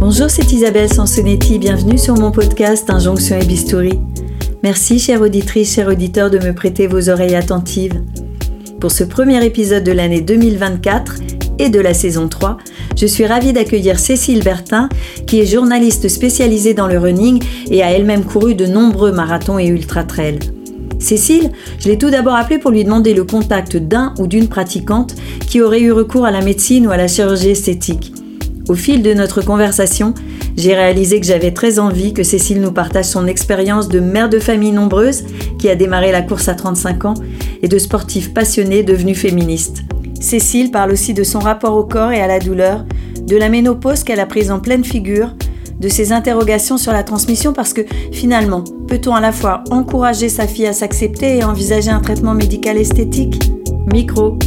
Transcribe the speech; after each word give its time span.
Bonjour, 0.00 0.28
c'est 0.28 0.52
Isabelle 0.52 0.92
Sansonetti, 0.92 1.58
bienvenue 1.58 1.96
sur 1.96 2.14
mon 2.14 2.30
podcast 2.30 2.90
Injonction 2.90 3.38
et 3.38 3.44
Bistouri. 3.44 3.98
Merci, 4.62 4.98
chère 4.98 5.22
auditrice, 5.22 5.74
chers 5.74 5.88
auditeurs, 5.88 6.30
de 6.30 6.38
me 6.38 6.52
prêter 6.52 6.86
vos 6.86 7.08
oreilles 7.08 7.34
attentives. 7.34 8.02
Pour 8.80 8.92
ce 8.92 9.04
premier 9.04 9.44
épisode 9.44 9.84
de 9.84 9.92
l'année 9.92 10.20
2024 10.20 11.16
et 11.58 11.70
de 11.70 11.80
la 11.80 11.94
saison 11.94 12.28
3, 12.28 12.58
je 12.96 13.06
suis 13.06 13.26
ravie 13.26 13.52
d'accueillir 13.52 13.98
Cécile 13.98 14.42
Bertin, 14.42 14.88
qui 15.26 15.40
est 15.40 15.46
journaliste 15.46 16.08
spécialisée 16.08 16.74
dans 16.74 16.86
le 16.86 16.98
running 16.98 17.42
et 17.70 17.82
a 17.82 17.90
elle-même 17.90 18.24
couru 18.24 18.54
de 18.54 18.66
nombreux 18.66 19.12
marathons 19.12 19.58
et 19.58 19.66
ultra-trails. 19.66 20.38
Cécile, 20.98 21.50
je 21.78 21.88
l'ai 21.88 21.98
tout 21.98 22.10
d'abord 22.10 22.34
appelée 22.34 22.58
pour 22.58 22.70
lui 22.70 22.84
demander 22.84 23.14
le 23.14 23.24
contact 23.24 23.76
d'un 23.76 24.14
ou 24.18 24.26
d'une 24.26 24.48
pratiquante 24.48 25.14
qui 25.46 25.60
aurait 25.60 25.80
eu 25.80 25.92
recours 25.92 26.24
à 26.24 26.30
la 26.30 26.40
médecine 26.40 26.86
ou 26.86 26.90
à 26.90 26.96
la 26.96 27.08
chirurgie 27.08 27.50
esthétique. 27.50 28.12
Au 28.68 28.74
fil 28.74 29.02
de 29.02 29.12
notre 29.12 29.42
conversation, 29.42 30.14
j'ai 30.56 30.74
réalisé 30.74 31.20
que 31.20 31.26
j'avais 31.26 31.52
très 31.52 31.78
envie 31.78 32.14
que 32.14 32.22
Cécile 32.22 32.62
nous 32.62 32.72
partage 32.72 33.04
son 33.04 33.26
expérience 33.26 33.88
de 33.88 34.00
mère 34.00 34.30
de 34.30 34.38
famille 34.38 34.72
nombreuse 34.72 35.24
qui 35.58 35.68
a 35.68 35.74
démarré 35.74 36.12
la 36.12 36.22
course 36.22 36.48
à 36.48 36.54
35 36.54 37.04
ans 37.04 37.14
et 37.62 37.68
de 37.68 37.78
sportive 37.78 38.32
passionnée 38.32 38.82
devenue 38.82 39.14
féministe. 39.14 39.82
Cécile 40.18 40.70
parle 40.70 40.92
aussi 40.92 41.12
de 41.12 41.24
son 41.24 41.40
rapport 41.40 41.76
au 41.76 41.84
corps 41.84 42.12
et 42.12 42.22
à 42.22 42.26
la 42.26 42.38
douleur, 42.38 42.86
de 43.26 43.36
la 43.36 43.50
ménopause 43.50 44.02
qu'elle 44.02 44.20
a 44.20 44.26
prise 44.26 44.50
en 44.50 44.60
pleine 44.60 44.84
figure, 44.84 45.34
de 45.78 45.88
ses 45.88 46.12
interrogations 46.12 46.78
sur 46.78 46.92
la 46.92 47.02
transmission 47.02 47.52
parce 47.52 47.74
que 47.74 47.82
finalement, 48.12 48.64
peut-on 48.88 49.14
à 49.14 49.20
la 49.20 49.32
fois 49.32 49.64
encourager 49.70 50.30
sa 50.30 50.46
fille 50.46 50.66
à 50.66 50.72
s'accepter 50.72 51.38
et 51.38 51.44
envisager 51.44 51.90
un 51.90 52.00
traitement 52.00 52.32
médical 52.32 52.78
esthétique? 52.78 53.50
Micro. 53.92 54.38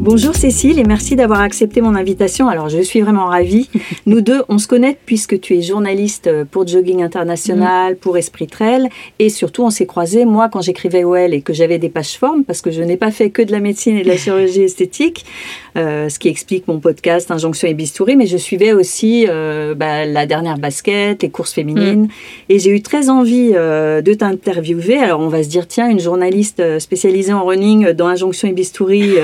Bonjour 0.00 0.36
Cécile 0.36 0.78
et 0.78 0.84
merci 0.84 1.16
d'avoir 1.16 1.40
accepté 1.40 1.80
mon 1.80 1.96
invitation. 1.96 2.48
Alors 2.48 2.68
je 2.68 2.80
suis 2.80 3.00
vraiment 3.00 3.26
ravie. 3.26 3.68
Nous 4.06 4.20
deux, 4.20 4.42
on 4.48 4.58
se 4.58 4.68
connaît 4.68 4.96
puisque 5.06 5.40
tu 5.40 5.56
es 5.56 5.60
journaliste 5.60 6.30
pour 6.52 6.66
Jogging 6.68 7.02
International, 7.02 7.96
pour 7.96 8.16
Esprit 8.16 8.46
Trail 8.46 8.88
et 9.18 9.28
surtout 9.28 9.64
on 9.64 9.70
s'est 9.70 9.86
croisés 9.86 10.24
moi 10.24 10.48
quand 10.48 10.60
j'écrivais 10.60 11.02
OL 11.02 11.34
et 11.34 11.42
que 11.42 11.52
j'avais 11.52 11.78
des 11.78 11.88
pages 11.88 12.16
formes 12.16 12.44
parce 12.44 12.62
que 12.62 12.70
je 12.70 12.80
n'ai 12.80 12.96
pas 12.96 13.10
fait 13.10 13.30
que 13.30 13.42
de 13.42 13.50
la 13.50 13.58
médecine 13.58 13.96
et 13.96 14.04
de 14.04 14.08
la 14.08 14.16
chirurgie 14.16 14.62
esthétique, 14.62 15.26
euh, 15.76 16.08
ce 16.08 16.20
qui 16.20 16.28
explique 16.28 16.68
mon 16.68 16.78
podcast 16.78 17.32
Injonction 17.32 17.66
et 17.66 17.74
Bistouri, 17.74 18.14
mais 18.14 18.26
je 18.26 18.36
suivais 18.36 18.72
aussi 18.72 19.26
euh, 19.28 19.74
bah, 19.74 20.06
la 20.06 20.26
dernière 20.26 20.58
basket, 20.58 21.24
les 21.24 21.30
courses 21.30 21.52
féminines 21.52 22.04
mm. 22.04 22.08
et 22.50 22.58
j'ai 22.60 22.70
eu 22.70 22.82
très 22.82 23.10
envie 23.10 23.50
euh, 23.54 24.00
de 24.00 24.14
t'interviewer. 24.14 24.98
Alors 24.98 25.18
on 25.20 25.28
va 25.28 25.42
se 25.42 25.48
dire 25.48 25.66
tiens 25.66 25.90
une 25.90 26.00
journaliste 26.00 26.78
spécialisée 26.78 27.32
en 27.32 27.44
running 27.44 27.90
dans 27.90 28.06
Injonction 28.06 28.46
et 28.46 28.52
Bistouri 28.52 29.16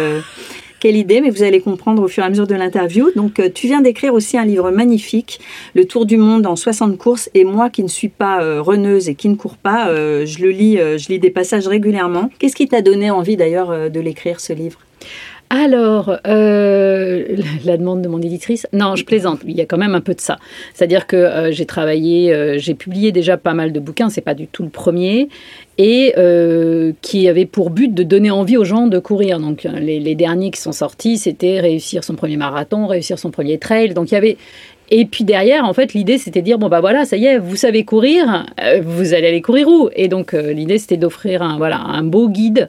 quelle 0.85 0.97
idée, 0.97 1.23
mais 1.23 1.31
vous 1.31 1.43
allez 1.43 1.63
comprendre 1.63 2.03
au 2.03 2.09
fur 2.09 2.23
et 2.25 2.27
à 2.27 2.29
mesure 2.29 2.47
de 2.47 2.55
l'interview. 2.55 3.09
Donc, 3.17 3.41
euh, 3.41 3.49
tu 3.49 3.69
viens 3.69 3.81
d'écrire 3.81 4.13
aussi 4.13 4.37
un 4.37 4.45
livre 4.45 4.71
magnifique, 4.71 5.41
Le 5.75 5.87
Tour 5.87 6.05
du 6.05 6.19
monde 6.19 6.45
en 6.45 6.57
60 6.57 6.99
courses. 6.99 7.31
Et 7.33 7.45
moi, 7.45 7.71
qui 7.71 7.83
ne 7.83 7.89
suis 7.89 8.11
pas 8.11 8.43
euh, 8.43 8.61
reneuse 8.61 9.09
et 9.09 9.15
qui 9.15 9.31
ne 9.31 9.35
cours 9.35 9.57
pas, 9.57 9.89
euh, 9.89 10.27
je 10.27 10.43
le 10.43 10.51
lis, 10.51 10.77
je 10.77 11.09
lis 11.09 11.19
des 11.19 11.31
passages 11.31 11.67
régulièrement. 11.69 12.29
Qu'est-ce 12.39 12.55
qui 12.55 12.69
t'a 12.69 12.83
donné 12.83 13.11
envie 13.11 13.39
d'ailleurs 13.39 13.89
de 13.89 14.01
l'écrire, 14.01 14.41
ce 14.41 14.53
livre? 14.53 14.79
Alors, 15.51 16.19
la 16.25 17.77
demande 17.77 18.03
de 18.03 18.09
mon 18.09 18.21
éditrice, 18.21 18.67
non, 18.73 18.97
je 18.97 19.05
plaisante. 19.05 19.41
Il 19.47 19.57
y 19.57 19.61
a 19.61 19.67
quand 19.67 19.79
même 19.79 19.95
un 19.95 20.01
peu 20.01 20.15
de 20.15 20.21
ça. 20.21 20.39
C'est-à-dire 20.73 21.07
que 21.07 21.51
j'ai 21.51 21.67
travaillé, 21.67 22.59
j'ai 22.59 22.75
publié 22.75 23.13
déjà 23.13 23.37
pas 23.37 23.55
mal 23.55 23.73
de 23.73 23.81
bouquins. 23.81 24.09
C'est 24.09 24.21
pas 24.21 24.35
du 24.35 24.47
tout 24.47 24.63
le 24.63 24.71
premier 24.71 25.29
et 25.79 26.15
euh, 26.17 26.93
qui 27.03 27.29
avait 27.29 27.47
pour 27.47 27.71
but 27.71 27.93
de 27.93 28.03
donner 28.03 28.31
envie 28.31 28.57
aux 28.57 28.65
gens 28.65 28.87
de 28.87 28.99
courir. 28.99 29.41
Donc 29.41 29.67
euh, 29.67 29.79
les, 29.79 30.15
derniers 30.15 30.51
qui 30.51 30.61
sont 30.61 30.73
sortis, 30.73 31.19
c'était 31.19 31.61
réussir 31.61 32.05
son 32.05 32.15
premier 32.15 32.37
marathon, 32.37 32.87
réussir 32.87 33.19
son 33.19 33.31
premier 33.31 33.59
trail. 33.59 33.95
Donc 33.95 34.11
il 34.11 34.15
y 34.15 34.17
avait 34.17 34.37
et 34.91 35.07
puis 35.07 35.25
derrière, 35.25 35.65
en 35.65 35.73
fait, 35.73 35.95
l'idée 35.95 36.19
c'était 36.19 36.41
de 36.41 36.45
dire 36.45 36.59
bon 36.59 36.69
bah 36.69 36.81
voilà, 36.81 37.05
ça 37.05 37.17
y 37.17 37.25
est, 37.25 37.39
vous 37.39 37.57
savez 37.57 37.85
courir, 37.85 38.47
euh, 38.63 38.81
vous 38.85 39.15
allez 39.15 39.29
aller 39.29 39.43
courir 39.43 39.67
où? 39.67 39.89
Et 39.97 40.09
donc 40.09 40.33
l'idée 40.33 40.79
c'était 40.79 40.97
d'offrir 40.97 41.43
un 41.43 41.59
voilà 41.59 41.79
un 41.79 42.05
beau 42.05 42.29
guide 42.29 42.69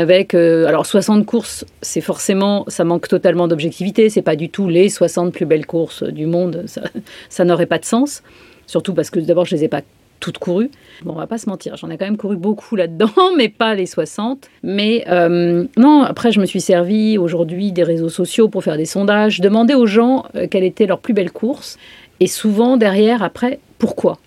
avec 0.00 0.34
alors 0.34 0.86
60 0.86 1.26
courses, 1.26 1.64
c'est 1.82 2.00
forcément 2.00 2.64
ça 2.68 2.84
manque 2.84 3.08
totalement 3.08 3.46
d'objectivité, 3.46 4.08
c'est 4.08 4.22
pas 4.22 4.36
du 4.36 4.48
tout 4.48 4.68
les 4.68 4.88
60 4.88 5.32
plus 5.32 5.46
belles 5.46 5.66
courses 5.66 6.02
du 6.02 6.26
monde, 6.26 6.64
ça, 6.66 6.82
ça 7.28 7.44
n'aurait 7.44 7.66
pas 7.66 7.78
de 7.78 7.84
sens. 7.84 8.22
Surtout 8.66 8.94
parce 8.94 9.10
que 9.10 9.20
d'abord 9.20 9.44
je 9.44 9.54
les 9.54 9.64
ai 9.64 9.68
pas 9.68 9.82
toutes 10.22 10.38
courues. 10.38 10.70
Bon, 11.02 11.12
on 11.12 11.16
va 11.16 11.26
pas 11.26 11.36
se 11.36 11.48
mentir, 11.50 11.76
j'en 11.76 11.90
ai 11.90 11.98
quand 11.98 12.06
même 12.06 12.16
couru 12.16 12.36
beaucoup 12.36 12.76
là-dedans, 12.76 13.10
mais 13.36 13.48
pas 13.48 13.74
les 13.74 13.86
60. 13.86 14.48
Mais 14.62 15.04
euh, 15.08 15.66
non, 15.76 16.04
après, 16.04 16.32
je 16.32 16.40
me 16.40 16.46
suis 16.46 16.60
servi 16.60 17.18
aujourd'hui 17.18 17.72
des 17.72 17.82
réseaux 17.82 18.08
sociaux 18.08 18.48
pour 18.48 18.62
faire 18.64 18.76
des 18.76 18.86
sondages, 18.86 19.40
demander 19.40 19.74
aux 19.74 19.86
gens 19.86 20.24
euh, 20.36 20.46
quelle 20.48 20.64
était 20.64 20.86
leur 20.86 21.00
plus 21.00 21.12
belle 21.12 21.32
course, 21.32 21.76
et 22.20 22.28
souvent 22.28 22.76
derrière, 22.76 23.22
après, 23.22 23.58
pourquoi. 23.78 24.18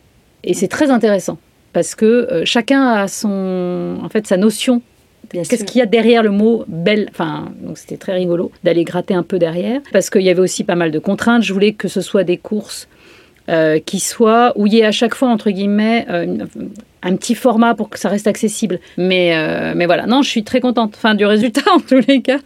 Et 0.43 0.53
c'est 0.53 0.67
très 0.67 0.91
intéressant, 0.91 1.39
parce 1.71 1.95
que 1.95 2.05
euh, 2.05 2.41
chacun 2.45 2.87
a 2.87 3.07
son, 3.07 3.97
en 4.03 4.09
fait, 4.09 4.27
sa 4.27 4.37
notion 4.37 4.81
Qu'est-ce 5.31 5.63
qu'il 5.63 5.79
y 5.79 5.81
a 5.81 5.85
derrière 5.85 6.23
le 6.23 6.31
mot 6.31 6.65
belle 6.67 7.07
Enfin, 7.11 7.51
donc 7.61 7.77
c'était 7.77 7.97
très 7.97 8.13
rigolo 8.13 8.51
d'aller 8.63 8.83
gratter 8.83 9.13
un 9.13 9.23
peu 9.23 9.39
derrière, 9.39 9.81
parce 9.91 10.09
qu'il 10.09 10.21
y 10.21 10.29
avait 10.29 10.41
aussi 10.41 10.63
pas 10.63 10.75
mal 10.75 10.91
de 10.91 10.99
contraintes. 10.99 11.43
Je 11.43 11.53
voulais 11.53 11.73
que 11.73 11.87
ce 11.87 12.01
soit 12.01 12.23
des 12.23 12.37
courses 12.37 12.87
euh, 13.47 13.79
qui 13.79 13.99
soit, 13.99 14.53
où 14.55 14.65
il 14.65 14.73
y 14.73 14.79
ait 14.79 14.85
à 14.85 14.91
chaque 14.91 15.13
fois, 15.13 15.27
entre 15.27 15.51
guillemets, 15.51 16.07
euh, 16.09 16.37
un 17.03 17.15
petit 17.15 17.35
format 17.35 17.75
pour 17.75 17.89
que 17.89 17.99
ça 17.99 18.09
reste 18.09 18.25
accessible. 18.25 18.79
Mais, 18.97 19.35
euh, 19.35 19.73
mais 19.75 19.85
voilà, 19.85 20.07
non, 20.07 20.23
je 20.23 20.29
suis 20.29 20.43
très 20.43 20.59
contente 20.59 20.93
enfin, 20.95 21.13
du 21.13 21.27
résultat 21.27 21.61
en 21.75 21.79
tous 21.79 22.01
les 22.07 22.23
cas. 22.23 22.39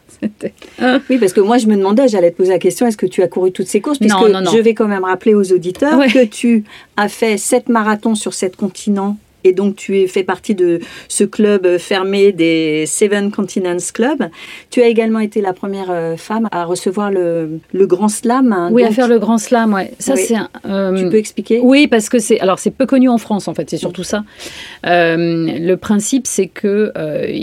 Oui, 1.09 1.17
parce 1.17 1.31
que 1.31 1.39
moi, 1.39 1.57
je 1.57 1.67
me 1.67 1.77
demandais, 1.77 2.09
j'allais 2.09 2.31
te 2.31 2.35
poser 2.35 2.51
la 2.51 2.59
question, 2.59 2.85
est-ce 2.85 2.97
que 2.97 3.05
tu 3.05 3.23
as 3.23 3.29
couru 3.29 3.53
toutes 3.53 3.67
ces 3.67 3.79
courses? 3.79 3.97
Puisque 3.97 4.13
non, 4.13 4.27
non, 4.27 4.41
non. 4.41 4.51
je 4.51 4.57
vais 4.57 4.73
quand 4.73 4.89
même 4.89 5.05
rappeler 5.05 5.33
aux 5.35 5.53
auditeurs 5.53 5.99
que 6.07 6.25
tu 6.25 6.65
as 6.97 7.07
fait 7.07 7.37
sept 7.37 7.69
marathons 7.69 8.15
sur 8.15 8.33
sept 8.33 8.57
continents 8.57 9.15
et 9.43 9.53
donc 9.53 9.75
tu 9.75 9.99
es 9.99 10.07
fait 10.07 10.23
partie 10.23 10.55
de 10.55 10.79
ce 11.07 11.23
club 11.23 11.77
fermé 11.77 12.31
des 12.31 12.85
Seven 12.85 13.31
Continents 13.31 13.77
Club. 13.93 14.29
Tu 14.69 14.81
as 14.81 14.87
également 14.87 15.19
été 15.19 15.41
la 15.41 15.53
première 15.53 15.91
euh, 15.91 16.17
femme 16.17 16.47
à 16.51 16.65
recevoir 16.65 17.11
le, 17.11 17.59
le 17.73 17.87
Grand 17.87 18.09
Slam. 18.09 18.53
Hein, 18.53 18.69
oui, 18.71 18.83
à 18.83 18.91
faire 18.91 19.07
le 19.07 19.19
Grand 19.19 19.37
Slam, 19.37 19.73
ouais. 19.73 19.91
Ça 19.99 20.15
c'est. 20.15 20.35
Euh, 20.65 20.97
tu 20.97 21.09
peux 21.09 21.17
expliquer? 21.17 21.59
Oui, 21.61 21.87
parce 21.87 22.09
que 22.09 22.19
c'est 22.19 22.39
alors 22.39 22.59
c'est 22.59 22.71
peu 22.71 22.85
connu 22.85 23.09
en 23.09 23.17
France 23.17 23.47
en 23.47 23.53
fait, 23.53 23.69
c'est 23.69 23.77
surtout 23.77 24.03
ça. 24.03 24.23
Euh, 24.85 25.17
le 25.17 25.75
principe 25.75 26.27
c'est 26.27 26.47
que 26.47 26.91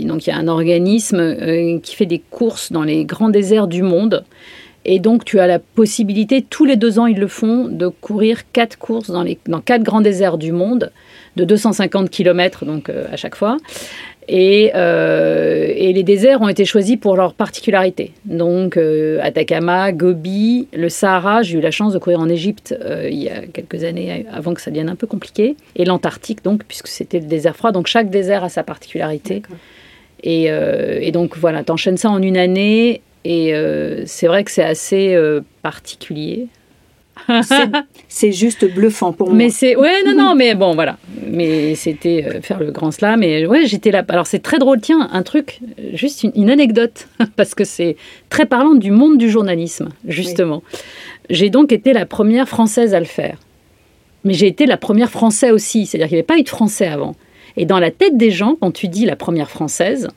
donc 0.06 0.26
il 0.26 0.30
y 0.30 0.32
a 0.32 0.36
un 0.36 0.48
organisme 0.48 1.80
qui 1.80 1.96
fait 1.96 2.06
des 2.06 2.22
courses 2.30 2.72
dans 2.72 2.82
les 2.82 3.04
grands 3.04 3.30
déserts 3.30 3.68
du 3.68 3.82
monde. 3.82 4.24
Et 4.88 5.00
donc, 5.00 5.24
tu 5.24 5.40
as 5.40 5.48
la 5.48 5.58
possibilité, 5.58 6.46
tous 6.48 6.64
les 6.64 6.76
deux 6.76 7.00
ans, 7.00 7.06
ils 7.06 7.18
le 7.18 7.26
font, 7.26 7.66
de 7.66 7.88
courir 7.88 8.42
quatre 8.52 8.78
courses 8.78 9.10
dans, 9.10 9.24
les, 9.24 9.36
dans 9.48 9.60
quatre 9.60 9.82
grands 9.82 10.00
déserts 10.00 10.38
du 10.38 10.52
monde 10.52 10.92
de 11.36 11.44
250 11.44 12.10
km 12.10 12.64
donc 12.64 12.88
euh, 12.88 13.06
à 13.12 13.16
chaque 13.16 13.36
fois. 13.36 13.58
Et, 14.28 14.72
euh, 14.74 15.72
et, 15.76 15.92
les 15.92 16.02
déserts 16.02 16.40
ont 16.40 16.48
été 16.48 16.64
choisis 16.64 16.96
pour 16.96 17.16
leur 17.16 17.32
particularité. 17.32 18.12
Donc 18.24 18.76
euh, 18.76 19.20
Atacama, 19.22 19.92
Gobi, 19.92 20.66
le 20.74 20.88
Sahara, 20.88 21.42
j'ai 21.42 21.58
eu 21.58 21.60
la 21.60 21.70
chance 21.70 21.92
de 21.92 21.98
courir 22.00 22.18
en 22.18 22.28
Égypte 22.28 22.74
il 23.08 23.22
y 23.22 23.28
a 23.28 23.42
quelques 23.46 23.84
années 23.84 24.26
avant 24.32 24.52
que 24.52 24.60
ça 24.60 24.72
devienne 24.72 24.88
un 24.88 24.96
peu 24.96 25.06
compliqué. 25.06 25.54
Et 25.76 25.84
l'Antarctique, 25.84 26.42
donc, 26.42 26.64
puisque 26.64 26.88
c'était 26.88 27.20
le 27.20 27.26
désert 27.26 27.54
froid. 27.54 27.70
Donc 27.70 27.86
chaque 27.86 28.10
désert 28.10 28.42
a 28.42 28.48
sa 28.48 28.64
particularité. 28.64 29.42
Et, 30.24 30.46
et, 30.46 31.12
donc 31.12 31.36
voilà, 31.36 31.62
tu 31.62 31.70
enchaînes 31.70 31.96
ça 31.96 32.10
en 32.10 32.20
une 32.20 32.36
année. 32.36 33.02
Et 33.24 33.54
c'est 34.06 34.26
vrai 34.26 34.42
que 34.42 34.50
c'est 34.50 34.64
assez 34.64 35.16
particulier 35.62 36.48
c'est 38.08 38.32
juste 38.32 38.64
bluffant 38.72 39.12
pour 39.12 39.28
moi. 39.28 39.36
Mais 39.36 39.50
c'est 39.50 39.76
ouais 39.76 40.02
non 40.04 40.14
non 40.14 40.34
mais 40.34 40.54
bon 40.54 40.74
voilà. 40.74 40.98
Mais 41.26 41.74
c'était 41.74 42.24
euh, 42.26 42.40
faire 42.40 42.60
le 42.60 42.70
grand 42.70 42.90
slam 42.90 43.22
et 43.22 43.46
ouais 43.46 43.66
j'étais 43.66 43.90
là. 43.90 44.04
Alors 44.08 44.26
c'est 44.26 44.40
très 44.40 44.58
drôle. 44.58 44.80
Tiens 44.80 45.08
un 45.12 45.22
truc 45.22 45.60
juste 45.94 46.24
une, 46.34 46.50
anecdote 46.50 47.08
parce 47.36 47.54
que 47.54 47.64
c'est 47.64 47.96
très 48.28 48.46
parlant 48.46 48.74
du 48.74 48.90
monde 48.90 49.18
du 49.18 49.30
journalisme 49.30 49.88
justement. 50.06 50.62
J'ai 51.30 51.50
donc 51.50 51.72
été 51.72 51.92
la 51.92 52.06
première 52.06 52.48
française 52.48 52.94
à 52.94 53.00
le 53.00 53.06
faire. 53.06 53.38
Mais 54.24 54.34
j'ai 54.34 54.46
été 54.46 54.66
la 54.66 54.76
première 54.76 55.10
française 55.10 55.52
aussi 55.52 55.86
c'est-à-dire 55.86 56.08
qu'il 56.08 56.16
n'y 56.16 56.20
avait 56.20 56.26
pas 56.26 56.38
eu 56.38 56.42
de 56.42 56.48
français 56.48 56.86
avant. 56.86 57.14
Et 57.56 57.64
dans 57.64 57.78
la 57.78 57.90
tête 57.90 58.16
des 58.16 58.30
gens 58.30 58.56
quand 58.60 58.70
tu 58.70 58.88
dis 58.88 59.06
la 59.06 59.16
première 59.16 59.50
française 59.50 60.08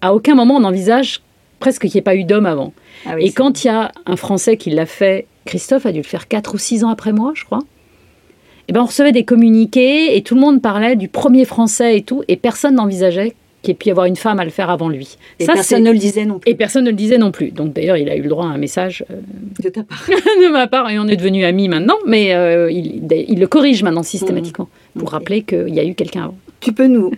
à 0.00 0.14
aucun 0.14 0.34
moment 0.34 0.56
on 0.56 0.64
envisage 0.64 1.20
presque 1.64 1.80
qu'il 1.80 1.92
n'y 1.92 1.98
ait 2.00 2.02
pas 2.02 2.14
eu 2.14 2.24
d'homme 2.24 2.44
avant 2.44 2.74
ah 3.06 3.14
et 3.18 3.32
quand 3.32 3.64
il 3.64 3.68
y 3.68 3.70
a 3.70 3.90
un 4.04 4.16
français 4.16 4.58
qui 4.58 4.68
l'a 4.68 4.84
fait 4.84 5.26
Christophe 5.46 5.86
a 5.86 5.92
dû 5.92 6.00
le 6.00 6.04
faire 6.04 6.28
4 6.28 6.54
ou 6.54 6.58
6 6.58 6.84
ans 6.84 6.90
après 6.90 7.12
moi, 7.12 7.32
je 7.34 7.44
crois. 7.44 7.60
Et 7.60 8.68
eh 8.68 8.72
ben 8.74 8.82
on 8.82 8.84
recevait 8.84 9.12
des 9.12 9.24
communiqués 9.24 10.14
et 10.14 10.22
tout 10.22 10.34
le 10.34 10.42
monde 10.42 10.60
parlait 10.60 10.94
du 10.94 11.08
premier 11.08 11.46
français 11.46 11.96
et 11.96 12.02
tout, 12.02 12.22
et 12.28 12.36
personne 12.36 12.74
n'envisageait 12.74 13.34
qu'il 13.62 13.72
ait 13.72 13.74
pu 13.74 13.88
y 13.88 13.90
avoir 13.90 14.04
une 14.04 14.16
femme 14.16 14.40
à 14.40 14.44
le 14.44 14.50
faire 14.50 14.68
avant 14.68 14.90
lui. 14.90 15.16
Et 15.40 15.46
personne 15.46 15.84
ne 15.84 15.90
le 15.90 15.96
disait 15.96 16.26
non 16.26 16.38
plus. 16.38 16.50
Et 16.50 16.54
personne 16.54 16.84
ne 16.84 16.90
le 16.90 16.96
disait 16.96 17.16
non 17.16 17.30
plus. 17.30 17.50
Donc 17.50 17.72
d'ailleurs, 17.72 17.96
il 17.96 18.10
a 18.10 18.16
eu 18.16 18.20
le 18.20 18.28
droit 18.28 18.44
à 18.44 18.48
un 18.48 18.58
message 18.58 19.06
euh, 19.10 19.20
de 19.62 19.70
ta 19.70 19.84
part. 19.84 20.04
de 20.08 20.52
ma 20.52 20.66
part, 20.66 20.90
et 20.90 20.98
on 20.98 21.08
est 21.08 21.16
devenus 21.16 21.46
amis 21.46 21.68
maintenant, 21.68 21.96
mais 22.06 22.34
euh, 22.34 22.70
il, 22.70 23.38
le 23.38 23.46
corrige 23.46 23.82
maintenant 23.82 24.02
systématiquement, 24.02 24.68
mmh. 24.96 24.98
pour 24.98 25.10
rappeler 25.10 25.42
qu'il 25.42 25.74
y 25.74 25.80
a 25.80 25.84
eu 25.84 25.94
quelqu'un 25.94 26.24
avant. 26.24 26.36
tu 26.60 26.74
peux 26.74 26.88
nous 26.88 27.10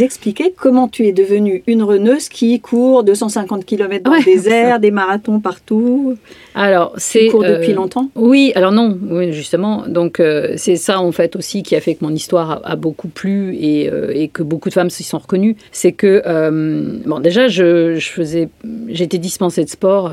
expliquer 0.00 0.54
comment 0.56 0.88
tu 0.88 1.06
es 1.06 1.12
devenue 1.12 1.62
une 1.66 1.82
reneuse 1.82 2.28
qui 2.28 2.60
court 2.60 3.04
250 3.04 3.64
km 3.64 4.04
dans 4.04 4.14
le 4.14 4.24
désert, 4.24 4.80
des 4.80 4.90
marathons 4.90 5.40
partout 5.40 6.16
Alors, 6.54 6.92
c'est. 6.96 7.26
Tu 7.26 7.30
cours 7.30 7.42
depuis 7.42 7.72
longtemps? 7.72 8.08
Oui, 8.14 8.52
alors 8.54 8.72
non, 8.72 8.98
oui, 9.10 9.32
justement. 9.32 9.84
Donc, 9.86 10.20
euh, 10.20 10.54
c'est 10.56 10.76
ça, 10.76 11.00
en 11.00 11.12
fait, 11.12 11.36
aussi 11.36 11.62
qui 11.62 11.76
a 11.76 11.80
fait 11.80 11.94
que 11.94 12.04
mon 12.04 12.14
histoire 12.14 12.60
a, 12.64 12.76
beaucoup 12.76 13.08
plu 13.08 13.56
et, 13.56 13.90
euh, 13.90 14.12
et, 14.14 14.28
que 14.28 14.42
beaucoup 14.42 14.68
de 14.68 14.74
femmes 14.74 14.90
s'y 14.90 15.02
sont 15.02 15.18
reconnues. 15.18 15.56
C'est 15.72 15.92
que, 15.92 16.22
euh, 16.26 16.98
bon, 17.04 17.20
déjà, 17.20 17.48
je, 17.48 17.96
je 17.96 18.08
faisais. 18.08 18.48
J'étais 18.88 19.18
dispensée 19.18 19.64
de 19.64 19.70
sport 19.70 20.12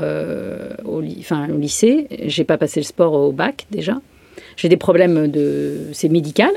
au, 0.84 1.02
enfin, 1.18 1.48
au 1.48 1.56
lycée. 1.56 2.06
J'ai 2.24 2.44
pas 2.44 2.58
passé 2.58 2.80
le 2.80 2.84
sport 2.84 3.12
au 3.12 3.32
bac, 3.32 3.66
déjà. 3.70 4.00
J'ai 4.56 4.68
des 4.68 4.76
problèmes 4.76 5.28
de. 5.28 5.88
C'est 5.92 6.08
médical. 6.08 6.50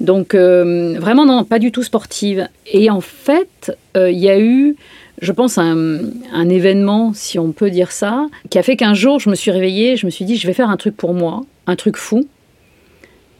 Donc, 0.00 0.34
euh, 0.34 0.98
vraiment, 0.98 1.24
non, 1.24 1.44
pas 1.44 1.58
du 1.58 1.72
tout 1.72 1.82
sportive. 1.82 2.48
Et 2.66 2.90
en 2.90 3.00
fait, 3.00 3.76
euh, 3.96 4.10
il 4.10 4.18
y 4.18 4.28
a 4.28 4.38
eu, 4.38 4.76
je 5.22 5.32
pense, 5.32 5.58
un, 5.58 6.00
un, 6.32 6.48
événement, 6.48 7.12
si 7.14 7.38
on 7.38 7.52
peut 7.52 7.70
dire 7.70 7.92
ça, 7.92 8.26
qui 8.50 8.58
a 8.58 8.62
fait 8.62 8.76
qu'un 8.76 8.94
jour, 8.94 9.20
je 9.20 9.30
me 9.30 9.34
suis 9.34 9.50
réveillée, 9.50 9.96
je 9.96 10.06
me 10.06 10.10
suis 10.10 10.24
dit, 10.24 10.36
je 10.36 10.46
vais 10.46 10.52
faire 10.52 10.70
un 10.70 10.76
truc 10.76 10.96
pour 10.96 11.14
moi, 11.14 11.44
un 11.66 11.76
truc 11.76 11.96
fou. 11.96 12.26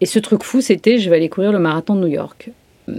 Et 0.01 0.07
ce 0.07 0.19
truc 0.19 0.43
fou, 0.43 0.61
c'était, 0.61 0.99
je 0.99 1.11
vais 1.11 1.17
aller 1.17 1.29
courir 1.29 1.53
le 1.53 1.59
marathon 1.59 1.95
de 1.95 2.01
New 2.01 2.07
York. 2.07 2.51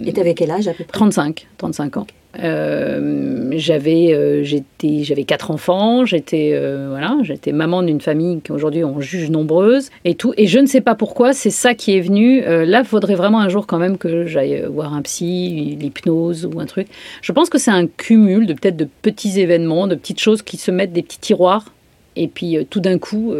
Et 0.05 0.13
tu 0.13 0.19
avais 0.19 0.33
quel 0.33 0.51
âge 0.51 0.67
à 0.67 0.73
peu 0.73 0.83
près? 0.83 0.97
35, 0.97 1.47
35 1.57 1.97
ans. 1.97 2.07
Euh, 2.39 3.49
j'avais 3.53 4.13
euh, 4.13 4.43
j'avais 4.43 5.23
quatre 5.23 5.49
enfants 5.49 6.05
j'étais 6.05 6.51
euh, 6.53 6.85
voilà 6.89 7.17
j'étais 7.23 7.51
maman 7.51 7.81
d'une 7.81 7.99
famille 7.99 8.41
qui 8.41 8.51
aujourd'hui 8.51 8.83
on 8.83 9.01
juge 9.01 9.29
nombreuse 9.29 9.89
et 10.05 10.15
tout. 10.15 10.33
Et 10.37 10.45
je 10.45 10.59
ne 10.59 10.67
sais 10.67 10.81
pas 10.81 10.93
pourquoi 10.93 11.33
c'est 11.33 11.49
ça 11.49 11.73
qui 11.73 11.97
est 11.97 12.01
venu. 12.01 12.41
Là 12.41 12.83
faudrait 12.83 13.15
vraiment 13.15 13.39
un 13.39 13.49
jour 13.49 13.65
quand 13.65 13.79
même 13.79 13.97
que 13.97 14.25
j'aille 14.27 14.65
voir 14.69 14.93
un 14.93 15.01
psy 15.01 15.77
l'hypnose 15.79 16.45
ou 16.45 16.59
un 16.59 16.65
truc. 16.65 16.87
Je 17.21 17.31
pense 17.31 17.49
que 17.49 17.57
c'est 17.57 17.71
un 17.71 17.87
cumul 17.87 18.45
de 18.45 18.53
peut-être 18.53 18.77
de 18.77 18.87
petits 19.01 19.39
événements 19.39 19.87
de 19.87 19.95
petites 19.95 20.19
choses 20.19 20.41
qui 20.41 20.57
se 20.57 20.71
mettent 20.71 20.93
des 20.93 21.03
petits 21.03 21.19
tiroirs. 21.19 21.73
Et 22.15 22.27
puis 22.27 22.57
tout 22.69 22.79
d'un 22.79 22.97
coup 22.99 23.33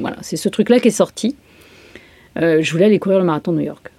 voilà 0.00 0.16
c'est 0.22 0.36
ce 0.36 0.48
truc 0.48 0.68
là 0.68 0.78
qui 0.78 0.88
est 0.88 0.92
sorti. 0.92 1.36
Je 2.36 2.70
voulais 2.70 2.84
aller 2.84 2.98
courir 2.98 3.18
le 3.18 3.24
marathon 3.24 3.52
de 3.52 3.58
New 3.58 3.64
York 3.64 3.91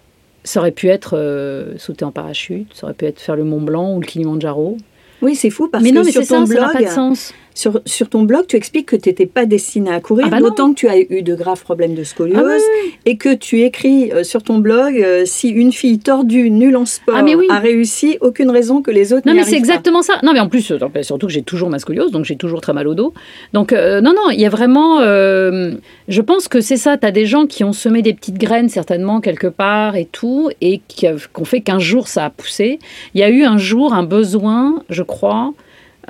ça 0.44 0.60
aurait 0.60 0.72
pu 0.72 0.90
être 0.90 1.18
euh, 1.18 1.78
sauter 1.78 2.06
en 2.06 2.12
parachute, 2.12 2.74
ça 2.74 2.86
aurait 2.88 2.94
pu 2.94 3.06
être 3.06 3.20
faire 3.20 3.36
le 3.36 3.44
Mont 3.44 3.62
Blanc 3.62 3.96
ou 3.96 4.02
le 4.02 4.06
Kilimanjaro. 4.06 4.78
Oui, 5.22 5.36
c'est 5.36 5.50
fou 5.50 5.70
parce 5.70 5.84
mais 5.84 5.92
que 5.92 5.96
non, 5.96 6.04
mais 6.04 6.12
sur 6.12 6.22
ton 6.22 6.46
ça, 6.46 6.54
blog, 6.54 6.68
ça 6.68 6.74
pas 6.74 6.82
de 6.82 6.88
sens. 6.90 7.34
Sur, 7.56 7.82
sur, 7.86 8.10
ton 8.10 8.24
blog, 8.24 8.46
tu 8.48 8.56
expliques 8.56 8.88
que 8.88 8.96
tu 8.96 9.10
n'étais 9.10 9.26
pas 9.26 9.46
destinée 9.46 9.92
à 9.92 10.00
courir, 10.00 10.26
ah 10.28 10.32
bah 10.32 10.40
d'autant 10.40 10.74
que 10.74 10.80
tu 10.80 10.88
as 10.88 10.98
eu 10.98 11.22
de 11.22 11.36
graves 11.36 11.64
problèmes 11.64 11.94
de 11.94 12.04
scoliose, 12.04 12.40
ah 12.40 12.72
oui. 12.84 12.94
et 13.06 13.18
que 13.18 13.34
tu 13.34 13.62
écris 13.62 14.12
euh, 14.12 14.24
sur 14.24 14.44
ton 14.44 14.58
blog 14.58 14.96
euh, 14.96 15.24
si 15.26 15.50
une 15.50 15.72
fille 15.72 16.00
tordue, 16.00 16.50
nulle 16.50 16.76
en 16.76 16.86
sport, 16.86 17.16
ah 17.18 17.24
oui. 17.24 17.46
a 17.50 17.60
réussi, 17.60 18.18
aucune 18.22 18.50
raison 18.50 18.82
que 18.82 18.92
les 18.92 19.14
autres 19.14 19.28
Non, 19.28 19.34
mais 19.34 19.44
c'est 19.44 19.58
exactement 19.58 20.02
ça. 20.02 20.20
Non, 20.24 20.34
mais 20.34 20.40
en 20.40 20.50
plus, 20.50 20.74
surtout 21.02 21.28
que 21.28 21.34
j'ai 21.34 21.44
toujours 21.44 21.70
ma 21.70 21.80
scoliose, 21.80 22.12
donc 22.12 22.26
j'ai 22.26 22.36
toujours 22.36 22.62
très 22.62 22.74
mal 22.74 22.88
au 22.88 22.96
dos. 22.96 23.14
Donc, 23.54 23.74
euh, 23.74 24.02
non, 24.02 24.12
non, 24.12 24.30
il 24.32 24.40
y 24.40 24.46
a 24.46 24.50
vraiment. 24.50 25.00
Euh, 25.02 25.74
je 26.08 26.22
pense 26.22 26.48
que 26.48 26.62
c'est 26.62 26.78
ça. 26.78 26.98
Tu 26.98 27.06
as 27.06 27.12
des 27.12 27.26
gens 27.26 27.46
qui 27.46 27.64
ont 27.64 27.74
semé 27.74 28.02
des 28.02 28.14
petites 28.14 28.38
graines, 28.38 28.70
certainement, 28.70 29.22
quelque 29.22 29.48
part 29.48 29.96
et 29.96 30.06
tout, 30.06 30.50
et 30.62 30.82
qui 30.88 31.08
ont 31.08 31.46
fait 31.46 31.62
qu'un 31.62 31.80
jour 31.80 32.08
ça 32.08 32.26
a 32.26 32.30
poussé. 32.30 32.80
Il 33.14 33.22
y 33.22 33.24
a 33.24 33.30
eu 33.30 33.44
un 33.44 33.58
jour 33.58 33.94
un 33.94 34.04
besoin, 34.04 34.84
je 34.90 35.04
crois 35.04 35.54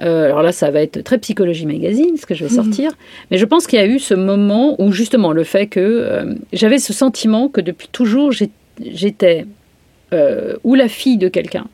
euh, 0.01 0.25
alors 0.25 0.41
là, 0.41 0.51
ça 0.51 0.71
va 0.71 0.81
être 0.81 1.03
très 1.03 1.17
psychologie 1.19 1.65
magazine, 1.65 2.17
ce 2.17 2.25
que 2.25 2.33
je 2.33 2.43
vais 2.43 2.49
sortir. 2.49 2.91
Mais 3.29 3.37
je 3.37 3.45
pense 3.45 3.67
qu'il 3.67 3.79
y 3.79 3.81
a 3.81 3.85
eu 3.85 3.99
ce 3.99 4.13
moment 4.13 4.75
où 4.81 4.91
justement 4.91 5.31
le 5.31 5.43
fait 5.43 5.67
que 5.67 5.79
euh, 5.79 6.33
j'avais 6.51 6.79
ce 6.79 6.93
sentiment 6.93 7.47
que 7.47 7.61
depuis 7.61 7.87
toujours 7.91 8.31
j'étais 8.31 9.45
euh, 10.13 10.55
ou 10.63 10.75
la 10.75 10.87
fille 10.87 11.17
de 11.17 11.27
quelqu'un, 11.27 11.65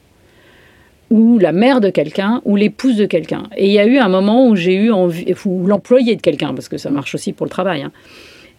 ou 1.09 1.39
la 1.39 1.51
mère 1.51 1.79
de 1.81 1.89
quelqu'un, 1.89 2.41
ou 2.45 2.55
l'épouse 2.55 2.97
de 2.97 3.05
quelqu'un. 3.05 3.43
Et 3.55 3.67
il 3.67 3.71
y 3.71 3.79
a 3.79 3.85
eu 3.85 3.97
un 3.97 4.09
moment 4.09 4.47
où 4.47 4.55
j'ai 4.55 4.75
eu 4.75 4.91
envie, 4.91 5.33
ou 5.45 5.65
l'employé 5.67 6.15
de 6.15 6.21
quelqu'un, 6.21 6.53
parce 6.53 6.67
que 6.67 6.77
ça 6.77 6.89
marche 6.89 7.15
aussi 7.15 7.31
pour 7.31 7.45
le 7.45 7.51
travail. 7.51 7.83
Hein. 7.83 7.91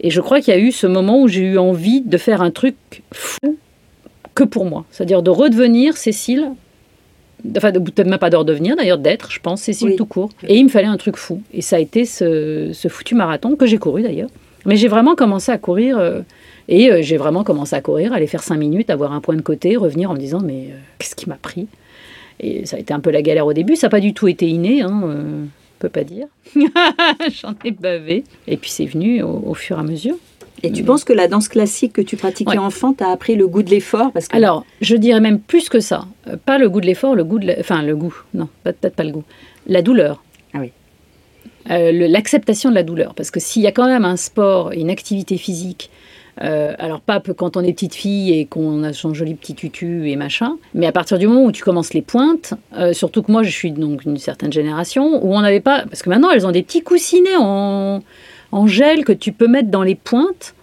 Et 0.01 0.11
je 0.11 0.21
crois 0.23 0.41
qu'il 0.41 0.55
y 0.55 0.57
a 0.57 0.61
eu 0.61 0.73
ce 0.73 0.87
moment 0.87 1.21
où 1.21 1.29
j'ai 1.29 1.43
eu 1.43 1.59
envie 1.59 2.01
de 2.01 2.17
faire 2.17 2.41
un 2.41 2.51
truc 2.51 2.77
fou 3.13 3.59
que 4.35 4.45
pour 4.45 4.65
moi, 4.65 4.87
c'est-à-dire 4.91 5.23
de 5.23 5.31
redevenir 5.31 5.99
Cécile 5.99 6.53
enfin 7.57 7.73
peut-être 7.73 8.07
même 8.09 8.19
pas 8.19 8.31
de 8.31 8.37
redevenir 8.37 8.77
d'ailleurs, 8.77 8.99
d'être, 8.99 9.31
je 9.31 9.41
pense, 9.41 9.63
Cécile 9.63 9.91
Oui. 9.91 9.97
tout 9.97 10.07
court. 10.07 10.31
Et 10.47 10.57
il 10.57 10.65
me 10.65 10.69
fallait 10.69 10.87
un 10.89 10.97
truc 10.97 11.17
fou. 11.17 11.43
Et 11.53 11.63
ça 11.63 11.77
a 11.77 11.79
été 11.79 12.05
ce, 12.05 12.71
ce 12.73 12.89
foutu 12.89 13.15
marathon 13.15 13.57
que 13.57 13.67
j'ai 13.67 13.79
couru 13.79 14.03
d'ailleurs. 14.03 14.31
Mais 14.67 14.77
j'ai 14.77 14.89
vraiment 14.89 15.15
commencé 15.15 15.51
à 15.51 15.57
courir, 15.59 15.99
euh, 15.99 16.21
et 16.69 16.91
euh, 16.91 16.99
j'ai 17.03 17.17
vraiment 17.17 17.45
commencé 17.45 17.75
à 17.75 17.81
courir, 17.81 18.13
aller 18.13 18.27
faire 18.27 18.43
cinq 18.43 18.59
minutes, 18.59 18.91
avoir 18.91 19.13
un 19.13 19.21
point 19.21 19.35
de 19.35 19.41
côté, 19.41 19.77
revenir 19.77 20.11
en 20.11 20.15
me 20.15 20.19
disant 20.19 20.41
mais 20.45 20.69
euh, 20.71 20.77
qu'est-ce 20.99 21.17
qui 21.17 21.29
m'a 21.29 21.39
pris? 21.41 21.67
Et 22.41 22.67
ça 22.67 22.77
a 22.77 22.79
été 22.79 22.93
un 22.93 23.01
peu 23.01 23.11
la 23.11 23.23
galère 23.23 23.47
au 23.47 23.53
début, 23.55 23.77
ça 23.77 23.87
n'a 23.87 23.91
pas 23.91 24.01
du 24.01 24.13
tout 24.15 24.29
été 24.29 24.47
inné, 24.49 24.83
hein, 24.83 25.01
on 25.03 25.49
peut 25.79 25.89
pas 25.89 26.05
dire. 26.05 26.27
J'en 27.43 27.55
ai 27.65 27.71
bavé. 27.71 28.25
Et 28.47 28.57
puis 28.57 28.71
c'est 28.71 28.87
venu 28.87 29.23
au, 29.23 29.43
au 29.47 29.55
fur 29.55 29.77
et 29.77 29.81
à 29.81 29.83
mesure. 29.83 30.17
Et 30.63 30.71
tu 30.73 30.83
penses 30.85 31.05
que 31.05 31.13
la 31.13 31.29
danse 31.29 31.49
classique 31.49 31.93
que 31.95 32.01
tu 32.03 32.17
pratiquais 32.17 32.51
Ouais. 32.53 32.59
enfant 32.59 32.93
t'a 32.93 33.09
appris 33.11 33.35
le 33.37 33.47
goût 33.49 33.63
de 33.63 33.71
l'effort 33.71 34.13
parce 34.13 34.29
que 34.29 34.37
Alors, 34.37 34.65
je 34.81 34.97
dirais 34.97 35.21
même 35.21 35.41
plus 35.41 35.69
que 35.69 35.81
ça. 35.81 36.05
Euh, 36.29 36.37
Pas 36.45 36.59
le 36.59 36.69
goût 36.69 36.81
de 36.81 36.87
l'effort, 36.87 37.15
le 37.15 37.25
goût 37.25 37.39
de... 37.39 37.47
la- 37.47 37.57
Enfin, 37.61 37.83
le 37.83 37.97
goût, 37.97 38.15
non, 38.35 38.49
peut-être 38.65 38.95
pas 38.95 39.05
le 39.05 39.13
goût. 39.13 39.25
La 39.67 39.83
douleur. 39.83 40.23
Ah 40.55 40.59
oui. 40.61 40.73
Euh, 41.71 41.93
L'acceptation 42.09 42.71
de 42.71 42.75
la 42.75 42.83
douleur. 42.83 43.15
Parce 43.15 43.31
que 43.31 43.41
s'il 43.41 43.63
y 43.63 43.67
a 43.67 43.73
quand 43.73 43.87
même 43.87 44.05
un 44.05 44.17
sport, 44.17 44.73
une 44.73 44.91
activité 44.91 45.37
physique, 45.37 45.91
euh, 46.43 46.75
alors 46.79 47.01
pas 47.01 47.21
quand 47.21 47.57
on 47.57 47.61
est 47.63 47.73
petite 47.73 47.95
fille 47.95 48.33
et 48.33 48.47
qu'on 48.47 48.83
a 48.83 48.93
son 48.95 49.13
joli 49.13 49.35
petit 49.35 49.55
tutu 49.55 50.09
et 50.11 50.17
machin, 50.17 50.57
mais 50.75 50.87
à 50.87 50.93
partir 50.93 51.19
du 51.19 51.27
moment 51.27 51.45
où 51.45 51.53
tu 51.53 51.63
commences 51.63 51.93
les 51.93 52.01
pointes, 52.03 52.55
euh, 52.79 52.93
surtout 52.95 53.23
que 53.23 53.31
moi 53.31 53.43
je 53.43 53.51
suis 53.51 53.73
donc 53.73 54.05
d'une 54.05 54.17
certaine 54.17 54.53
génération, 54.53 55.23
où 55.25 55.35
on 55.35 55.41
n'avait 55.43 55.61
pas... 55.61 55.83
Parce 55.83 56.03
que 56.03 56.09
maintenant 56.09 56.31
elles 56.31 56.47
ont 56.47 56.53
des 56.53 56.63
petits 56.63 56.81
coussinets 56.83 57.37
en, 57.39 58.01
en 58.53 58.67
gel 58.67 59.05
que 59.05 59.13
tu 59.13 59.33
peux 59.33 59.49
mettre 59.49 59.69
dans 59.71 59.83
les 59.83 59.95
pointes. 59.95 60.55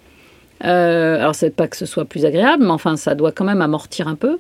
Euh, 0.66 1.20
alors, 1.20 1.36
c'est 1.36 1.56
pas 1.56 1.68
que 1.68 1.78
ce 1.78 1.86
soit 1.86 2.06
plus 2.06 2.26
agréable, 2.26 2.64
mais 2.64 2.72
enfin, 2.72 2.96
ça 2.98 3.14
doit 3.16 3.32
quand 3.32 3.46
même 3.46 3.62
amortir 3.62 4.08
un 4.08 4.16
peu. 4.16 4.40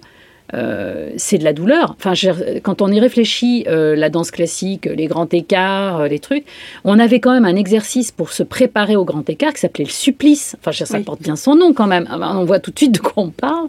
Euh, 0.53 1.11
c'est 1.17 1.37
de 1.37 1.43
la 1.43 1.51
douleur. 1.51 1.95
Enfin, 1.97 2.13
je- 2.13 2.59
quand 2.59 2.81
on 2.81 2.87
y 2.89 2.99
réfléchit, 3.01 3.65
euh, 3.67 3.95
la 3.97 4.09
danse 4.09 4.31
classique, 4.31 4.85
les 4.85 5.07
grands 5.07 5.27
écarts, 5.29 5.99
euh, 6.01 6.07
les 6.07 6.19
trucs, 6.19 6.45
on 6.85 6.99
avait 6.99 7.19
quand 7.19 7.33
même 7.33 7.43
un 7.45 7.55
exercice 7.57 8.11
pour 8.11 8.31
se 8.31 8.43
préparer 8.43 8.95
au 8.95 9.03
grand 9.03 9.29
écart 9.29 9.53
qui 9.53 9.59
s'appelait 9.59 9.83
le 9.83 9.89
supplice. 9.91 10.55
Enfin, 10.59 10.71
je 10.71 10.85
ça 10.85 10.97
Oui. 10.97 11.03
porte 11.03 11.21
bien 11.21 11.35
son 11.35 11.55
nom 11.55 11.73
quand 11.73 11.87
même. 11.87 12.07
Ah 12.09 12.17
ben, 12.17 12.33
On 12.37 12.45
voit 12.45 12.59
tout 12.59 12.71
de 12.71 12.77
suite 12.79 12.93
de 12.93 12.99
quoi 12.99 13.23
on 13.23 13.29
parle 13.29 13.67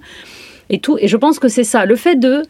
et 0.71 0.79
tout. 0.79 0.97
Et 1.01 1.09
je 1.09 1.17
pense 1.17 1.41
que 1.41 1.49
c'est 1.49 1.65
ça. 1.65 1.85
Le 1.85 1.97
fait 1.97 2.15
de 2.17 2.43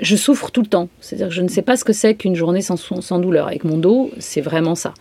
je 0.00 0.16
souffre 0.16 0.50
tout 0.50 0.62
le 0.62 0.66
temps. 0.68 0.88
C'est-à-dire 1.00 1.28
que 1.28 1.34
je 1.34 1.42
ne 1.42 1.48
sais 1.48 1.62
pas 1.62 1.76
ce 1.76 1.84
que 1.84 1.92
c'est 1.92 2.14
qu'une 2.14 2.34
journée 2.34 2.62
sans, 2.62 2.76
sans 2.76 3.18
douleur. 3.18 3.46
Avec 3.46 3.64
mon 3.64 3.76
dos, 3.78 4.10
c'est 4.18 4.40
vraiment 4.42 4.74
ça. 4.74 4.94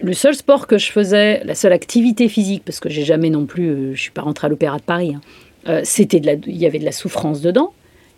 Le 0.00 0.12
seul 0.14 0.34
sport 0.34 0.66
que 0.66 0.78
je 0.78 0.90
faisais, 0.90 1.42
la 1.44 1.54
seule 1.54 1.72
activité 1.72 2.28
physique, 2.28 2.62
parce 2.64 2.80
que 2.80 2.88
j'ai 2.88 3.04
jamais 3.04 3.28
non 3.28 3.44
plus, 3.44 3.68
euh, 3.68 3.94
je 3.94 4.00
suis 4.00 4.10
pas 4.10 4.22
rentrée 4.22 4.46
à 4.46 4.48
l'Opéra 4.48 4.78
de 4.78 4.82
Paris, 4.82 5.14
hein, 5.14 5.20
euh, 5.68 5.80
c'était 5.84 6.20
de 6.20 6.26
la, 6.26 6.32
il 6.34 6.56
y 6.56 6.66
avait 6.66 6.78
de 6.78 6.84
la 6.84 6.92
souffrance 6.92 7.40
dedans. 7.40 7.72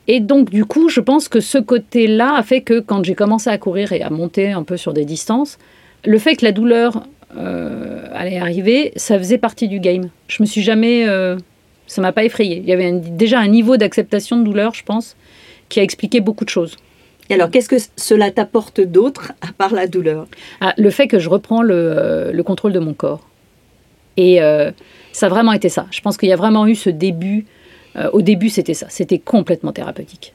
Et 0.09 0.21
donc 0.21 0.51
du 0.51 0.65
coup, 0.65 0.89
je 0.89 1.01
pense 1.01 1.29
que 1.29 1.41
ce 1.41 1.59
côté-là 1.59 2.37
a 2.37 2.43
fait 2.43 2.61
que 2.61 2.79
quand 2.79 3.05
j'ai 3.05 3.15
commencé 3.15 3.51
à 3.51 3.59
courir 3.59 3.93
et 3.93 4.03
à 4.03 4.11
monter 4.11 4.53
un 4.53 4.63
peu 4.63 4.77
sur 4.77 4.93
des 4.93 5.05
distances, 5.05 5.59
le 6.05 6.19
fait 6.19 6.37
que 6.37 6.45
la 6.45 6.53
douleur 6.53 7.03
euh, 7.37 8.07
allait 8.13 8.39
arriver, 8.39 8.93
ça 8.97 9.19
faisait 9.19 9.39
partie 9.39 9.69
du 9.69 9.81
game. 9.81 10.11
Je 10.29 10.43
me 10.43 10.47
suis 10.47 10.63
jamais, 10.63 11.07
euh, 11.09 11.37
ça 11.87 12.01
m'a 12.01 12.13
pas 12.13 12.25
effrayé. 12.25 12.59
Il 12.59 12.69
y 12.69 12.73
avait 12.73 12.93
déjà 12.93 13.41
un 13.41 13.49
niveau 13.49 13.77
d'acceptation 13.77 14.39
de 14.39 14.45
douleur, 14.45 14.75
je 14.75 14.85
pense, 14.85 15.17
qui 15.69 15.81
a 15.81 15.83
expliqué 15.83 16.21
beaucoup 16.21 16.45
de 16.45 16.51
choses. 16.51 16.77
Et 17.29 17.35
alors, 17.35 17.51
qu'est-ce 17.51 17.69
que 17.69 17.77
cela 17.97 18.31
t'apporte 18.31 18.81
d'autre 18.81 19.33
à 19.41 19.53
part 19.53 19.75
la 19.75 19.87
douleur? 19.87 20.27
Ah, 20.61 20.75
le 20.77 20.91
fait 20.91 21.09
que 21.09 21.19
je 21.19 21.29
reprends 21.29 21.63
le, 21.63 22.31
le 22.33 22.43
contrôle 22.43 22.73
de 22.73 22.79
mon 22.79 22.95
corps. 22.95 23.27
Et 24.17 24.41
euh, 24.41 24.71
ça 25.13 25.27
a 25.27 25.29
vraiment 25.29 25.53
été 25.53 25.69
ça. 25.69 25.87
Je 25.91 26.01
pense 26.01 26.17
qu'il 26.17 26.29
y 26.29 26.33
a 26.33 26.37
vraiment 26.37 26.67
eu 26.67 26.75
ce 26.75 26.91
début. 26.91 27.47
euh, 27.97 28.11
au 28.13 28.23
début, 28.23 28.49
c'était 28.49 28.75
ça. 28.75 28.87
C'était 28.89 29.19
complètement 29.19 29.73
thérapeutique. 29.73 30.33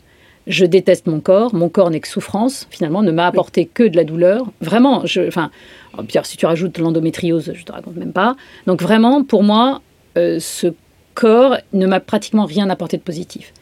Je 0.48 0.66
déteste 0.66 1.08
mon 1.08 1.20
corps. 1.20 1.54
Mon 1.54 1.70
corps 1.70 1.90
n'est 1.92 2.00
que 2.00 2.08
souffrance. 2.08 2.68
Finalement, 2.72 3.04
ne 3.04 3.12
m'a 3.12 3.28
apporté 3.28 3.66
que 3.68 3.84
de 3.84 3.96
la 3.96 4.04
douleur. 4.04 4.46
Vraiment. 4.60 5.06
Je, 5.06 5.28
enfin, 5.28 5.52
oh, 5.98 6.02
si 6.24 6.38
tu 6.38 6.46
rajoutes 6.46 6.78
l'endométriose, 6.78 7.54
je 7.56 7.64
te 7.64 7.72
raconte 7.72 7.96
même 7.96 8.14
pas. 8.14 8.36
Donc 8.66 8.82
vraiment, 8.82 9.24
pour 9.24 9.44
moi, 9.44 9.82
euh, 10.18 10.40
ce 10.40 10.68
corps 11.14 11.58
ne 11.74 11.86
m'a 11.86 12.00
pratiquement 12.00 12.46
rien 12.46 12.70
apporté 12.70 12.98
de 12.98 13.04
positif. 13.04 13.54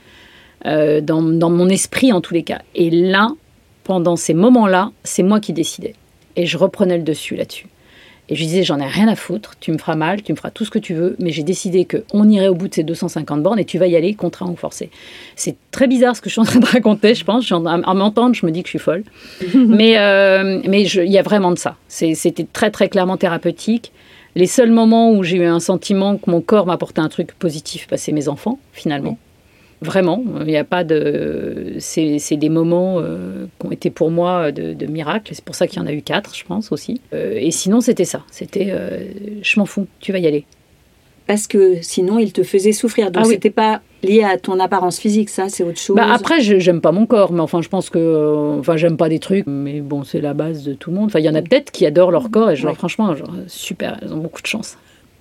Euh, 0.65 0.99
dans, 0.99 1.21
dans 1.21 1.49
mon 1.49 1.69
esprit, 1.69 2.11
en 2.11 2.19
tous 2.19 2.33
les 2.33 2.43
cas. 2.43 2.61
Et 2.75 2.89
là, 2.89 3.29
pendant 3.85 4.17
ces 4.17 4.33
moments-là, 4.33 4.91
c'est 5.05 5.23
moi 5.23 5.39
qui 5.39 5.53
décidais. 5.53 5.95
Et 6.35 6.45
je 6.45 6.57
reprenais 6.57 6.97
le 6.97 7.03
dessus 7.03 7.35
là-dessus. 7.37 7.67
Et 8.27 8.35
je 8.35 8.43
disais, 8.43 8.61
j'en 8.63 8.77
ai 8.77 8.85
rien 8.85 9.07
à 9.07 9.15
foutre, 9.15 9.53
tu 9.59 9.71
me 9.71 9.77
feras 9.79 9.95
mal, 9.95 10.21
tu 10.21 10.33
me 10.33 10.37
feras 10.37 10.51
tout 10.51 10.63
ce 10.65 10.69
que 10.69 10.77
tu 10.77 10.93
veux, 10.93 11.15
mais 11.17 11.31
j'ai 11.31 11.41
décidé 11.43 11.87
qu'on 11.87 12.29
irait 12.29 12.49
au 12.49 12.53
bout 12.53 12.67
de 12.67 12.73
ces 12.75 12.83
250 12.83 13.41
bornes 13.41 13.57
et 13.57 13.65
tu 13.65 13.79
vas 13.79 13.87
y 13.87 13.95
aller 13.95 14.13
contraint 14.13 14.47
ou 14.49 14.55
forcé. 14.55 14.91
C'est 15.35 15.55
très 15.71 15.87
bizarre 15.87 16.15
ce 16.15 16.21
que 16.21 16.29
je 16.29 16.33
suis 16.33 16.41
en 16.41 16.45
train 16.45 16.59
de 16.59 16.65
raconter, 16.65 17.15
je 17.15 17.23
pense. 17.23 17.41
Je 17.41 17.45
suis 17.47 17.55
en- 17.55 17.65
À 17.65 17.93
m'entendre, 17.95 18.35
je 18.35 18.45
me 18.45 18.51
dis 18.51 18.61
que 18.61 18.67
je 18.67 18.71
suis 18.71 18.79
folle. 18.79 19.03
mais 19.55 19.97
euh, 19.97 20.61
mais 20.67 20.83
il 20.83 21.09
y 21.11 21.17
a 21.17 21.23
vraiment 21.23 21.51
de 21.51 21.57
ça. 21.57 21.77
C'était 21.87 22.45
très, 22.51 22.69
très 22.69 22.89
clairement 22.89 23.17
thérapeutique. 23.17 23.91
Les 24.35 24.45
seuls 24.45 24.71
moments 24.71 25.11
où 25.13 25.23
j'ai 25.23 25.37
eu 25.37 25.45
un 25.45 25.59
sentiment 25.61 26.17
que 26.17 26.29
mon 26.29 26.41
corps 26.41 26.67
m'apportait 26.67 27.01
un 27.01 27.09
truc 27.09 27.31
positif, 27.33 27.87
bah, 27.89 27.97
c'est 27.97 28.11
mes 28.11 28.27
enfants, 28.27 28.59
finalement. 28.73 29.17
Vraiment, 29.81 30.21
il 30.41 30.47
n'y 30.47 30.57
a 30.57 30.65
pas 30.65 30.83
de. 30.83 31.75
C'est 31.79 32.19
des 32.35 32.49
moments 32.49 32.95
euh, 32.99 33.45
qui 33.59 33.65
ont 33.67 33.71
été 33.71 33.89
pour 33.89 34.11
moi 34.11 34.51
de, 34.51 34.73
de 34.73 34.85
miracle. 34.87 35.31
C'est 35.33 35.43
pour 35.45 35.55
ça 35.55 35.67
qu'il 35.67 35.79
y 35.79 35.81
en 35.81 35.87
a 35.87 35.93
eu 35.93 36.01
quatre, 36.01 36.35
je 36.35 36.43
pense 36.43 36.71
aussi. 36.73 36.99
Euh, 37.13 37.33
et 37.39 37.51
sinon, 37.51 37.79
c'était 37.79 38.03
ça. 38.05 38.23
C'était 38.29 38.67
euh, 38.71 38.99
je 39.41 39.59
m'en 39.59 39.65
fous, 39.65 39.87
tu 40.01 40.11
vas 40.11 40.19
y 40.19 40.27
aller. 40.27 40.43
Parce 41.27 41.47
que 41.47 41.75
sinon, 41.81 42.19
il 42.19 42.33
te 42.33 42.43
faisait 42.43 42.71
souffrir. 42.73 43.11
Donc, 43.11 43.23
Ah 43.23 43.27
oui. 43.27 43.35
c'était 43.35 43.51
pas 43.51 43.81
lié 44.03 44.23
à 44.23 44.37
ton 44.37 44.59
apparence 44.59 44.97
physique, 44.99 45.29
ça, 45.29 45.47
c'est 45.47 45.63
autre 45.63 45.77
chose. 45.79 45.95
Bah 45.95 46.07
après, 46.11 46.41
je- 46.41 46.57
j'aime 46.59 46.81
pas 46.81 46.91
mon 46.91 47.05
corps, 47.05 47.31
mais 47.31 47.39
enfin, 47.41 47.61
je 47.61 47.69
pense 47.69 47.89
que. 47.89 48.57
Enfin, 48.59 48.75
j'aime 48.77 48.97
pas 48.97 49.07
des 49.09 49.19
trucs, 49.19 49.45
mais 49.47 49.79
bon, 49.79 50.03
c'est 50.03 50.19
la 50.21 50.33
base 50.33 50.63
de 50.63 50.73
tout 50.73 50.89
le 50.89 50.97
monde. 50.97 51.05
Enfin, 51.05 51.19
il 51.19 51.25
y 51.25 51.29
en 51.29 51.35
a 51.35 51.41
peut-être 51.41 51.71
qui 51.71 51.85
adorent 51.85 52.11
leur 52.11 52.29
corps, 52.31 52.49
et 52.51 52.55
genre, 52.57 52.71
Ouais. 52.71 52.75
franchement, 52.75 53.15
genre, 53.15 53.31
super, 53.47 53.97
elles 54.01 54.11
ont 54.11 54.17
beaucoup 54.17 54.41
de 54.41 54.47
chance. 54.47 54.77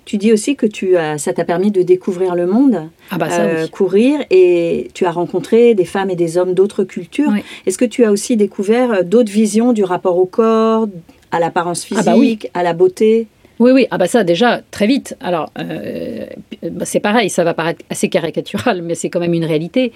Tu 0.09 0.17
dis 0.17 0.33
aussi 0.33 0.55
que 0.55 0.65
tu 0.65 0.97
as, 0.97 1.19
ça 1.19 1.33
t'a 1.33 1.45
permis 1.45 1.69
de 1.69 1.83
découvrir 1.83 2.33
le 2.33 2.47
monde, 2.47 2.89
Ah 3.11 3.19
bah 3.19 3.29
ça, 3.29 3.43
euh, 3.43 3.63
oui. 3.65 3.69
courir, 3.69 4.19
et 4.31 4.87
tu 4.95 5.05
as 5.05 5.11
rencontré 5.11 5.75
des 5.75 5.85
femmes 5.85 6.09
et 6.09 6.15
des 6.15 6.39
hommes 6.39 6.55
d'autres 6.55 6.83
cultures. 6.83 7.29
Oui. 7.31 7.43
Est-ce 7.67 7.77
que 7.77 7.85
tu 7.85 8.03
as 8.03 8.11
aussi 8.11 8.35
découvert 8.35 8.91
euh, 8.91 9.03
d'autres 9.03 9.31
visions 9.31 9.71
du 9.71 9.83
rapport 9.83 10.17
au 10.17 10.25
corps, 10.25 10.87
à 11.31 11.39
l'apparence 11.39 11.83
physique, 11.83 12.03
Ah 12.07 12.13
bah 12.13 12.17
oui. 12.17 12.39
à 12.55 12.63
la 12.63 12.73
beauté? 12.73 13.27
Oui, 13.59 13.71
oui, 13.71 13.85
ah 13.91 13.99
bah 13.99 14.07
ça 14.07 14.23
déjà, 14.23 14.61
très 14.71 14.87
vite. 14.87 15.15
Alors, 15.19 15.51
euh, 15.59 16.25
bah, 16.63 16.85
c'est 16.85 17.01
pareil, 17.01 17.29
ça 17.29 17.43
va 17.43 17.53
paraître 17.53 17.85
assez 17.91 18.09
caricatural, 18.09 18.81
mais 18.81 18.95
c'est 18.95 19.11
quand 19.11 19.19
même 19.19 19.35
une 19.35 19.45
réalité. 19.45 19.91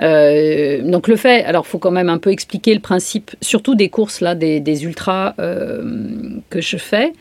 Euh, 0.00 0.80
donc 0.82 1.08
le 1.08 1.16
fait, 1.16 1.44
alors 1.44 1.66
faut 1.66 1.78
quand 1.78 1.90
même 1.90 2.08
un 2.08 2.18
peu 2.18 2.30
expliquer 2.30 2.72
le 2.72 2.80
principe, 2.80 3.32
surtout 3.42 3.74
des 3.74 3.90
courses 3.90 4.22
là, 4.22 4.34
des, 4.34 4.60
des 4.60 4.84
ultras 4.84 5.34
euh, 5.40 5.82
que 6.48 6.62
je 6.62 6.78
fais, 6.78 7.12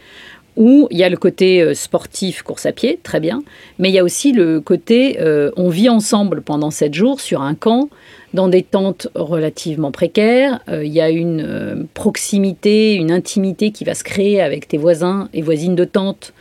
où 0.58 0.88
il 0.92 0.98
y 0.98 1.04
a 1.04 1.10
le 1.10 1.18
côté 1.18 1.62
euh, 1.62 1.74
sportif, 1.74 2.42
course 2.42 2.66
à 2.66 2.72
pied, 2.72 3.00
très 3.04 3.20
bien, 3.20 3.44
mais 3.80 3.90
il 3.90 3.94
y 3.94 4.00
a 4.00 4.04
aussi 4.04 4.34
le 4.34 4.60
côté, 4.60 5.18
euh, 5.22 5.52
on 5.56 5.70
vit 5.70 5.88
ensemble 5.88 6.42
pendant 6.42 6.72
sept 6.72 6.94
jours 6.94 7.22
sur 7.22 7.42
un 7.42 7.56
camp, 7.56 7.90
dans 8.34 8.50
des 8.50 8.64
tentes 8.64 9.08
relativement 9.16 9.92
précaires. 9.92 10.60
Euh, 10.68 10.84
Il 10.84 10.92
y 10.92 11.00
a 11.00 11.10
une 11.10 11.88
proximité, 11.94 12.96
une 12.96 13.12
intimité 13.12 13.72
qui 13.72 13.86
va 13.86 13.94
se 13.94 14.04
créer 14.04 14.42
avec 14.42 14.68
tes 14.68 14.78
voisins 14.78 15.30
et 15.34 15.42
voisines 15.42 15.76
de 15.76 15.86
tente 15.86 16.34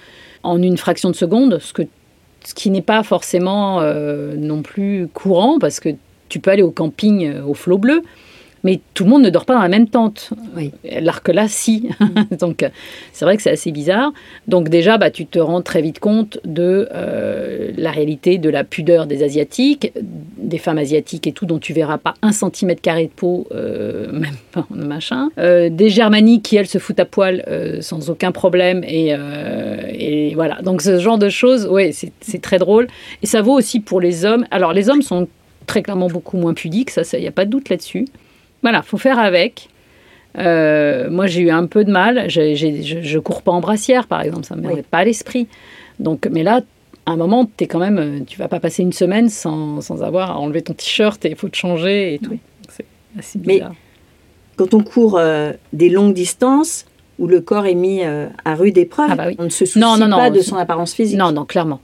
en 0.42 0.61
une 0.62 0.78
fraction 0.78 1.11
de 1.11 1.16
seconde, 1.16 1.58
ce, 1.61 1.73
que, 1.73 1.82
ce 2.44 2.54
qui 2.54 2.70
n'est 2.70 2.82
pas 2.82 3.02
forcément 3.02 3.80
non 4.37 4.62
plus 4.62 5.08
courant, 5.12 5.58
parce 5.58 5.80
que 5.80 5.90
tu 6.28 6.38
peux 6.38 6.50
aller 6.50 6.62
au 6.62 6.70
camping 6.70 7.40
au 7.40 7.54
flot 7.54 7.78
bleu, 7.78 8.02
mais 8.66 8.80
tout 8.94 9.04
le 9.04 9.11
monde 9.11 9.23
ne 9.23 9.30
dort 9.30 9.44
pas 9.44 9.54
dans 9.54 9.62
la 9.62 9.68
même 9.68 9.88
tente. 9.88 10.30
Oui. 10.56 10.73
Alors 10.90 11.23
que 11.23 11.30
là, 11.30 11.46
si. 11.46 11.88
Donc, 12.40 12.64
euh, 12.64 12.68
c'est 13.12 13.25
vrai 13.25 13.37
que 13.37 13.42
c'est 13.42 13.52
assez 13.52 13.70
bizarre. 13.70 14.12
Donc, 14.49 14.68
déjà, 14.68 14.99
bah, 14.99 15.12
tu 15.12 15.25
te 15.25 15.38
rends 15.38 15.62
très 15.62 15.82
vite 15.82 16.00
compte 16.00 16.40
de 16.44 16.88
euh, 16.92 17.70
la 17.76 17.92
réalité 17.92 18.38
de 18.38 18.50
la 18.50 18.64
pudeur 18.64 19.06
des 19.06 19.23
Asiatiques, 19.23 19.92
des 20.37 20.58
femmes 20.58 20.78
asiatiques 20.78 21.28
et 21.28 21.32
tout, 21.32 21.46
dont 21.46 21.61
tu 21.61 21.73
verras 21.73 21.99
pas 21.99 22.14
un 22.23 22.32
centimètre 22.32 22.82
carré 22.82 23.04
de 23.04 23.11
peau, 23.11 23.46
euh, 23.52 24.11
même 24.12 24.35
pas 24.50 24.66
machin. 24.70 25.30
Euh, 25.38 25.68
des 25.70 25.88
Germaniques 25.88 26.42
qui, 26.42 26.56
elles, 26.56 26.66
se 26.66 26.78
foutent 26.78 26.99
à 26.99 27.04
poil 27.04 27.44
sans 27.82 28.11
aucun 28.11 28.32
problème. 28.32 28.82
Et, 28.82 29.14
et 29.92 30.35
voilà. 30.35 30.61
Donc, 30.62 30.82
ce 30.82 30.99
genre 30.99 31.18
de 31.18 31.28
choses, 31.28 31.66
ouais, 31.66 31.92
c'est 31.92 32.11
c'est 32.20 32.42
très 32.42 32.58
drôle. 32.58 32.88
Et 33.23 33.26
ça 33.26 33.42
vaut 33.42 33.54
aussi 33.54 33.78
pour 33.78 34.00
les 34.00 34.25
hommes. 34.25 34.44
Alors, 34.50 34.73
les 34.73 34.90
hommes 34.90 35.02
sont 35.02 35.28
très 35.66 35.82
clairement 35.82 36.08
beaucoup 36.08 36.37
moins 36.37 36.54
pudiques, 36.54 36.90
ça, 36.90 37.02
il 37.12 37.20
n'y 37.20 37.28
a 37.28 37.32
pas 37.32 37.44
de 37.44 37.50
doute 37.50 37.68
là-dessus. 37.68 38.06
Voilà, 38.66 38.82
faut 38.82 38.99
faire 38.99 39.20
avec. 39.20 39.68
Euh, 40.38 41.08
moi, 41.08 41.26
j'ai 41.28 41.40
eu 41.42 41.50
un 41.50 41.66
peu 41.66 41.85
de 41.85 41.90
mal. 41.92 42.28
Je, 42.28 42.54
je 43.00 43.18
cours 43.20 43.42
pas 43.42 43.52
en 43.52 43.61
brassière, 43.61 44.08
par 44.08 44.23
exemple. 44.23 44.44
Ça 44.44 44.56
ne 44.56 44.62
me 44.62 44.73
Oui. 44.75 44.82
pas 44.90 44.99
à 44.99 45.04
l'esprit. 45.04 45.46
Donc, 46.00 46.28
mais 46.32 46.42
là, 46.42 46.62
à 47.06 47.12
un 47.12 47.16
moment, 47.16 47.49
es 47.61 47.66
quand 47.68 47.78
même, 47.78 47.99
euh, 47.99 48.20
tu 48.26 48.38
vas 48.38 48.49
pas 48.49 48.58
passer 48.58 48.82
une 48.82 48.92
semaine 48.92 49.28
sans, 49.28 49.80
sans 49.80 50.02
avoir 50.02 50.32
à 50.32 50.38
enlever 50.40 50.62
ton 50.62 50.73
t-shirt 50.75 51.25
et 51.25 51.30
il 51.30 51.37
faut 51.37 51.49
te 51.49 51.56
changer 51.56 52.14
et 52.14 52.18
tout. 52.18 52.32
Oui. 52.32 52.38
C'est 52.68 52.85
assez 53.16 53.38
Mais- 53.46 53.54
bizarre. 53.54 53.75
Quand 54.56 54.75
on 54.75 54.82
court 54.82 55.16
euh, 55.18 55.52
des 55.73 55.88
longues 55.90 56.14
distances, 56.14 56.87
où 57.20 57.26
le 57.28 57.40
corps 57.40 57.66
est 57.66 57.75
mis 57.75 58.00
euh, 58.04 58.26
à 58.44 58.54
rude 58.56 58.76
épreuve, 58.78 59.11
Ah 59.12 59.14
bah 59.14 59.25
oui. 59.28 59.37
on 59.38 59.44
ne 59.44 59.49
se 59.49 59.64
soucie 59.64 59.78
Non, 59.78 59.96
non, 59.96 60.08
non, 60.08 60.16
pas 60.16 60.30
de 60.30 60.40
son 60.40 60.56
apparence 60.56 60.92
physique. 60.92 61.16
Non, 61.18 61.30
non, 61.30 61.44
clairement. 61.44 61.80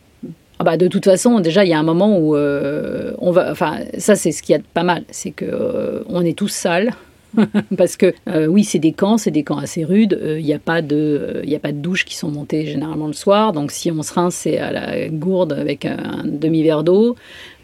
Ah 0.62 0.64
bah, 0.64 0.76
de 0.76 0.86
toute 0.86 1.06
façon, 1.06 1.40
déjà, 1.40 1.64
il 1.64 1.70
y 1.70 1.74
a 1.74 1.78
un 1.80 1.82
moment 1.82 2.16
où 2.16 2.36
euh, 2.36 3.14
on 3.18 3.32
va. 3.32 3.50
Enfin, 3.50 3.80
ça, 3.98 4.14
c'est 4.14 4.30
ce 4.30 4.44
qu'il 4.44 4.52
y 4.52 4.54
a 4.54 4.58
de 4.58 4.64
pas 4.72 4.84
mal. 4.84 5.02
C'est 5.10 5.32
que 5.32 5.44
euh, 5.44 6.04
on 6.06 6.24
est 6.24 6.38
tous 6.38 6.52
sales. 6.52 6.92
Parce 7.76 7.96
que 7.96 8.14
euh, 8.28 8.46
oui, 8.46 8.62
c'est 8.62 8.78
des 8.78 8.92
camps, 8.92 9.18
c'est 9.18 9.32
des 9.32 9.42
camps 9.42 9.58
assez 9.58 9.84
rudes. 9.84 10.16
Euh, 10.22 10.38
Il 10.38 10.46
n'y 10.46 10.54
a 10.54 10.60
pas 10.60 10.80
de, 10.80 10.94
euh, 10.94 11.42
il 11.44 11.52
a 11.52 11.58
pas 11.58 11.72
de 11.72 11.78
douches 11.78 12.04
qui 12.04 12.14
sont 12.14 12.30
montées 12.30 12.64
généralement 12.66 13.08
le 13.08 13.12
soir. 13.12 13.52
Donc 13.52 13.72
si 13.72 13.90
on 13.90 14.04
se 14.04 14.14
rince, 14.14 14.36
c'est 14.36 14.58
à 14.58 14.70
la 14.70 15.08
gourde 15.08 15.52
avec 15.52 15.84
un, 15.84 15.96
un 15.98 16.24
demi-verre 16.26 16.84
d'eau. 16.84 17.16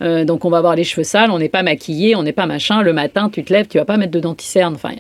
Euh, 0.03 0.25
donc 0.25 0.45
on 0.45 0.51
va 0.51 0.59
avoir 0.59 0.75
les 0.75 0.83
cheveux 0.83 1.05
sales, 1.05 1.31
on 1.31 1.39
n'est 1.39 1.49
pas 1.49 1.63
maquillé, 1.63 2.17
on 2.17 2.25
n'est 2.25 2.33
pas 2.33 2.47
machin. 2.47 2.83
Le 2.83 2.93
matin, 2.93 3.31
tu 3.33 3.45
te 3.45 3.53
lèves, 3.53 3.69
tu 3.69 3.79
vas 3.79 3.85
pas 3.85 3.97
mettre 3.97 4.11
de 4.11 4.19
denticerne. 4.19 4.75
Enfin, 4.75 4.95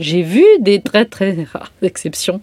j'ai 0.00 0.22
vu 0.22 0.44
des 0.58 0.80
très 0.80 1.04
très 1.04 1.46
rares 1.52 1.70
exceptions 1.82 2.40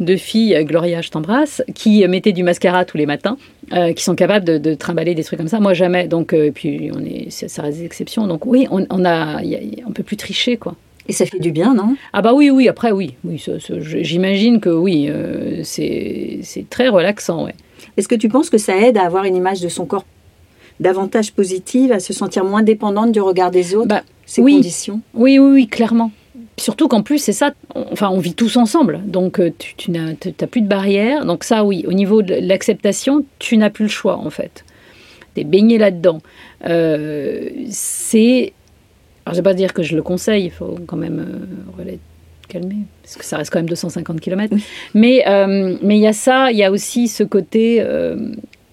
de 0.00 0.16
filles, 0.16 0.58
Gloria, 0.64 1.02
je 1.02 1.10
t'embrasse, 1.10 1.62
qui 1.74 2.06
mettaient 2.08 2.32
du 2.32 2.42
mascara 2.42 2.84
tous 2.84 2.96
les 2.96 3.06
matins, 3.06 3.36
euh, 3.72 3.92
qui 3.92 4.02
sont 4.02 4.14
capables 4.14 4.44
de, 4.46 4.58
de 4.58 4.74
trimballer 4.74 5.14
des 5.14 5.22
trucs 5.24 5.38
comme 5.38 5.48
ça. 5.48 5.60
Moi, 5.60 5.74
jamais. 5.74 6.08
Donc, 6.08 6.32
euh, 6.32 6.46
et 6.46 6.50
puis, 6.52 6.90
on 6.94 7.00
est, 7.04 7.30
ça, 7.30 7.62
reste 7.62 7.78
des 7.78 7.84
exceptions. 7.84 8.26
Donc, 8.26 8.46
oui, 8.46 8.66
on, 8.70 8.86
on 8.90 9.04
a, 9.04 9.42
y 9.42 9.54
a- 9.54 9.60
y 9.62 9.80
a- 9.82 9.86
on 9.86 9.92
peut 9.92 10.02
plus 10.02 10.16
tricher, 10.16 10.56
quoi. 10.56 10.74
Et 11.08 11.12
ça 11.12 11.26
fait 11.26 11.38
du 11.38 11.50
bien, 11.52 11.74
non? 11.74 11.96
Ah 12.12 12.22
bah 12.22 12.32
oui, 12.34 12.50
oui. 12.50 12.68
Après, 12.68 12.92
oui, 12.92 13.14
oui. 13.24 13.42
J'imagine 14.02 14.60
que 14.60 14.68
oui, 14.70 15.06
euh, 15.08 15.60
c'est 15.64 16.38
c'est 16.42 16.68
très 16.70 16.88
relaxant, 16.88 17.44
ouais. 17.46 17.54
Est-ce 17.96 18.06
que 18.08 18.14
tu 18.14 18.28
penses 18.28 18.48
que 18.48 18.58
ça 18.58 18.76
aide 18.76 18.96
à 18.96 19.02
avoir 19.06 19.24
une 19.24 19.34
image 19.34 19.60
de 19.60 19.68
son 19.68 19.86
corps 19.86 20.04
davantage 20.78 21.32
positive, 21.32 21.92
à 21.92 22.00
se 22.00 22.12
sentir 22.12 22.44
moins 22.44 22.62
dépendante 22.62 23.12
du 23.12 23.20
regard 23.20 23.50
des 23.50 23.74
autres, 23.74 23.88
Bah, 23.88 24.02
ces 24.24 24.40
oui. 24.40 24.54
conditions? 24.54 25.00
Oui, 25.14 25.38
oui, 25.38 25.50
oui, 25.52 25.66
clairement. 25.68 26.10
Surtout 26.58 26.88
qu'en 26.88 27.02
plus, 27.02 27.18
c'est 27.18 27.32
ça, 27.32 27.52
on- 27.74 27.86
enfin, 27.92 28.10
on 28.10 28.18
vit 28.18 28.34
tous 28.34 28.56
ensemble, 28.56 29.00
donc 29.06 29.40
euh, 29.40 29.50
tu, 29.58 29.74
tu 29.76 29.90
n'as 29.90 30.12
plus 30.50 30.60
de 30.60 30.68
barrières. 30.68 31.24
Donc 31.24 31.44
ça, 31.44 31.64
oui, 31.64 31.84
au 31.88 31.92
niveau 31.94 32.20
de 32.22 32.34
l'acceptation, 32.34 33.24
tu 33.38 33.56
n'as 33.56 33.70
plus 33.70 33.84
le 33.84 33.90
choix, 33.90 34.16
en 34.18 34.28
fait. 34.30 34.64
Tu 35.34 35.40
es 35.40 35.44
baigné 35.44 35.78
là-dedans. 35.78 36.20
Euh, 36.66 37.48
c'est... 37.70 38.52
Alors, 39.24 39.34
je 39.34 39.40
vais 39.40 39.44
pas 39.44 39.54
dire 39.54 39.72
que 39.72 39.82
je 39.82 39.96
le 39.96 40.02
conseille, 40.02 40.44
il 40.46 40.50
faut 40.50 40.76
quand 40.86 40.96
même 40.96 41.24
euh, 41.80 41.92
calmer, 42.48 42.76
parce 43.02 43.16
que 43.16 43.24
ça 43.24 43.36
reste 43.38 43.50
quand 43.52 43.60
même 43.60 43.68
250 43.68 44.20
km. 44.20 44.54
Oui. 44.54 44.62
Mais 44.92 45.24
euh, 45.28 45.76
mais 45.82 45.96
il 45.96 46.02
y 46.02 46.06
a 46.06 46.12
ça, 46.12 46.50
il 46.50 46.58
y 46.58 46.64
a 46.64 46.70
aussi 46.70 47.08
ce 47.08 47.22
côté... 47.22 47.82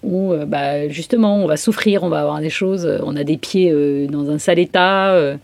où 0.02 0.32
bah, 0.46 0.88
justement 0.88 1.42
on 1.42 1.46
va 1.46 1.56
souffrir, 1.56 2.02
on 2.02 2.08
va 2.08 2.20
avoir 2.20 2.40
des 2.40 2.50
choses, 2.50 2.88
on 3.04 3.16
a 3.16 3.24
des 3.24 3.36
pieds 3.36 3.70
euh, 3.72 4.06
dans 4.06 4.30
un 4.30 4.38
sale 4.38 4.58
état, 4.60 5.10
euh, 5.12 5.36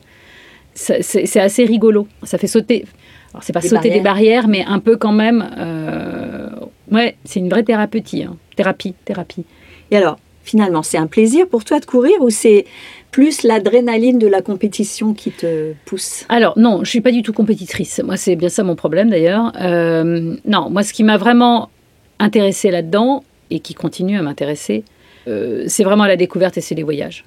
c'est 0.75 1.41
assez 1.41 1.65
rigolo. 1.65 2.07
Ça 2.25 2.39
fait 2.39 2.47
sauter. 2.47 2.85
Alors, 3.33 3.43
c'est 3.43 3.53
pas 3.53 3.61
Des 3.61 3.69
sauter 3.69 3.91
des 3.91 4.01
barrières. 4.01 4.45
barrières, 4.45 4.49
mais 4.49 4.65
un 4.67 4.79
peu 4.79 4.97
quand 4.97 5.13
même. 5.13 5.49
euh, 5.59 6.49
ouais, 6.91 7.17
c'est 7.25 7.41
une 7.41 7.49
vraie 7.49 7.63
thérapeutie. 7.65 8.23
hein. 8.25 8.37
Thérapie, 8.57 8.95
thérapie. 9.05 9.45
Et 9.91 9.97
alors, 9.97 10.19
finalement, 10.45 10.83
c'est 10.83 10.99
un 10.99 11.07
plaisir 11.07 11.49
pour 11.49 11.65
toi 11.65 11.81
de 11.81 11.85
courir 11.85 12.15
ou 12.21 12.31
c'est 12.31 12.65
plus 13.11 13.43
l'adrénaline 13.45 14.19
de 14.19 14.27
la 14.27 14.43
compétition 14.43 15.15
qui 15.15 15.31
te 15.31 15.73
pousse? 15.85 16.25
Alors, 16.29 16.59
non, 16.59 16.81
je 16.85 16.91
suis 16.91 17.01
pas 17.01 17.13
du 17.13 17.23
tout 17.23 17.33
compétitrice. 17.33 18.01
Moi, 18.05 18.17
c'est 18.17 18.35
bien 18.37 18.49
ça 18.49 18.63
mon 18.65 18.75
problème 18.77 19.11
d'ailleurs. 19.11 19.53
Euh, 19.61 20.37
non, 20.45 20.69
moi, 20.71 20.83
ce 20.83 20.93
qui 20.93 21.05
m'a 21.05 21.17
vraiment 21.17 21.71
intéressée 22.19 22.71
là-dedans 22.71 23.23
et 23.51 23.61
qui 23.61 23.75
continue 23.75 24.19
à 24.19 24.23
m'intéresser, 24.23 24.85
euh, 25.29 25.65
c'est 25.69 25.85
vraiment 25.85 26.07
la 26.07 26.17
découverte 26.17 26.57
et 26.59 26.61
c'est 26.61 26.75
les 26.75 26.83
voyages. 26.83 27.25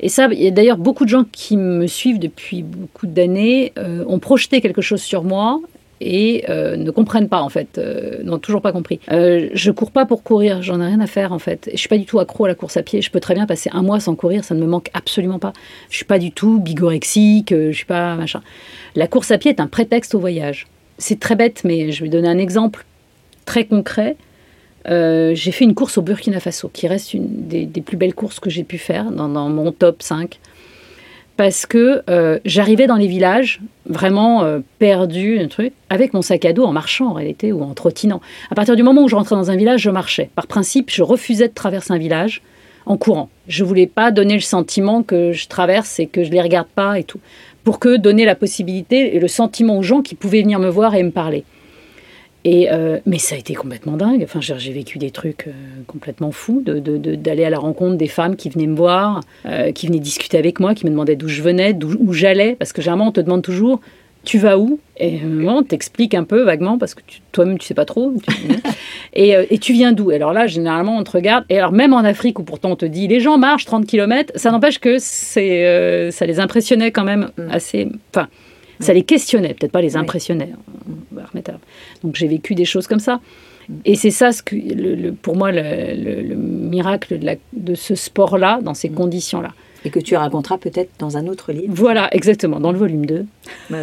Et 0.00 0.08
ça, 0.08 0.28
il 0.30 0.42
y 0.42 0.46
a 0.46 0.50
d'ailleurs 0.50 0.78
beaucoup 0.78 1.04
de 1.04 1.10
gens 1.10 1.24
qui 1.30 1.56
me 1.56 1.86
suivent 1.86 2.18
depuis 2.18 2.62
beaucoup 2.62 3.06
d'années 3.06 3.72
euh, 3.78 4.04
ont 4.06 4.18
projeté 4.18 4.60
quelque 4.60 4.82
chose 4.82 5.02
sur 5.02 5.24
moi 5.24 5.60
et 6.00 6.44
euh, 6.48 6.76
ne 6.76 6.90
comprennent 6.90 7.28
pas 7.28 7.40
en 7.40 7.48
fait, 7.48 7.78
euh, 7.78 8.22
n'ont 8.24 8.38
toujours 8.38 8.60
pas 8.60 8.72
compris. 8.72 9.00
Je 9.08 9.70
cours 9.70 9.90
pas 9.90 10.04
pour 10.04 10.22
courir, 10.22 10.60
j'en 10.62 10.80
ai 10.80 10.86
rien 10.86 11.00
à 11.00 11.06
faire 11.06 11.32
en 11.32 11.38
fait. 11.38 11.70
Je 11.72 11.78
suis 11.78 11.88
pas 11.88 11.98
du 11.98 12.04
tout 12.04 12.18
accro 12.18 12.44
à 12.44 12.48
la 12.48 12.54
course 12.54 12.76
à 12.76 12.82
pied. 12.82 13.00
Je 13.00 13.10
peux 13.10 13.20
très 13.20 13.34
bien 13.34 13.46
passer 13.46 13.70
un 13.72 13.82
mois 13.82 14.00
sans 14.00 14.14
courir, 14.14 14.44
ça 14.44 14.54
ne 14.54 14.60
me 14.60 14.66
manque 14.66 14.90
absolument 14.94 15.38
pas. 15.38 15.52
Je 15.90 15.96
suis 15.96 16.04
pas 16.04 16.18
du 16.18 16.32
tout 16.32 16.58
bigorexique, 16.58 17.50
je 17.50 17.72
suis 17.72 17.86
pas 17.86 18.16
machin. 18.16 18.42
La 18.96 19.06
course 19.06 19.30
à 19.30 19.38
pied 19.38 19.50
est 19.50 19.60
un 19.60 19.68
prétexte 19.68 20.14
au 20.14 20.18
voyage. 20.18 20.66
C'est 20.98 21.18
très 21.18 21.36
bête, 21.36 21.62
mais 21.64 21.92
je 21.92 22.02
vais 22.02 22.10
donner 22.10 22.28
un 22.28 22.38
exemple 22.38 22.84
très 23.46 23.64
concret. 23.64 24.16
Euh, 24.88 25.34
j'ai 25.34 25.52
fait 25.52 25.64
une 25.64 25.74
course 25.74 25.98
au 25.98 26.02
Burkina 26.02 26.40
Faso, 26.40 26.68
qui 26.68 26.86
reste 26.86 27.14
une 27.14 27.48
des, 27.48 27.66
plus 27.80 27.96
belles 27.96 28.14
courses 28.14 28.40
que 28.40 28.50
j'ai 28.50 28.64
pu 28.64 28.78
faire 28.78 29.10
dans, 29.10 29.28
dans 29.28 29.48
mon 29.48 29.72
top 29.72 30.02
5. 30.02 30.38
Parce 31.36 31.66
que 31.66 32.02
euh, 32.08 32.38
j'arrivais 32.44 32.86
dans 32.86 32.96
les 32.96 33.08
villages, 33.08 33.60
vraiment 33.86 34.44
euh, 34.44 34.60
perdu, 34.78 35.40
un 35.40 35.48
truc, 35.48 35.72
avec 35.90 36.14
mon 36.14 36.22
sac 36.22 36.44
à 36.44 36.52
dos 36.52 36.64
en 36.64 36.72
marchant 36.72 37.08
en 37.08 37.12
réalité 37.12 37.52
ou 37.52 37.62
en 37.62 37.74
trottinant. 37.74 38.20
À 38.50 38.54
partir 38.54 38.76
du 38.76 38.84
moment 38.84 39.02
où 39.02 39.08
je 39.08 39.16
rentrais 39.16 39.34
dans 39.34 39.50
un 39.50 39.56
village, 39.56 39.80
je 39.80 39.90
marchais. 39.90 40.30
Par 40.36 40.46
principe, 40.46 40.90
je 40.90 41.02
refusais 41.02 41.48
de 41.48 41.54
traverser 41.54 41.92
un 41.92 41.98
village 41.98 42.40
en 42.86 42.96
courant. 42.96 43.30
Je 43.48 43.64
voulais 43.64 43.88
pas 43.88 44.12
donner 44.12 44.34
le 44.34 44.40
sentiment 44.40 45.02
que 45.02 45.32
je 45.32 45.48
traverse 45.48 45.98
et 45.98 46.06
que 46.06 46.22
je 46.22 46.30
les 46.30 46.40
regarde 46.40 46.68
pas 46.68 47.00
et 47.00 47.04
tout. 47.04 47.20
Pour 47.64 47.80
que 47.80 47.96
donner 47.96 48.24
la 48.24 48.36
possibilité 48.36 49.16
et 49.16 49.18
le 49.18 49.28
sentiment 49.28 49.78
aux 49.78 49.82
gens 49.82 50.02
qui 50.02 50.14
pouvaient 50.14 50.42
venir 50.42 50.60
me 50.60 50.68
voir 50.68 50.94
et 50.94 51.02
me 51.02 51.10
parler. 51.10 51.44
Et, 52.44 52.70
euh, 52.70 52.98
mais 53.06 53.18
ça 53.18 53.34
a 53.34 53.38
été 53.38 53.54
complètement 53.54 53.96
dingue. 53.96 54.22
Enfin, 54.22 54.40
j'ai 54.40 54.72
vécu 54.72 54.98
des 54.98 55.10
trucs 55.10 55.46
euh, 55.48 55.52
complètement 55.86 56.30
fous, 56.30 56.62
d'aller 56.64 56.80
de, 56.80 57.16
de, 57.16 57.42
à 57.42 57.50
la 57.50 57.58
rencontre 57.58 57.96
des 57.96 58.06
femmes 58.06 58.36
qui 58.36 58.50
venaient 58.50 58.66
me 58.66 58.76
voir, 58.76 59.22
euh, 59.46 59.72
qui 59.72 59.86
venaient 59.86 59.98
discuter 59.98 60.36
avec 60.36 60.60
moi, 60.60 60.74
qui 60.74 60.84
me 60.84 60.90
demandaient 60.90 61.16
d'où 61.16 61.28
je 61.28 61.42
venais, 61.42 61.76
où 61.82 62.12
j'allais. 62.12 62.54
Parce 62.56 62.74
que 62.74 62.82
généralement, 62.82 63.08
on 63.08 63.12
te 63.12 63.20
demande 63.20 63.42
toujours 63.42 63.80
tu 64.24 64.38
vas 64.38 64.58
où? 64.58 64.80
Et 64.96 65.20
on 65.22 65.62
t'explique 65.62 66.14
un 66.14 66.24
peu 66.24 66.44
vaguement, 66.44 66.78
parce 66.78 66.94
que 66.94 67.02
toi-même, 67.30 67.58
tu 67.58 67.66
sais 67.66 67.74
pas 67.74 67.84
trop. 67.84 68.14
et, 69.12 69.32
et, 69.50 69.58
tu 69.58 69.74
viens 69.74 69.92
d'où? 69.92 70.08
Alors 70.08 70.32
là, 70.32 70.46
généralement, 70.46 70.96
on 70.96 71.04
te 71.04 71.10
regarde. 71.10 71.44
Et 71.50 71.58
alors, 71.58 71.72
même 71.72 71.92
en 71.92 71.98
Afrique, 71.98 72.38
où 72.38 72.42
pourtant 72.42 72.70
on 72.70 72.76
te 72.76 72.86
dit 72.86 73.06
les 73.06 73.20
gens 73.20 73.36
marchent 73.36 73.66
30 73.66 73.84
km, 73.84 74.32
ça 74.34 74.50
n'empêche 74.50 74.78
que 74.78 74.96
ça 74.98 75.40
les 75.40 76.40
impressionnait 76.40 76.90
quand 76.90 77.04
même 77.04 77.32
mm. 77.36 77.50
assez. 77.50 77.88
Enfin, 78.14 78.28
ça 78.84 78.92
les 78.92 79.02
questionnait, 79.02 79.54
peut-être 79.54 79.72
pas 79.72 79.82
les 79.82 79.96
impressionnait. 79.96 80.50
Donc 82.02 82.14
j'ai 82.14 82.28
vécu 82.28 82.54
des 82.54 82.64
choses 82.64 82.86
comme 82.86 83.00
ça. 83.00 83.20
Et 83.84 83.94
c'est 83.94 84.10
ça, 84.10 84.30
ce 84.32 84.42
que, 84.42 84.54
le, 84.56 85.12
pour 85.12 85.36
moi, 85.36 85.50
le, 85.50 86.34
miracle 86.34 87.18
de, 87.18 87.38
de 87.54 87.74
ce 87.74 87.94
sport-là, 87.94 88.60
dans 88.62 88.74
ces 88.74 88.90
mm. 88.90 88.94
conditions-là. 88.94 89.52
Et 89.84 89.90
que 89.90 90.00
tu 90.00 90.16
raconteras 90.16 90.58
peut-être 90.58 90.90
dans 90.98 91.16
un 91.16 91.26
autre 91.26 91.52
livre. 91.52 91.68
Voilà, 91.68 92.08
exactement, 92.12 92.60
dans 92.60 92.72
le 92.72 92.78
volume 92.78 93.04
2. 93.06 93.26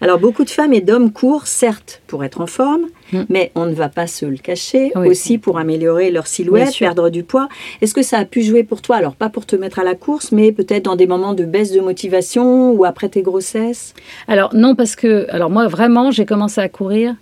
Alors, 0.00 0.18
beaucoup 0.18 0.44
de 0.44 0.50
femmes 0.50 0.72
et 0.72 0.80
d'hommes 0.80 1.12
courent, 1.12 1.46
certes, 1.46 2.02
pour 2.06 2.24
être 2.24 2.40
en 2.40 2.46
forme, 2.46 2.86
mm. 3.12 3.22
mais 3.28 3.52
on 3.54 3.66
ne 3.66 3.74
va 3.74 3.88
pas 3.88 4.06
se 4.06 4.26
le 4.26 4.36
cacher, 4.36 4.92
aussi 4.96 5.38
pour 5.38 5.58
améliorer 5.58 6.10
leur 6.10 6.26
silhouette, 6.26 6.76
perdre 6.78 7.10
du 7.10 7.22
poids. 7.22 7.48
Est-ce 7.80 7.94
que 7.94 8.02
ça 8.02 8.18
a 8.18 8.24
pu 8.24 8.42
jouer 8.42 8.64
pour 8.64 8.82
toi? 8.82 8.96
Alors, 8.96 9.14
pas 9.14 9.28
pour 9.28 9.46
te 9.46 9.56
mettre 9.56 9.78
à 9.78 9.84
la 9.84 9.94
course, 9.94 10.32
mais 10.32 10.52
peut-être 10.52 10.84
dans 10.84 10.96
des 10.96 11.06
moments 11.06 11.34
de 11.34 11.44
baisse 11.44 11.72
de 11.72 11.80
motivation 11.80 12.72
ou 12.72 12.84
après 12.84 13.08
tes 13.08 13.22
grossesses? 13.22 13.94
Alors, 14.28 14.54
non, 14.54 14.74
parce 14.74 14.96
que, 14.96 15.26
alors 15.30 15.50
moi, 15.50 15.68
vraiment, 15.68 16.10
j'ai 16.10 16.26
commencé 16.26 16.60
à 16.60 16.68
courir. 16.68 17.14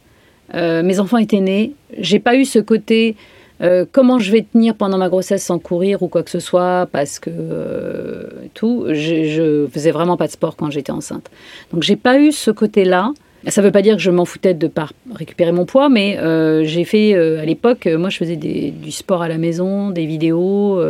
Euh, 0.55 0.83
mes 0.83 0.99
enfants 0.99 1.19
étaient 1.19 1.41
nés. 1.41 1.75
J'ai 1.99 2.19
pas 2.19 2.37
eu 2.37 2.45
ce 2.45 2.59
côté 2.59 3.17
euh, 3.63 3.85
comment 3.91 4.19
je 4.19 4.33
vais 4.33 4.43
tenir 4.43 4.75
pendant 4.75 4.99
ma 4.99 5.09
grossesse 5.09 5.45
sans 5.45 5.59
courir 5.59 6.03
ou 6.03 6.09
quoi 6.09 6.23
que 6.23 6.31
ce 6.31 6.41
soit 6.41 6.89
parce 6.91 7.19
que 7.19 7.31
euh, 7.31 8.25
tout. 8.55 8.87
Je, 8.89 9.67
faisais 9.73 9.91
vraiment 9.91 10.17
pas 10.17 10.27
de 10.27 10.33
sport 10.33 10.57
quand 10.57 10.71
j'étais 10.71 10.93
enceinte. 10.93 11.31
Donc 11.73 11.83
j'ai 11.83 11.97
pas 11.97 12.19
eu 12.19 12.33
ce 12.33 12.51
côté-là. 12.51 13.13
Ça 13.49 13.61
ne 13.61 13.67
veut 13.67 13.73
pas 13.73 13.83
dire 13.83 13.97
que 13.97 14.03
je 14.03 14.11
m'en 14.11 14.25
foutais 14.25 14.55
de 14.55 14.69
pas 14.69 14.89
récupérer 15.13 15.51
mon 15.51 15.65
poids, 15.65 15.89
mais 15.89 16.19
euh, 16.19 16.65
j'ai 16.65 16.85
fait 16.85 17.15
à 17.15 17.45
l'époque, 17.45 17.89
moi 17.99 18.09
je 18.09 18.17
faisais 18.17 18.37
du 18.37 18.93
sport 18.93 19.23
à 19.23 19.29
la 19.29 19.39
maison, 19.39 19.91
des 19.91 20.07
vidéos. 20.07 20.81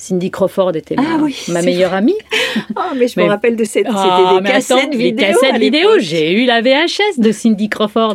Cindy 0.00 0.30
Crawford 0.30 0.76
était 0.76 0.96
ah 0.98 1.18
ma, 1.48 1.60
meilleure 1.60 1.92
amie. 1.92 2.16
oh, 2.74 2.80
mais 2.96 3.06
je 3.06 3.20
me 3.20 3.26
rappelle 3.26 3.54
de 3.54 3.64
cette. 3.64 3.86
Ah, 3.86 4.40
c'était 4.40 4.40
des 4.40 4.50
cassettes 4.50 4.94
vidéo. 4.94 5.26
cassettes 5.26 5.60
vidéo. 5.60 5.88
J'ai 5.98 6.32
eu 6.32 6.46
la 6.46 6.62
VHS 6.62 7.18
de 7.18 7.30
Cindy 7.32 7.68
Crawford. 7.68 8.14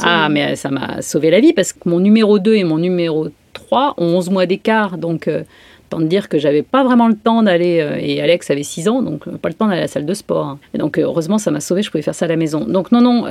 Ah, 0.00 0.28
mais 0.28 0.56
ça 0.56 0.68
m'a 0.68 1.00
sauvé 1.00 1.30
la 1.30 1.40
vie 1.40 1.54
parce 1.54 1.72
que 1.72 1.88
mon 1.88 2.00
numéro 2.00 2.38
2 2.38 2.54
et 2.56 2.64
mon 2.64 2.76
numéro 2.76 3.28
3 3.54 3.94
ont 3.96 4.18
11 4.18 4.28
mois 4.28 4.44
d'écart. 4.44 4.98
Donc, 4.98 5.26
euh, 5.26 5.42
tant 5.88 6.00
de 6.00 6.04
dire 6.04 6.28
que 6.28 6.38
j'avais 6.38 6.62
pas 6.62 6.84
vraiment 6.84 7.08
le 7.08 7.16
temps 7.16 7.42
d'aller. 7.42 7.80
Euh, 7.80 7.96
et 7.98 8.20
Alex 8.20 8.50
avait 8.50 8.62
6 8.62 8.90
ans, 8.90 9.00
donc 9.00 9.26
euh, 9.26 9.38
pas 9.38 9.48
le 9.48 9.54
temps 9.54 9.68
d'aller 9.68 9.78
à 9.78 9.84
la 9.84 9.88
salle 9.88 10.04
de 10.04 10.14
sport. 10.14 10.44
Hein. 10.44 10.58
Et 10.74 10.78
donc, 10.78 10.98
heureusement, 10.98 11.38
ça 11.38 11.50
m'a 11.50 11.60
sauvé. 11.60 11.80
Je 11.82 11.90
pouvais 11.90 12.02
faire 12.02 12.14
ça 12.14 12.26
à 12.26 12.28
la 12.28 12.36
maison. 12.36 12.66
Donc, 12.66 12.92
non, 12.92 13.00
non, 13.00 13.24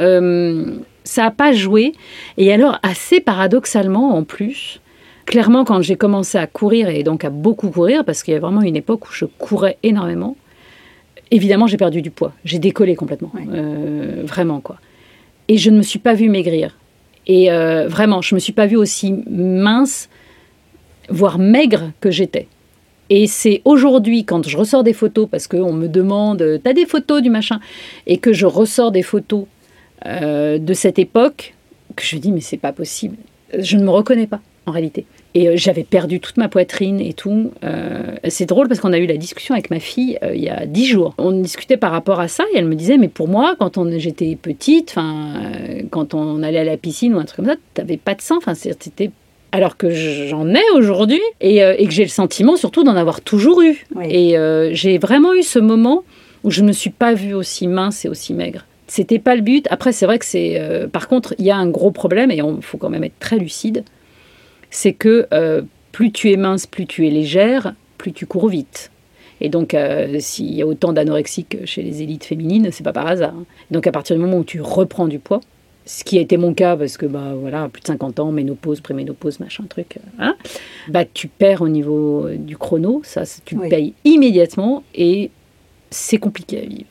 ça 1.03 1.21
n'a 1.21 1.31
pas 1.31 1.53
joué. 1.53 1.93
Et 2.37 2.51
alors, 2.51 2.79
assez 2.81 3.19
paradoxalement, 3.19 4.17
en 4.17 4.23
plus 4.23 4.81
clairement, 5.25 5.63
quand 5.65 5.81
j'ai 5.81 5.95
commencé 5.95 6.37
à 6.37 6.47
courir, 6.47 6.89
et 6.89 7.03
donc 7.03 7.23
à 7.23 7.29
beaucoup 7.29 7.69
courir, 7.69 8.03
parce 8.05 8.23
qu'il 8.23 8.33
y 8.33 8.37
a 8.37 8.39
vraiment 8.39 8.61
une 8.61 8.75
époque 8.75 9.09
où 9.09 9.13
je 9.13 9.25
courais 9.25 9.77
énormément, 9.83 10.35
évidemment, 11.31 11.67
j'ai 11.67 11.77
perdu 11.77 12.01
du 12.01 12.11
poids. 12.11 12.33
J'ai 12.45 12.59
décollé 12.59 12.95
complètement. 12.95 13.31
Euh, 13.53 14.23
vraiment, 14.25 14.59
quoi. 14.59 14.77
Et 15.47 15.57
je 15.57 15.69
ne 15.69 15.77
me 15.77 15.81
suis 15.81 15.99
pas 15.99 16.13
vue 16.13 16.29
maigrir. 16.29 16.77
Et 17.27 17.51
euh, 17.51 17.87
vraiment, 17.87 18.21
je 18.21 18.33
ne 18.33 18.37
me 18.37 18.39
suis 18.39 18.53
pas 18.53 18.67
vue 18.67 18.77
aussi 18.77 19.13
mince, 19.29 20.09
voire 21.09 21.39
maigre 21.39 21.91
que 22.01 22.11
j'étais. 22.11 22.47
Et 23.09 23.27
c'est 23.27 23.61
aujourd'hui, 23.65 24.23
quand 24.23 24.47
je 24.47 24.55
ressors 24.55 24.83
des 24.83 24.93
photos, 24.93 25.27
parce 25.29 25.47
qu'on 25.47 25.73
me 25.73 25.87
demande, 25.87 26.61
t'as 26.63 26.73
des 26.73 26.85
photos 26.85 27.21
du 27.21 27.29
machin, 27.29 27.59
et 28.07 28.17
que 28.17 28.31
je 28.31 28.45
ressors 28.45 28.91
des 28.91 29.03
photos 29.03 29.45
euh, 30.05 30.57
de 30.57 30.73
cette 30.73 30.97
époque, 30.97 31.53
que 31.95 32.03
je 32.03 32.17
dis, 32.17 32.31
mais 32.31 32.39
c'est 32.39 32.57
pas 32.57 32.71
possible. 32.71 33.17
Je 33.57 33.75
ne 33.75 33.83
me 33.83 33.89
reconnais 33.89 34.27
pas 34.27 34.39
en 34.71 34.73
réalité. 34.73 35.05
Et 35.33 35.47
euh, 35.47 35.53
j'avais 35.55 35.83
perdu 35.83 36.19
toute 36.19 36.37
ma 36.37 36.47
poitrine 36.49 36.99
et 36.99 37.13
tout. 37.13 37.51
Euh, 37.63 38.15
c'est 38.27 38.45
drôle 38.45 38.67
parce 38.67 38.79
qu'on 38.79 38.93
a 38.93 38.97
eu 38.97 39.05
la 39.05 39.17
discussion 39.17 39.53
avec 39.53 39.69
ma 39.69 39.79
fille 39.79 40.17
euh, 40.23 40.33
il 40.33 40.41
y 40.41 40.49
a 40.49 40.65
dix 40.65 40.87
jours. 40.87 41.13
On 41.17 41.31
discutait 41.31 41.77
par 41.77 41.91
rapport 41.91 42.19
à 42.19 42.27
ça 42.27 42.43
et 42.53 42.57
elle 42.57 42.65
me 42.65 42.75
disait 42.75 42.97
Mais 42.97 43.07
pour 43.07 43.27
moi, 43.27 43.55
quand 43.59 43.77
j'étais 43.97 44.37
petite, 44.41 44.95
quand 45.89 46.13
on 46.13 46.43
allait 46.43 46.59
à 46.59 46.63
la 46.63 46.77
piscine 46.77 47.13
ou 47.15 47.19
un 47.19 47.25
truc 47.25 47.37
comme 47.37 47.45
ça, 47.45 47.55
tu 47.55 47.81
n'avais 47.81 47.97
pas 47.97 48.15
de 48.15 48.21
sang. 48.21 48.39
C'était 48.53 49.11
alors 49.53 49.75
que 49.75 49.89
j'en 49.91 50.47
ai 50.53 50.63
aujourd'hui 50.75 51.21
et, 51.41 51.59
que 51.85 51.91
j'ai 51.91 52.03
le 52.03 52.09
sentiment 52.09 52.55
surtout 52.55 52.85
d'en 52.85 52.95
avoir 52.95 53.19
toujours 53.21 53.61
eu. 53.61 53.85
Et 54.03 54.35
j'ai 54.71 54.97
vraiment 54.97 55.33
eu 55.33 55.43
ce 55.43 55.59
moment 55.59 56.03
où 56.43 56.51
je 56.51 56.61
ne 56.61 56.67
me 56.67 56.71
suis 56.71 56.89
pas 56.89 57.13
vue 57.13 57.33
aussi 57.33 57.67
mince 57.67 58.05
et 58.05 58.09
aussi 58.09 58.33
maigre. 58.33 58.65
C'était 58.87 59.19
pas 59.19 59.35
le 59.35 59.41
but. 59.41 59.67
Après, 59.69 59.93
c'est 59.93 60.05
vrai 60.05 60.19
que 60.19 60.25
c'est. 60.25 60.61
par 60.91 61.07
contre, 61.07 61.35
il 61.37 61.45
y 61.45 61.51
a 61.51 61.57
un 61.57 61.67
gros 61.67 61.91
problème 61.91 62.31
et 62.31 62.37
il 62.37 62.61
faut 62.61 62.77
quand 62.77 62.89
même 62.89 63.03
être 63.03 63.19
très 63.19 63.37
lucide 63.37 63.83
c'est 64.71 64.93
que 64.93 65.27
euh, 65.33 65.61
plus 65.91 66.11
tu 66.11 66.31
es 66.31 66.37
mince, 66.37 66.65
plus 66.65 66.87
tu 66.87 67.05
es 67.05 67.11
légère, 67.11 67.75
plus 67.97 68.13
tu 68.13 68.25
cours 68.25 68.49
vite. 68.49 68.89
Et 69.41 69.49
donc, 69.49 69.73
euh, 69.73 70.17
s'il 70.19 70.53
y 70.53 70.61
a 70.61 70.67
autant 70.67 70.93
d'anorexie 70.93 71.45
chez 71.65 71.81
les 71.83 72.01
élites 72.01 72.23
féminines, 72.23 72.69
c'est 72.71 72.83
pas 72.83 72.93
par 72.93 73.07
hasard. 73.07 73.33
Hein. 73.35 73.45
Donc, 73.71 73.87
à 73.87 73.91
partir 73.91 74.15
du 74.15 74.21
moment 74.21 74.37
où 74.37 74.43
tu 74.43 74.61
reprends 74.61 75.07
du 75.07 75.19
poids, 75.19 75.41
ce 75.85 76.03
qui 76.03 76.19
a 76.19 76.21
été 76.21 76.37
mon 76.37 76.53
cas, 76.53 76.77
parce 76.77 76.95
que 76.95 77.07
bah, 77.07 77.33
voilà, 77.35 77.67
plus 77.67 77.81
de 77.81 77.87
50 77.87 78.19
ans, 78.19 78.31
ménopause, 78.31 78.81
préménopause, 78.81 79.39
machin 79.39 79.63
truc, 79.67 79.97
euh, 79.97 80.09
hein, 80.19 80.35
bah, 80.87 81.05
tu 81.05 81.27
perds 81.27 81.63
au 81.63 81.69
niveau 81.69 82.27
du 82.29 82.55
chrono, 82.55 83.01
ça, 83.03 83.23
tu 83.43 83.55
le 83.55 83.67
payes 83.67 83.93
immédiatement 84.05 84.83
et 84.93 85.31
c'est 85.89 86.19
compliqué 86.19 86.59
à 86.59 86.65
vivre. 86.65 86.85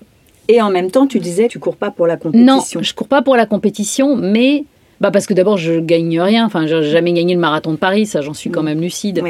Et 0.48 0.60
en 0.60 0.70
même 0.70 0.90
temps, 0.90 1.06
tu 1.06 1.20
disais, 1.20 1.46
tu 1.46 1.60
cours 1.60 1.76
pas 1.76 1.92
pour 1.92 2.08
la 2.08 2.16
compétition. 2.16 2.56
Non, 2.56 2.82
je 2.82 2.94
cours 2.94 3.06
pas 3.06 3.22
pour 3.22 3.36
la 3.36 3.46
compétition, 3.46 4.16
mais 4.16 4.64
bah 5.00 5.10
parce 5.10 5.26
que 5.26 5.34
d'abord, 5.34 5.56
je 5.56 5.80
gagne 5.80 6.20
rien. 6.20 6.44
Enfin, 6.44 6.66
j'ai 6.66 6.82
jamais 6.82 7.12
gagné 7.12 7.34
le 7.34 7.40
marathon 7.40 7.72
de 7.72 7.76
Paris, 7.76 8.06
ça, 8.06 8.20
j'en 8.20 8.34
suis 8.34 8.50
quand 8.50 8.62
mm. 8.62 8.66
même 8.66 8.80
lucide. 8.80 9.22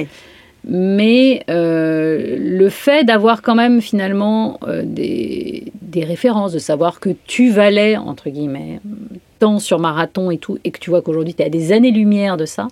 Mais 0.69 1.43
euh, 1.49 2.37
le 2.39 2.69
fait 2.69 3.05
d'avoir 3.05 3.41
quand 3.41 3.55
même 3.55 3.81
finalement 3.81 4.61
euh, 4.69 4.83
des, 4.85 5.65
des, 5.81 6.05
références, 6.05 6.53
de 6.53 6.59
savoir 6.59 7.01
que 7.01 7.11
tu 7.27 7.51
valais, 7.51 7.97
entre 7.97 8.29
guillemets, 8.29 8.81
tant 9.39 9.59
sur 9.59 9.79
marathon 9.79 10.31
et 10.31 10.37
tout, 10.37 10.59
et 10.65 10.71
que 10.71 10.79
tu 10.79 10.91
vois 10.91 11.01
qu'aujourd'hui 11.01 11.33
tu 11.33 11.43
es 11.43 11.47
à 11.47 11.49
des 11.49 11.73
années-lumière 11.73 12.37
de 12.37 12.45
ça, 12.45 12.69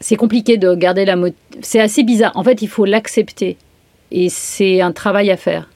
c'est 0.00 0.16
compliqué 0.16 0.56
de 0.56 0.74
garder 0.74 1.04
la 1.04 1.16
C'est 1.60 1.80
assez 1.80 2.04
bizarre. 2.04 2.32
En 2.34 2.42
fait, 2.42 2.62
il 2.62 2.68
faut 2.68 2.86
l'accepter. 2.86 3.58
Et 4.10 4.30
c'est 4.30 4.80
un 4.80 4.92
travail 4.92 5.30
à 5.30 5.36
faire 5.36 5.68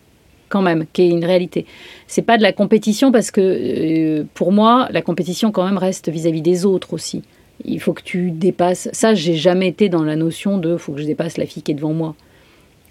quand 0.55 0.63
même, 0.63 0.85
qui 0.93 1.03
est 1.03 1.09
une 1.09 1.25
réalité. 1.25 1.67
C'est 2.07 2.23
pas 2.23 2.39
de 2.39 2.43
la 2.43 2.53
compétition 2.53 3.11
parce 3.11 3.33
que 3.33 3.41
euh, 3.41 4.25
pour 4.35 4.53
moi, 4.53 4.87
la 4.93 5.03
compétition 5.03 5.51
quand 5.51 5.65
même 5.65 5.79
reste 5.79 6.09
vis-à-vis 6.09 6.43
des 6.43 6.65
autres 6.65 6.93
aussi. 6.93 7.23
Il 7.65 7.81
faut 7.81 7.93
que 7.93 8.03
tu 8.03 8.31
dépasses. 8.31 8.89
Ça, 8.93 9.15
j'ai 9.15 9.35
jamais 9.35 9.67
été 9.67 9.89
dans 9.89 10.05
la 10.05 10.15
notion 10.15 10.57
de 10.57 10.77
faut 10.77 10.93
que 10.93 11.01
je 11.01 11.07
dépasse 11.07 11.39
la 11.39 11.47
fille 11.47 11.65
qui 11.65 11.73
est 11.73 11.75
devant 11.75 11.93
moi. 11.93 12.15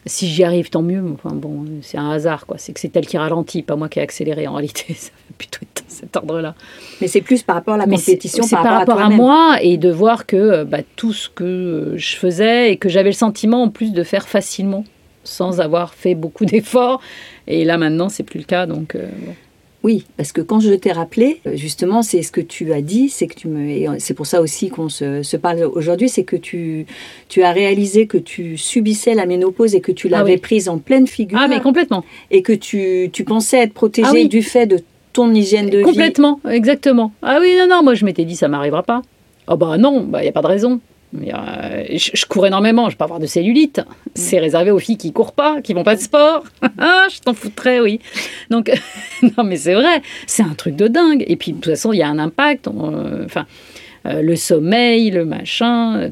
Si 0.06 0.28
j'y 0.28 0.44
arrive, 0.44 0.70
tant 0.70 0.82
mieux. 0.82 1.02
Enfin 1.14 1.34
bon, 1.34 1.64
c'est 1.82 1.98
un 1.98 2.12
hasard 2.12 2.46
quoi. 2.46 2.58
C'est 2.58 2.74
que 2.74 2.82
c'est 2.82 2.94
elle 2.98 3.08
qui 3.08 3.18
ralentit, 3.18 3.62
pas 3.62 3.78
moi 3.78 3.88
qui 3.88 4.00
ai 4.00 4.02
accéléré. 4.02 4.46
En 4.46 4.56
réalité, 4.56 4.94
ça 4.94 5.12
va 5.30 5.36
plutôt 5.38 5.60
être 5.62 5.86
cet 5.88 6.18
ordre-là. 6.18 6.56
Mais 7.00 7.08
c'est 7.08 7.22
plus 7.22 7.44
par 7.44 7.56
rapport 7.56 7.76
à 7.76 7.78
la 7.78 7.86
compétition, 7.86 8.44
c'est 8.44 8.58
par, 8.58 8.80
rapport, 8.80 9.00
à, 9.00 9.10
moi 9.10 9.56
et 9.62 9.78
de 9.78 9.90
voir 9.90 10.26
que 10.26 10.36
euh, 10.36 10.66
bah, 10.66 10.80
tout 10.98 11.14
ce 11.14 11.30
que 11.30 11.94
je 11.96 12.18
faisais 12.18 12.74
et 12.74 12.76
que 12.76 12.90
j'avais 12.90 13.12
le 13.12 13.16
sentiment 13.16 13.64
en 13.64 13.70
plus 13.70 13.94
de 13.94 14.04
faire 14.04 14.28
facilement 14.28 14.84
sans 15.24 15.62
avoir 15.62 15.94
fait 15.94 16.16
beaucoup 16.16 16.46
d'efforts. 16.54 17.02
Et 17.48 17.66
là, 17.66 17.78
maintenant, 17.78 18.10
c'est 18.10 18.24
plus 18.24 18.40
le 18.40 18.46
cas. 18.46 18.66
Donc, 18.66 18.96
euh, 18.96 19.08
Oui, 19.84 20.06
parce 20.18 20.32
que 20.32 20.42
quand 20.42 20.60
je 20.60 20.74
t'ai 20.74 20.92
rappelé, 20.92 21.42
euh, 21.46 21.56
justement, 21.56 22.02
c'est 22.02 22.22
ce 22.22 22.32
que 22.32 22.42
tu 22.42 22.74
as 22.74 22.82
dit, 22.82 23.10
c'est 23.10 23.28
que 23.28 23.36
tu 23.36 23.48
me, 23.48 24.00
c'est 24.00 24.14
pour 24.14 24.26
ça 24.26 24.42
aussi 24.42 24.70
qu'on 24.70 24.90
se, 24.90 25.36
parle 25.38 25.64
aujourd'hui, 25.64 26.10
c'est 26.10 26.24
que 26.24 26.36
tu, 26.36 26.86
tu 27.28 27.44
as 27.44 27.52
réalisé 27.52 28.08
que 28.08 28.18
tu 28.18 28.58
subissais 28.58 29.14
la 29.14 29.26
ménopause 29.26 29.76
et 29.76 29.82
que 29.82 29.92
tu 29.92 30.08
ah 30.08 30.18
l'avais 30.18 30.38
prise 30.38 30.70
en 30.70 30.78
pleine 30.78 31.08
figure. 31.08 31.38
Ah, 31.42 31.48
mais 31.48 31.60
complètement. 31.60 32.06
Et 32.32 32.42
que 32.42 32.54
tu, 32.54 33.10
tu 33.12 33.24
pensais 33.24 33.58
être 33.58 33.74
protégée 33.74 34.24
ah 34.26 34.28
du 34.28 34.42
fait 34.42 34.66
de 34.66 34.80
ton 35.12 35.34
hygiène 35.34 35.70
de 35.70 35.78
vie. 35.78 35.84
Complètement, 35.84 36.40
exactement. 36.50 37.12
Ah 37.22 37.38
oui, 37.40 37.56
non, 37.58 37.68
non, 37.68 37.84
moi 37.84 37.94
je 37.94 38.04
m'étais 38.04 38.26
dit, 38.26 38.36
ça 38.36 38.48
m'arrivera 38.48 38.84
pas. 38.84 39.02
Ah 39.46 39.54
oh 39.54 39.58
bah 39.58 39.78
non, 39.78 40.04
il 40.06 40.12
bah, 40.12 40.22
n'y 40.22 40.28
a 40.28 40.32
pas 40.32 40.42
de 40.42 40.48
raison. 40.48 40.80
Euh, 41.16 41.84
je, 41.92 42.26
cours 42.26 42.48
énormément, 42.48 42.90
je 42.90 42.98
peux 42.98 43.04
avoir 43.04 43.20
de 43.20 43.26
cellulite. 43.26 43.82
C'est 44.16 44.40
réservé 44.40 44.72
aux 44.72 44.80
filles 44.80 44.98
qui 44.98 45.14
courent 45.14 45.34
pas, 45.34 45.62
qui 45.62 45.74
vont 45.74 45.84
pas 45.84 45.96
de 45.96 46.02
sport. 46.02 46.44
ah, 46.78 47.06
je 47.12 47.20
t'en 47.20 47.34
foutrais, 47.34 47.80
oui. 47.80 48.00
Donc, 48.50 48.72
non, 49.38 49.44
mais 49.44 49.58
c'est 49.58 49.74
vrai, 49.74 50.02
c'est 50.26 50.44
un 50.44 50.54
truc 50.56 50.76
de 50.76 50.88
dingue. 50.88 51.24
Et 51.28 51.36
puis, 51.36 51.52
de 51.52 51.58
toute 51.58 51.72
façon, 51.72 51.94
il 51.94 52.00
y 52.00 52.04
a 52.04 52.08
un 52.08 52.20
impact. 52.20 52.68
Euh, 52.68 53.26
enfin, 53.26 53.46
euh, 54.06 54.22
le 54.22 54.36
sommeil, 54.36 55.12
le 55.12 55.26
machin, 55.26 56.10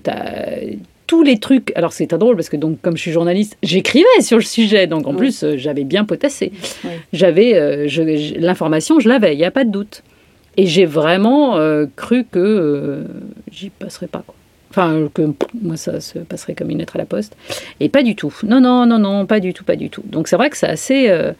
tous 1.07 1.23
les 1.23 1.39
trucs. 1.39 1.71
Alors, 1.75 1.93
c'est 1.93 2.07
drôle 2.07 2.35
parce 2.35 2.49
que, 2.49 2.57
donc, 2.57 2.79
comme 2.81 2.95
je 2.95 3.01
suis 3.01 3.11
journaliste, 3.11 3.57
j'écrivais 3.63 4.21
sur 4.21 4.37
le 4.37 4.43
sujet. 4.43 4.87
Donc, 4.87 5.07
en 5.07 5.13
plus, 5.13 5.45
j'avais 5.55 5.83
bien 5.83 6.05
potassé. 6.05 6.51
J'avais 7.11 7.87
l'information, 8.37 8.99
je 8.99 9.09
l'avais, 9.09 9.33
il 9.33 9.37
n'y 9.37 9.45
a 9.45 9.51
pas 9.51 9.63
de 9.63 9.71
doute. 9.71 10.03
Et 10.57 10.67
j'ai 10.67 10.85
vraiment 10.85 11.57
cru 11.95 12.25
que 12.29 13.03
j'y 13.51 13.69
passerais 13.69 14.07
pas. 14.07 14.23
Quoi. 14.25 14.35
Enfin, 14.71 15.09
que 15.13 15.21
moi, 15.61 15.77
ça 15.77 15.99
se 16.01 16.17
passerait 16.19 16.55
comme 16.55 16.69
une 16.69 16.79
lettre 16.79 16.95
à 16.95 16.99
la 16.99 17.05
poste. 17.05 17.35
Et 17.79 17.89
pas 17.89 18.03
du 18.03 18.15
tout. 18.15 18.33
Non, 18.43 18.59
non, 18.61 18.85
non, 18.85 18.97
non, 18.99 19.25
pas 19.25 19.39
du 19.39 19.53
tout, 19.53 19.63
pas 19.63 19.75
du 19.75 19.89
tout. 19.89 20.01
Donc 20.05 20.27
c'est 20.27 20.35
vrai 20.37 20.49
que 20.49 20.57
c'est 20.57 20.67
assez. 20.69 21.09
euh, 21.09 21.33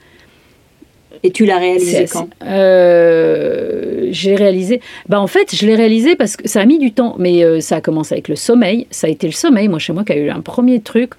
Et 1.23 1.31
tu 1.31 1.45
l'as 1.45 1.57
réalisé 1.57 2.05
quand? 2.11 2.27
euh, 2.43 4.07
J'ai 4.11 4.35
réalisé. 4.35 4.81
Bah 5.09 5.19
en 5.21 5.27
fait, 5.27 5.55
je 5.55 5.65
l'ai 5.65 5.75
réalisé 5.75 6.15
parce 6.15 6.35
que 6.35 6.47
ça 6.47 6.61
a 6.61 6.65
mis 6.65 6.77
du 6.79 6.91
temps, 6.91 7.15
mais 7.19 7.43
euh, 7.43 7.59
ça 7.61 7.77
a 7.77 7.81
commencé 7.81 8.13
avec 8.13 8.27
le 8.27 8.35
sommeil. 8.35 8.87
Ça 8.91 9.07
a 9.07 9.09
été 9.09 9.27
le 9.27 9.33
sommeil, 9.33 9.67
moi 9.67 9.79
chez 9.79 9.93
moi, 9.93 10.03
qui 10.03 10.11
a 10.13 10.17
eu 10.17 10.29
un 10.29 10.41
premier 10.41 10.81
truc 10.81 11.11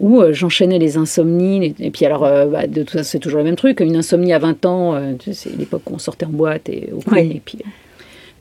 où 0.00 0.20
euh, 0.20 0.32
j'enchaînais 0.32 0.78
les 0.78 0.96
insomnies. 0.96 1.74
Et 1.80 1.90
puis 1.90 2.04
alors, 2.04 2.20
bah, 2.48 2.66
de 2.66 2.82
tout 2.82 2.98
ça, 2.98 3.04
c'est 3.04 3.18
toujours 3.20 3.38
le 3.38 3.44
même 3.44 3.56
truc. 3.56 3.80
Une 3.80 3.96
insomnie 3.96 4.32
à 4.32 4.38
20 4.38 4.66
ans, 4.66 5.00
tu 5.18 5.32
sais, 5.32 5.48
c'est 5.50 5.56
l'époque 5.56 5.82
où 5.90 5.94
on 5.94 5.98
sortait 5.98 6.26
en 6.26 6.30
boîte 6.30 6.68
et 6.68 6.90
au 6.92 7.00
Oui. 7.10 7.32
et 7.36 7.42
puis. 7.44 7.58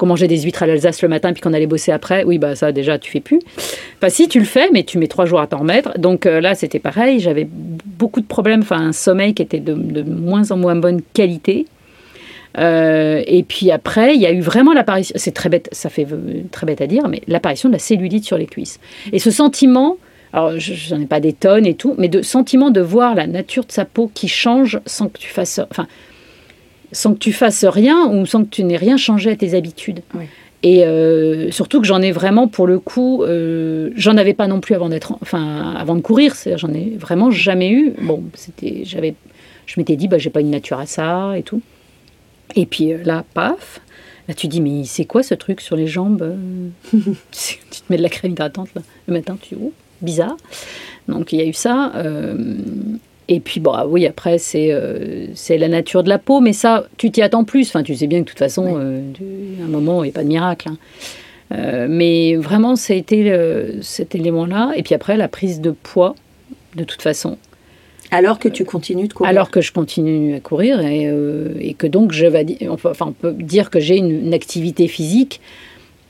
Qu'on 0.03 0.07
mangeait 0.09 0.27
des 0.27 0.41
huîtres 0.41 0.63
à 0.63 0.67
l'Alsace 0.67 1.01
le 1.01 1.07
matin 1.07 1.31
puis 1.31 1.41
qu'on 1.41 1.53
allait 1.53 1.65
bosser 1.65 1.93
après, 1.93 2.25
oui, 2.25 2.37
bah 2.37 2.55
ça 2.55 2.73
déjà 2.73 2.99
tu 2.99 3.09
fais 3.09 3.21
plus. 3.21 3.39
Enfin, 3.97 4.09
si 4.09 4.27
tu 4.27 4.37
le 4.39 4.45
fais, 4.45 4.69
mais 4.73 4.83
tu 4.83 4.97
mets 4.97 5.07
trois 5.07 5.25
jours 5.25 5.39
à 5.39 5.47
t'en 5.47 5.59
remettre. 5.59 5.97
Donc 5.97 6.25
euh, 6.25 6.41
là, 6.41 6.55
c'était 6.55 6.79
pareil. 6.79 7.21
J'avais 7.21 7.47
beaucoup 7.49 8.19
de 8.19 8.25
problèmes, 8.25 8.59
enfin 8.59 8.81
un 8.81 8.91
sommeil 8.91 9.33
qui 9.33 9.41
était 9.41 9.61
de, 9.61 10.03
moins 10.03 10.51
en 10.51 10.57
moins 10.57 10.75
bonne 10.75 10.99
qualité. 11.13 11.67
Euh, 12.57 13.23
et 13.25 13.43
puis 13.43 13.71
après, 13.71 14.13
il 14.15 14.21
y 14.21 14.25
a 14.25 14.31
eu 14.33 14.41
vraiment 14.41 14.73
l'apparition, 14.73 15.13
c'est 15.17 15.31
très 15.33 15.47
bête, 15.47 15.69
ça 15.71 15.89
fait 15.89 16.05
très 16.51 16.65
bête 16.67 16.81
à 16.81 16.87
dire, 16.87 17.07
mais 17.07 17.21
l'apparition 17.27 17.69
de 17.69 17.73
la 17.73 17.79
cellulite 17.79 18.25
sur 18.25 18.37
les 18.37 18.45
cuisses. 18.45 18.79
Et 19.13 19.19
ce 19.19 19.31
sentiment, 19.31 19.95
alors 20.33 20.59
je- 20.59 20.73
j'en 20.73 20.99
ai 20.99 21.05
pas 21.05 21.21
des 21.21 21.31
tonnes 21.33 21.65
et 21.65 21.75
tout, 21.75 21.95
mais 21.97 22.09
de 22.09 22.21
sentiment 22.21 22.71
de 22.71 22.81
voir 22.81 23.15
la 23.15 23.25
nature 23.25 23.63
de 23.63 23.71
sa 23.71 23.85
peau 23.85 24.11
qui 24.13 24.27
change 24.27 24.79
sans 24.85 25.07
que 25.07 25.17
tu 25.17 25.29
fasses, 25.29 25.61
enfin, 25.71 25.87
sans 26.93 27.13
que 27.13 27.19
tu 27.19 27.33
fasses 27.33 27.65
rien 27.65 28.07
ou 28.07 28.25
sans 28.25 28.43
que 28.43 28.49
tu 28.49 28.63
n'aies 28.63 28.77
rien 28.77 28.97
changé 28.97 29.31
à 29.31 29.35
tes 29.35 29.53
habitudes. 29.55 30.01
Oui. 30.13 30.25
Et 30.65 30.85
euh, 30.85 31.51
surtout 31.51 31.81
que 31.81 31.87
j'en 31.87 32.01
ai 32.01 32.13
vraiment 32.13 32.47
pour 32.47 32.67
le 32.67 32.79
coup, 32.79 33.23
euh, 33.23 33.89
j'en 33.97 34.15
avais 34.15 34.33
pas 34.33 34.47
non 34.47 34.61
plus 34.61 34.75
avant 34.75 34.87
d'être, 34.87 35.17
enfin 35.21 35.73
avant 35.77 35.95
de 35.95 35.99
courir, 35.99 36.33
j'en 36.55 36.73
ai 36.73 36.93
vraiment 36.97 37.31
jamais 37.31 37.69
eu. 37.69 37.93
Bon, 38.01 38.23
c'était, 38.33 38.83
j'avais, 38.85 39.13
je 39.65 39.73
m'étais 39.77 39.97
dit 39.97 40.07
bah 40.07 40.17
j'ai 40.17 40.29
pas 40.29 40.39
une 40.39 40.51
nature 40.51 40.79
à 40.79 40.85
ça 40.85 41.37
et 41.37 41.43
tout. 41.43 41.61
Et 42.55 42.65
puis 42.65 42.93
euh, 42.93 42.99
là, 43.03 43.25
paf, 43.33 43.81
là 44.29 44.33
tu 44.33 44.47
dis 44.47 44.61
mais 44.61 44.85
c'est 44.85 45.03
quoi 45.03 45.21
ce 45.21 45.33
truc 45.33 45.59
sur 45.59 45.75
les 45.75 45.87
jambes 45.87 46.33
Tu 46.93 47.57
te 47.69 47.83
mets 47.89 47.97
de 47.97 48.03
la 48.03 48.09
crème 48.09 48.31
hydratante 48.31 48.69
là, 48.73 48.83
le 49.07 49.13
matin, 49.15 49.37
tu 49.41 49.57
oh, 49.61 49.73
bizarre. 50.01 50.37
Donc 51.09 51.33
il 51.33 51.39
y 51.39 51.41
a 51.41 51.45
eu 51.45 51.53
ça. 51.53 51.91
euh, 51.95 52.55
et 53.27 53.39
puis 53.39 53.59
bon, 53.59 53.71
ah 53.73 53.85
oui, 53.87 54.05
après 54.05 54.37
c'est 54.37 54.71
euh, 54.71 55.27
c'est 55.33 55.57
la 55.57 55.67
nature 55.67 56.03
de 56.03 56.09
la 56.09 56.17
peau, 56.19 56.39
mais 56.41 56.53
ça 56.53 56.85
tu 56.97 57.09
t'y 57.11 57.21
attends 57.21 57.43
plus. 57.43 57.67
Enfin, 57.69 57.83
tu 57.83 57.95
sais 57.95 58.07
bien 58.07 58.19
que 58.19 58.25
de 58.25 58.29
toute 58.29 58.39
façon, 58.39 58.65
Oui. 58.65 58.73
euh, 58.75 59.01
à 59.61 59.65
un 59.65 59.69
moment 59.69 60.03
il 60.03 60.07
n'y 60.07 60.11
a 60.11 60.13
pas 60.13 60.23
de 60.23 60.27
miracle. 60.27 60.69
hein. 60.69 60.77
Euh, 61.53 61.87
mais 61.89 62.35
vraiment, 62.35 62.75
ça 62.75 62.93
a 62.93 62.95
été 62.95 63.31
cet 63.81 64.15
élément-là. 64.15 64.71
Et 64.75 64.81
puis 64.81 64.95
après, 64.95 65.17
la 65.17 65.27
prise 65.27 65.61
de 65.61 65.69
poids, 65.71 66.15
de 66.75 66.83
toute 66.83 67.01
façon. 67.03 67.37
Alors 68.09 68.39
que 68.39 68.47
tu 68.47 68.63
continues 68.65 69.07
de 69.07 69.13
courir. 69.13 69.29
Alors 69.29 69.51
que 69.51 69.61
je 69.61 69.71
continue 69.71 70.35
à 70.35 70.39
courir 70.39 70.79
et, 70.81 71.11
et 71.59 71.73
que 71.75 71.85
donc 71.87 72.11
je 72.11 72.25
vais, 72.25 72.45
enfin, 72.69 73.07
on 73.07 73.11
peut 73.11 73.33
dire 73.33 73.69
que 73.69 73.79
j'ai 73.79 73.97
une, 73.97 74.11
une 74.27 74.33
activité 74.33 74.87
physique 74.87 75.41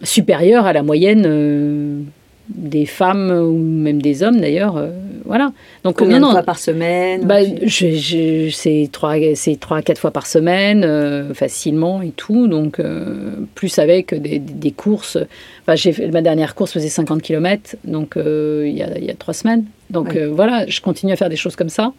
supérieure 0.02 0.65
à 0.65 0.71
la 0.73 0.84
moyenne 0.84 2.06
des 2.49 2.86
femmes 2.86 3.32
ou 3.32 3.58
même 3.58 4.01
des 4.01 4.21
hommes 4.23 4.39
d'ailleurs. 4.41 4.75
euh, 4.77 4.89
voilà. 5.25 5.53
Donc 5.84 5.97
combien 5.97 6.19
non, 6.19 6.27
de 6.27 6.32
non, 6.32 6.38
fois 6.38 6.43
par 6.43 6.60
semaine 6.60 7.25
bah, 7.25 7.43
tu- 7.45 7.67
je, 7.67 7.91
je- 7.95 8.49
c'est 8.51 8.89
trois, 8.91 9.15
c'est 9.36 9.58
trois, 9.60 9.82
quatre 9.82 9.97
fois 9.99 10.12
par 10.12 10.27
semaine, 10.27 10.84
euh, 10.84 11.34
facilement 11.34 12.01
et 12.01 12.10
tout. 12.12 12.47
Donc, 12.47 12.79
euh, 12.79 13.32
plus 13.56 13.79
avec 13.79 14.13
des, 14.13 14.39
des 14.39 14.71
courses. 14.71 15.17
Enfin, 15.62 15.75
j'ai 15.75 15.93
fait, 15.93 16.08
ma 16.10 16.21
dernière 16.21 16.53
course 16.56 16.73
faisait 16.73 16.89
50 16.89 17.21
km, 17.21 17.77
donc 17.86 18.15
il 18.17 18.73
y, 18.77 18.84
a, 18.84 18.97
il 18.97 19.06
y 19.06 19.10
a 19.12 19.15
trois 19.15 19.34
semaines. 19.34 19.63
Donc 19.89 20.10
Oui. 20.13 20.21
voilà, 20.32 20.65
je 20.67 20.82
continue 20.82 21.13
à 21.13 21.15
faire 21.15 21.29
des 21.29 21.36
choses 21.38 21.56
comme 21.56 21.69
ça. 21.69 21.93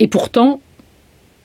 Et 0.00 0.08
pourtant, 0.08 0.60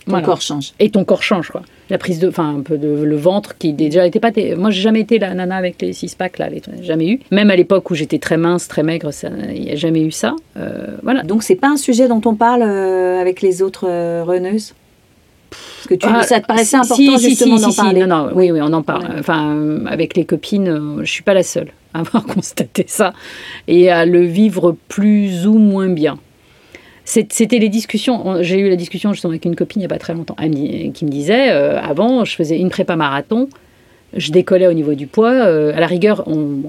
Ton 0.05 0.11
voilà. 0.11 0.25
corps 0.25 0.41
change. 0.41 0.73
Et 0.79 0.89
ton 0.89 1.03
corps 1.05 1.21
change, 1.21 1.49
quoi. 1.49 1.61
La 1.89 1.97
prise 1.97 2.19
de, 2.19 2.27
enfin, 2.29 2.55
un 2.57 2.61
peu 2.61 2.77
de 2.77 2.87
le 2.87 3.15
ventre 3.15 3.57
qui 3.57 3.73
déjà 3.73 4.05
était 4.05 4.19
pas. 4.19 4.29
Moi, 4.57 4.69
j'ai 4.69 4.81
jamais 4.81 4.99
été 5.01 5.17
la 5.17 5.33
nana 5.33 5.55
avec 5.55 5.81
les 5.81 5.91
six 5.93 6.13
packs 6.15 6.37
là, 6.37 6.47
les- 6.49 6.61
jamais 6.83 7.09
eu. 7.09 7.19
Même 7.31 7.49
à 7.49 7.55
l'époque 7.55 7.89
où 7.89 7.95
j'étais 7.95 8.19
très 8.19 8.37
mince, 8.37 8.67
très 8.67 8.83
maigre, 8.83 9.11
ça, 9.11 9.29
il 9.55 9.61
n'y 9.63 9.71
a 9.71 9.75
jamais 9.75 10.01
eu 10.03 10.11
ça. 10.11 10.35
Euh, 10.57 10.97
voilà. 11.03 11.23
Donc 11.23 11.41
c'est 11.43 11.55
pas 11.55 11.69
un 11.69 11.77
sujet 11.77 12.07
dont 12.07 12.21
on 12.25 12.35
parle 12.35 12.61
euh, 12.63 13.19
avec 13.19 13.41
les 13.41 13.61
autres 13.63 13.87
euh, 13.89 14.23
runneuses 14.23 14.75
Parce 15.49 15.87
que 15.87 15.95
tu, 15.95 16.07
Ah, 16.07 16.21
ça 16.21 16.39
te 16.39 16.45
paraissait 16.45 16.77
important 16.77 16.95
si, 17.17 17.29
justement 17.29 17.57
si, 17.57 17.63
d'en 17.63 17.71
si, 17.71 17.77
parler. 17.81 18.05
Non, 18.05 18.25
non, 18.25 18.29
oui, 18.35 18.51
oui, 18.51 18.59
on 18.61 18.71
en 18.73 18.83
parle. 18.83 19.05
Ouais. 19.05 19.15
Enfin, 19.19 19.79
avec 19.87 20.15
les 20.15 20.25
copines, 20.25 20.67
euh, 20.67 21.03
je 21.03 21.11
suis 21.11 21.23
pas 21.23 21.33
la 21.33 21.43
seule 21.43 21.69
à 21.95 21.99
avoir 22.01 22.23
constaté 22.25 22.85
ça 22.87 23.13
et 23.67 23.89
à 23.89 24.05
le 24.05 24.21
vivre 24.21 24.75
plus 24.89 25.47
ou 25.47 25.57
moins 25.57 25.89
bien. 25.89 26.19
C'était 27.09 27.57
les 27.57 27.69
discussions. 27.69 28.21
on- 28.27 28.43
J'ai 28.43 28.59
eu 28.59 28.69
la 28.69 28.75
discussion 28.75 29.13
justement 29.13 29.31
avec 29.31 29.43
une 29.45 29.55
copine 29.55 29.81
il 29.81 29.83
n'y 29.83 29.85
a 29.87 29.89
pas 29.89 29.97
très 29.97 30.13
longtemps, 30.13 30.35
qui 30.35 31.05
me 31.05 31.09
disait 31.09 31.49
euh, 31.49 31.79
avant, 31.81 32.23
je 32.23 32.35
faisais 32.35 32.59
une 32.59 32.69
prépa 32.69 32.95
marathon, 32.95 33.49
je 34.15 34.31
décollais 34.31 34.67
au 34.67 34.73
niveau 34.73 34.93
du 34.93 35.07
poids. 35.07 35.31
euh, 35.31 35.75
à 35.75 35.79
la 35.79 35.87
rigueur, 35.87 36.23
on, 36.27 36.61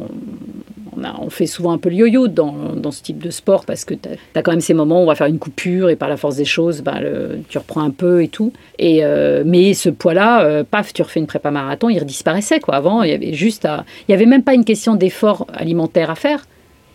fait 1.29 1.47
souvent 1.47 1.73
un 1.73 1.79
peu 1.79 1.89
le 1.91 1.97
yo-yo 1.97 2.27
dans, 2.29 2.91
ce 2.91 3.03
type 3.03 3.23
de 3.23 3.31
sport 3.31 3.65
parce 3.67 3.85
que 3.85 3.93
tu 3.95 4.09
as, 4.35 4.43
quand 4.43 4.51
même 4.53 4.61
ces 4.63 4.75
moments 4.75 5.01
où 5.01 5.05
on 5.05 5.07
va 5.07 5.15
faire 5.15 5.27
une 5.27 5.39
coupure 5.39 5.91
et 5.91 5.97
par 5.97 6.09
la 6.09 6.17
force 6.17 6.37
des 6.37 6.45
choses, 6.47 6.81
ben, 6.83 7.01
le- 7.01 7.41
tu 7.49 7.59
reprends 7.59 7.83
un 7.83 7.91
peu 7.91 8.23
et 8.23 8.29
tout. 8.29 8.53
Et, 8.79 9.05
euh, 9.05 9.43
mais 9.47 9.75
ce 9.75 9.91
poids-là, 9.91 10.65
paf, 10.65 10.93
tu 10.95 11.03
refais 11.03 11.21
une 11.21 11.27
prépa 11.27 11.51
marathon, 11.51 11.91
il 11.91 11.99
redisparaissait. 11.99 12.61
Quoi. 12.61 12.75
Avant, 12.77 13.03
il 13.03 13.11
y 13.11 13.15
avait 13.15 13.35
juste 13.35 13.69
il 14.09 14.13
y 14.13 14.15
avait 14.15 14.27
même 14.27 14.43
pas 14.43 14.55
une 14.55 14.65
question 14.65 14.95
d'effort 14.95 15.47
alimentaire 15.53 16.11
à 16.11 16.15
faire. 16.15 16.47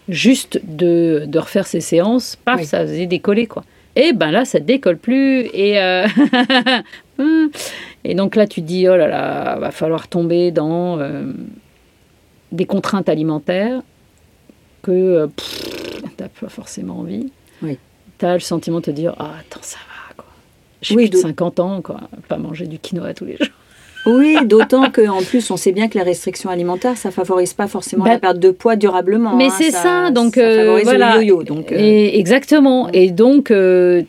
Juste 0.07 0.59
de, 0.63 1.23
de 1.27 1.39
refaire 1.39 1.65
ces 1.67 1.81
séances, 1.81 2.35
paf, 2.35 2.59
Oui. 2.59 2.65
ça 2.65 2.81
faisait 2.81 3.07
décoller. 3.07 3.47
Quoi. 3.47 3.63
Et 3.95 4.13
ben 4.13 4.29
là, 4.31 4.45
ça 4.45 4.59
décolle 4.59 4.97
plus. 4.97 5.47
Et, 5.53 5.79
euh, 5.81 6.05
et 8.03 8.13
donc 8.15 8.35
là, 8.35 8.45
tu 8.47 8.61
te 8.61 8.65
dis, 8.67 8.87
oh 8.87 8.95
là 8.95 9.07
là, 9.07 9.55
va 9.57 9.71
falloir 9.71 10.07
tomber 10.07 10.51
dans 10.51 10.99
euh, 10.99 11.31
des 12.51 12.65
contraintes 12.65 13.09
alimentaires 13.09 13.81
que 14.83 14.91
euh, 14.91 15.27
tu 15.37 16.03
n'as 16.21 16.27
pas 16.29 16.49
forcément 16.49 16.99
envie. 16.99 17.31
Oui. 17.61 17.77
Tu 18.19 18.25
as 18.25 18.33
le 18.33 18.39
sentiment 18.39 18.79
de 18.79 18.85
te 18.85 18.91
dire, 18.91 19.15
ah, 19.17 19.31
attends, 19.39 19.61
ça 19.63 19.77
va. 19.87 20.13
Quoi. 20.15 20.25
J'ai 20.81 20.95
Oui, 20.95 21.03
plus 21.09 21.17
de 21.17 21.23
d'où- 21.23 21.27
50 21.27 21.59
ans, 21.59 21.81
quoi. 21.81 22.01
Pas 22.27 22.37
manger 22.37 22.67
du 22.67 22.77
quinoa 22.79 23.13
tous 23.13 23.25
les 23.25 23.37
jours. 23.37 23.47
Oui, 24.05 24.37
d'autant 24.45 24.89
qu'en 24.91 25.21
plus, 25.23 25.49
on 25.51 25.57
sait 25.57 25.71
bien 25.71 25.87
que 25.87 25.97
la 25.97 26.03
restriction 26.03 26.49
alimentaire, 26.49 26.97
ça 26.97 27.11
favorise 27.11 27.53
pas 27.53 27.67
forcément 27.67 28.03
Bah, 28.05 28.11
la 28.11 28.19
perte 28.19 28.39
de 28.39 28.51
poids 28.51 28.75
durablement. 28.75 29.35
Mais 29.35 29.47
hein, 29.47 29.53
c'est 29.57 29.71
ça, 29.71 30.11
donc 30.11 30.35
ça 30.35 30.41
euh, 30.41 30.57
favorise 30.65 30.83
voilà. 30.85 31.17
le 31.17 31.23
yo-yo. 31.23 31.43
Donc, 31.43 31.71
euh, 31.71 31.77
Et 31.79 32.19
exactement. 32.19 32.89
Et 32.91 33.09
donc, 33.11 33.51
euh, 33.51 34.03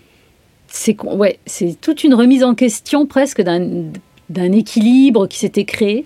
c'est 0.69 0.97
ouais, 1.03 1.39
c'est 1.47 1.81
toute 1.81 2.05
une 2.05 2.15
remise 2.15 2.45
en 2.45 2.55
question 2.55 3.07
presque 3.07 3.41
d'un 3.43 4.53
équilibre 4.53 5.27
qui 5.27 5.39
s'était 5.39 5.65
créé 5.65 6.05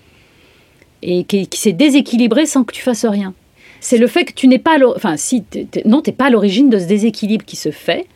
et 1.03 1.25
qui, 1.25 1.47
qui 1.47 1.59
s'est 1.59 1.73
déséquilibré 1.73 2.47
sans 2.47 2.65
que 2.65 2.73
tu 2.73 2.83
fasses 2.83 3.07
rien. 3.07 3.35
C'est 3.81 3.97
le 3.99 4.07
fait 4.07 4.25
que 4.25 4.35
tu 4.35 4.47
n'es 4.47 4.59
pas, 4.59 4.77
enfin, 4.95 5.17
si, 5.17 5.43
t'es- 5.43 5.67
non, 5.87 6.03
t'es 6.03 6.13
pas 6.13 6.27
à 6.27 6.31
l'origine 6.31 6.69
de 6.69 6.79
ce 6.79 6.85
déséquilibre 6.85 7.45
qui 7.47 7.57
se 7.57 7.71
fait. 7.71 8.07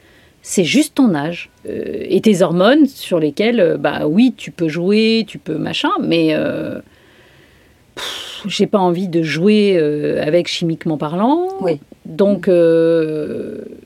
C'est 0.46 0.62
juste 0.64 0.96
ton 0.96 1.14
âge 1.14 1.48
euh, 1.66 2.04
et 2.07 2.20
tes 2.20 2.42
hormones 2.42 2.85
sur 2.87 3.18
lesquelles, 3.18 3.61
euh, 3.61 3.76
bah 3.78 4.07
oui, 4.07 4.35
tu 4.37 4.50
peux 4.50 4.68
jouer, 4.68 5.24
tu 5.26 5.38
peux 5.38 5.57
machin, 5.57 5.88
mais 6.02 6.35
euh, 6.35 6.80
j'ai 8.46 8.66
pas 8.66 8.78
envie 8.78 9.09
de 9.09 9.22
jouer 9.22 9.78
avec 10.20 10.46
chimiquement 10.46 10.98
parlant. 10.98 11.48
Oui. 11.62 11.80
Donc 12.04 12.50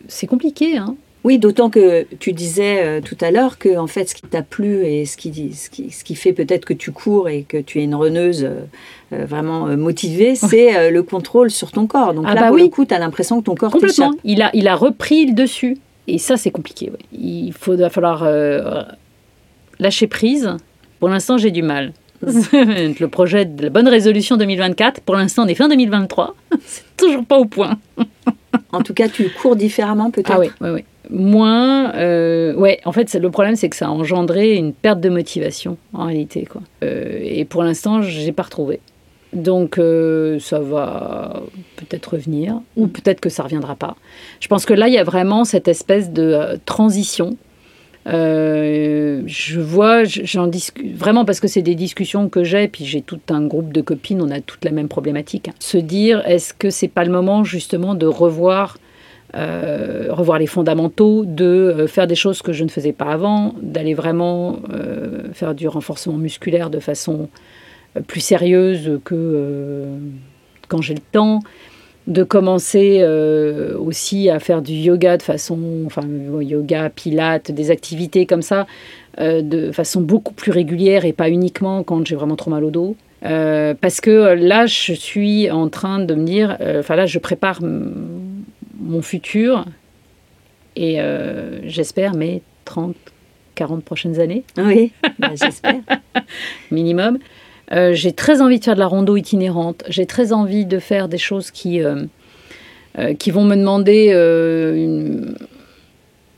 c'est 0.08 0.26
compliqué, 0.26 0.76
hein. 0.76 0.96
Oui, 1.24 1.38
d'autant 1.38 1.68
que 1.70 2.06
tu 2.18 2.32
disais 2.32 3.00
tout 3.02 3.16
à 3.20 3.30
l'heure 3.30 3.58
que 3.58 3.76
en 3.76 3.86
fait, 3.86 4.08
ce 4.08 4.14
qui 4.14 4.22
t'a 4.22 4.42
plu 4.42 4.84
et 4.84 5.04
ce 5.04 5.16
qui, 5.16 5.52
ce 5.52 5.68
qui, 5.70 5.90
ce 5.90 6.02
qui 6.02 6.14
fait 6.16 6.32
peut-être 6.32 6.64
que 6.64 6.74
tu 6.74 6.90
cours 6.90 7.28
et 7.28 7.42
que 7.42 7.58
tu 7.58 7.80
es 7.80 7.84
une 7.84 7.94
euh, 7.94 8.54
vraiment 9.10 9.66
motivée, 9.76 10.34
c'est 10.34 10.90
le 10.90 11.02
contrôle 11.04 11.50
sur 11.52 11.70
ton 11.70 11.86
corps. 11.86 12.14
Donc 12.14 12.24
Ah 12.26 12.34
là, 12.34 12.40
bah 12.40 12.46
pour 12.48 12.56
oui. 12.56 12.62
le 12.62 12.68
coup, 12.68 12.84
tu 12.84 12.94
as 12.94 12.98
l'impression 12.98 13.40
que 13.40 13.44
ton 13.44 13.54
corps 13.54 13.70
Complètement. 13.70 14.12
Il 14.24 14.42
a, 14.42 14.50
il 14.54 14.66
a 14.66 14.74
repris 14.74 15.26
le 15.26 15.34
dessus. 15.34 15.76
Et 16.08 16.18
ça, 16.18 16.36
c'est 16.36 16.50
compliqué. 16.50 16.90
ouais. 16.90 16.98
Il 17.12 17.52
faut, 17.52 17.76
va 17.76 17.90
falloir 17.90 18.22
euh, 18.24 18.82
lâcher 19.78 20.06
prise. 20.06 20.56
Pour 20.98 21.08
l'instant, 21.08 21.36
j'ai 21.36 21.50
du 21.50 21.62
mal. 21.62 21.92
le 22.22 23.06
projet 23.06 23.44
de 23.44 23.62
la 23.62 23.70
bonne 23.70 23.86
résolution 23.86 24.36
2024, 24.36 25.02
pour 25.02 25.14
l'instant, 25.14 25.44
on 25.44 25.46
est 25.46 25.54
fin 25.54 25.68
2023. 25.68 26.34
c'est 26.64 26.82
toujours 26.96 27.24
pas 27.24 27.38
au 27.38 27.44
point. 27.44 27.78
En 28.70 28.82
tout 28.82 28.92
cas, 28.92 29.08
tu 29.08 29.30
cours 29.30 29.56
différemment 29.56 30.10
peut-être? 30.10 30.30
Ah 30.30 30.38
oui, 30.38 30.50
oui, 30.60 30.68
oui. 30.70 30.84
Moins. 31.10 31.94
euh, 31.94 32.54
ouais, 32.54 32.80
en 32.84 32.92
fait, 32.92 33.14
le 33.14 33.30
problème, 33.30 33.56
c'est 33.56 33.70
que 33.70 33.76
ça 33.76 33.86
a 33.86 33.90
engendré 33.90 34.56
une 34.56 34.74
perte 34.74 35.00
de 35.00 35.08
motivation, 35.08 35.78
en 35.94 36.04
réalité. 36.06 36.44
Quoi. 36.44 36.60
Euh, 36.82 37.18
et 37.22 37.46
pour 37.46 37.62
l'instant, 37.62 38.02
je 38.02 38.20
n'ai 38.20 38.32
pas 38.32 38.42
retrouvé. 38.42 38.80
Donc, 39.32 39.78
euh, 39.78 40.38
ça 40.38 40.58
va 40.58 41.42
peut-être 41.76 42.14
revenir, 42.14 42.60
ou 42.76 42.86
peut-être 42.86 43.20
que 43.20 43.28
ça 43.28 43.42
ne 43.42 43.48
reviendra 43.48 43.76
pas. 43.76 43.96
Je 44.40 44.48
pense 44.48 44.64
que 44.64 44.72
là, 44.74 44.88
il 44.88 44.94
y 44.94 44.98
a 44.98 45.04
vraiment 45.04 45.44
cette 45.44 45.68
espèce 45.68 46.10
de 46.10 46.22
euh, 46.22 46.56
transition 46.64 47.36
Euh, 48.06 49.22
je 49.26 49.60
vois, 49.60 50.04
j'en 50.04 50.46
discute 50.46 50.96
vraiment 50.96 51.26
parce 51.26 51.40
que 51.40 51.48
c'est 51.48 51.62
des 51.62 51.74
discussions 51.74 52.30
que 52.30 52.42
j'ai, 52.42 52.66
puis 52.68 52.86
j'ai 52.86 53.02
tout 53.02 53.20
un 53.28 53.46
groupe 53.46 53.70
de 53.70 53.82
copines, 53.82 54.22
on 54.22 54.30
a 54.30 54.40
toutes 54.40 54.64
la 54.64 54.70
même 54.70 54.88
problématique. 54.88 55.50
Se 55.58 55.76
dire, 55.76 56.22
est-ce 56.26 56.54
que 56.54 56.70
c'est 56.70 56.88
pas 56.88 57.04
le 57.04 57.10
moment 57.10 57.44
justement 57.44 57.94
de 57.94 58.06
revoir, 58.06 58.78
euh, 59.34 60.06
revoir 60.08 60.38
les 60.38 60.46
fondamentaux, 60.46 61.26
de 61.26 61.84
faire 61.86 62.06
des 62.06 62.14
choses 62.14 62.40
que 62.40 62.54
je 62.54 62.64
ne 62.64 62.70
faisais 62.70 62.94
pas 62.94 63.12
avant, 63.12 63.54
d'aller 63.60 63.92
vraiment 63.92 64.60
faire 65.34 65.54
du 65.54 65.68
renforcement 65.68 66.16
musculaire 66.16 66.70
de 66.70 66.78
façon 66.78 67.28
plus 68.06 68.20
sérieuse 68.20 69.00
que 69.04 69.86
quand 70.68 70.82
j'ai 70.82 70.94
le 70.94 71.00
temps 71.12 71.40
de 72.08 72.22
commencer 72.22 72.98
euh, 73.02 73.78
aussi 73.78 74.30
à 74.30 74.40
faire 74.40 74.62
du 74.62 74.72
yoga 74.72 75.18
de 75.18 75.22
façon, 75.22 75.58
enfin 75.84 76.02
yoga, 76.40 76.88
pilates, 76.88 77.52
des 77.52 77.70
activités 77.70 78.24
comme 78.24 78.40
ça, 78.40 78.66
euh, 79.20 79.42
de 79.42 79.72
façon 79.72 80.00
beaucoup 80.00 80.32
plus 80.32 80.50
régulière 80.50 81.04
et 81.04 81.12
pas 81.12 81.28
uniquement 81.28 81.82
quand 81.82 82.06
j'ai 82.06 82.16
vraiment 82.16 82.36
trop 82.36 82.50
mal 82.50 82.64
au 82.64 82.70
dos. 82.70 82.96
Euh, 83.24 83.74
parce 83.78 84.00
que 84.00 84.32
là, 84.32 84.64
je 84.64 84.94
suis 84.94 85.50
en 85.50 85.68
train 85.68 85.98
de 85.98 86.14
me 86.14 86.24
dire, 86.24 86.56
enfin 86.78 86.96
là, 86.96 87.04
je 87.04 87.18
prépare 87.18 87.60
mon 87.60 89.02
futur 89.02 89.66
et 90.76 90.98
j'espère 91.64 92.14
mes 92.14 92.40
30, 92.64 92.96
40 93.54 93.84
prochaines 93.84 94.18
années. 94.18 94.44
Oui, 94.56 94.92
bah, 95.18 95.32
j'espère. 95.34 95.80
Minimum. 96.70 97.18
Euh, 97.72 97.92
j'ai 97.92 98.12
très 98.12 98.40
envie 98.40 98.58
de 98.58 98.64
faire 98.64 98.74
de 98.74 98.80
la 98.80 98.86
rando 98.86 99.16
itinérante. 99.16 99.84
J'ai 99.88 100.06
très 100.06 100.32
envie 100.32 100.64
de 100.64 100.78
faire 100.78 101.08
des 101.08 101.18
choses 101.18 101.50
qui, 101.50 101.82
euh, 101.82 102.04
euh, 102.98 103.14
vont 103.28 103.44
me 103.44 103.56
demander 103.56 104.12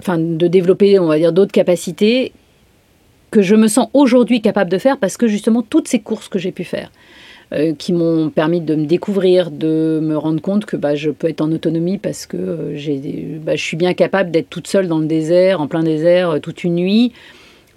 de 0.06 0.46
développer, 0.48 0.98
on 0.98 1.06
va 1.06 1.18
dire, 1.18 1.32
d'autres 1.32 1.52
capacités 1.52 2.32
que 3.30 3.42
je 3.42 3.54
me 3.54 3.68
sens 3.68 3.88
aujourd'hui 3.94 4.40
capable 4.40 4.70
de 4.70 4.78
faire 4.78 4.98
parce 4.98 5.16
que 5.16 5.28
justement 5.28 5.62
toutes 5.62 5.86
ces 5.86 6.00
courses 6.00 6.28
que 6.28 6.38
j'ai 6.40 6.50
pu 6.50 6.64
faire, 6.64 6.90
qui 7.78 7.92
m'ont 7.92 8.30
permis 8.30 8.60
de 8.60 8.76
me 8.76 8.86
découvrir, 8.86 9.50
de 9.50 10.00
me 10.02 10.16
rendre 10.16 10.40
compte 10.40 10.66
que 10.66 10.76
bah, 10.76 10.94
je 10.94 11.10
peux 11.10 11.28
être 11.28 11.40
en 11.40 11.50
autonomie 11.52 11.98
parce 11.98 12.26
que 12.26 12.72
bah, 13.44 13.56
je 13.56 13.62
suis 13.62 13.76
bien 13.76 13.92
capable 13.94 14.30
d'être 14.30 14.48
toute 14.48 14.66
seule 14.66 14.88
dans 14.88 14.98
le 14.98 15.06
désert, 15.06 15.60
en 15.60 15.68
plein 15.68 15.82
désert, 15.82 16.40
toute 16.40 16.64
une 16.64 16.74
nuit. 16.74 17.12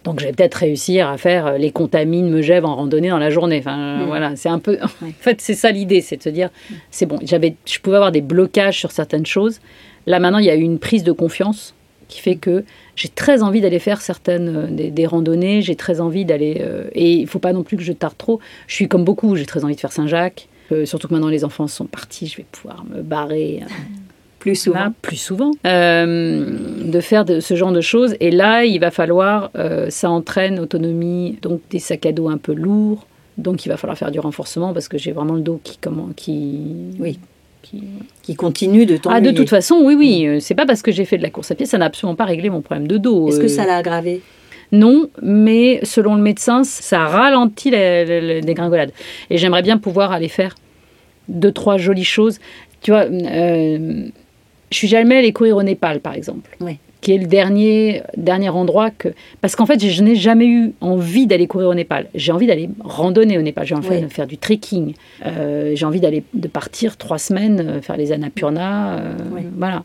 Donc, 0.04 0.20
je 0.20 0.26
vais 0.26 0.34
peut-être 0.34 0.56
réussir 0.56 1.08
à 1.08 1.18
faire 1.18 1.48
euh, 1.48 1.58
les 1.58 1.72
contamines 1.72 2.30
Megève 2.30 2.66
en 2.66 2.76
randonnée 2.76 3.10
dans 3.10 3.20
la 3.20 3.30
journée. 3.30 3.60
Enfin, 3.60 4.00
mm. 4.00 4.06
voilà, 4.06 4.36
c'est 4.36 4.50
un 4.50 4.60
peu. 4.60 4.78
En 5.02 5.12
fait, 5.20 5.42
c'est 5.42 5.54
ça 5.54 5.72
l'idée, 5.72 6.02
c'est 6.02 6.18
de 6.18 6.24
se 6.24 6.30
dire, 6.30 6.50
c'est 6.92 7.06
bon. 7.06 7.20
J'avais, 7.24 7.56
je 7.66 7.80
pouvais 7.80 7.96
avoir 7.96 8.12
des 8.12 8.22
blocages 8.22 8.80
sur 8.80 8.92
certaines 8.92 9.26
choses. 9.26 9.60
Là, 10.06 10.20
maintenant, 10.20 10.40
il 10.40 10.46
y 10.46 10.50
a 10.50 10.56
eu 10.56 10.62
une 10.62 10.80
prise 10.80 11.04
de 11.04 11.12
confiance 11.12 11.74
qui 12.10 12.20
fait 12.20 12.36
que 12.36 12.66
j'ai 12.96 13.08
très 13.08 13.42
envie 13.42 13.62
d'aller 13.62 13.80
faire 13.80 14.02
certaines 14.02 14.56
euh, 14.80 14.90
des, 14.92 15.06
randonnées. 15.06 15.62
J'ai 15.62 15.76
très 15.76 16.02
envie 16.02 16.26
d'aller. 16.26 16.58
Euh, 16.62 16.90
et 16.94 17.14
il 17.14 17.28
faut 17.28 17.40
pas 17.40 17.54
non 17.54 17.64
plus 17.64 17.78
que 17.78 17.84
je 17.84 17.94
tarde 17.94 18.18
trop. 18.18 18.40
Je 18.68 18.76
suis 18.76 18.88
comme 18.88 19.06
beaucoup. 19.06 19.36
J'ai 19.36 19.46
très 19.46 19.64
envie 19.64 19.76
de 19.76 19.80
faire 19.80 19.94
Saint-Jacques. 19.94 20.48
surtout 20.86 21.08
que 21.08 21.14
maintenant 21.14 21.30
les 21.30 21.46
enfants 21.46 21.68
sont 21.68 21.86
partis, 21.86 22.28
je 22.28 22.38
vais 22.38 22.46
pouvoir 22.52 22.84
me 22.86 23.02
barrer. 23.02 23.62
Plus 24.44 24.56
souvent. 24.56 24.94
plus 25.02 25.16
souvent. 25.16 25.52
Euh, 25.66 26.46
de 26.84 27.00
faire 27.00 27.24
de, 27.24 27.40
ce 27.40 27.56
genre 27.56 27.72
de 27.72 27.80
choses. 27.80 28.18
Et 28.20 28.30
là, 28.30 28.66
il 28.66 28.78
va 28.78 28.92
falloir, 28.92 29.52
euh, 29.56 29.90
ça 29.90 30.10
entraîne 30.10 30.60
autonomie, 30.60 31.38
donc 31.42 31.62
des 31.70 31.80
sacs 31.80 32.06
à 32.06 32.12
dos 32.12 32.28
un 32.28 32.38
peu 32.38 32.54
lourds. 32.54 33.08
Donc 33.38 33.66
il 33.66 33.70
va 33.70 33.78
falloir 33.78 33.98
faire 33.98 34.12
du 34.12 34.20
renforcement 34.20 34.74
parce 34.74 34.90
que 34.90 34.98
j'ai 34.98 35.14
vraiment 35.14 35.36
le 35.36 35.40
dos 35.42 35.62
qui 35.64 35.78
comment 35.82 36.10
qui 36.16 36.60
oui 37.00 37.18
qui, 38.22 38.36
continue 38.36 38.86
de 38.86 38.98
tomber. 38.98 39.16
Ah 39.16 39.22
de 39.22 39.32
toute 39.32 39.50
façon 39.50 39.80
oui 39.82 39.96
oui 39.96 40.28
mm. 40.28 40.40
c'est 40.42 40.54
pas 40.54 40.68
parce 40.68 40.84
que 40.84 40.92
j'ai 40.92 41.06
fait 41.06 41.18
de 41.18 41.24
la 41.24 41.32
course 41.32 41.50
à 41.50 41.56
pied 41.56 41.66
ça 41.66 41.80
n'a 41.80 41.86
absolument 41.86 42.16
pas 42.16 42.26
réglé 42.26 42.52
mon 42.52 42.62
problème 42.62 42.88
de 42.88 42.98
dos. 42.98 43.30
Est-ce 43.30 43.40
que 43.40 43.48
ça 43.48 43.66
l'a 43.66 43.78
aggravé? 43.78 44.22
Non, 44.74 45.08
mais 45.22 45.80
selon 45.84 46.16
le 46.16 46.22
médecin, 46.22 46.64
ça 46.64 47.06
ralentit 47.06 47.70
les, 47.70 48.42
dégringolades. 48.42 48.92
Et 49.30 49.38
j'aimerais 49.38 49.62
bien 49.62 49.78
pouvoir 49.78 50.12
aller 50.12 50.28
faire 50.28 50.56
deux, 51.28 51.52
trois 51.52 51.78
jolies 51.78 52.04
choses. 52.04 52.40
Tu 52.82 52.90
vois, 52.90 53.06
euh, 53.06 54.08
je 54.74 54.80
suis 54.80 54.88
jamais 54.88 55.18
allée 55.18 55.32
courir 55.32 55.58
au 55.58 55.64
Népal, 55.64 56.00
par 56.00 56.16
exemple. 56.16 56.58
Qui 57.02 57.14
est 57.14 57.18
le 57.18 57.28
dernier, 57.28 58.02
dernier 58.16 58.50
endroit 58.50 58.90
que. 58.90 59.10
Parce 59.42 59.56
qu'en 59.56 59.66
fait, 59.66 59.86
je 59.86 60.04
n'ai 60.04 60.16
jamais 60.16 60.48
eu 60.48 60.74
envie 60.82 61.28
d'aller 61.28 61.48
courir 61.48 61.70
au 61.70 61.74
Népal. 61.76 62.08
J'ai 62.16 62.32
envie 62.32 62.48
d'aller 62.48 62.70
randonner 62.84 63.38
au 63.38 63.42
Népal. 63.42 63.66
J'ai 63.68 63.76
envie 63.76 64.02
de 64.02 64.08
faire 64.08 64.26
du 64.26 64.38
trekking. 64.38 64.94
Euh, 65.26 65.74
j'ai 65.76 65.86
envie 65.86 66.00
d'aller 66.00 66.24
de 66.34 66.48
partir 66.48 66.98
trois 66.98 67.18
semaines 67.18 67.60
euh, 67.60 67.82
faire 67.82 67.98
les 67.98 68.12
Annapurna. 68.14 68.98
Euh, 68.98 69.14
voilà. 69.58 69.84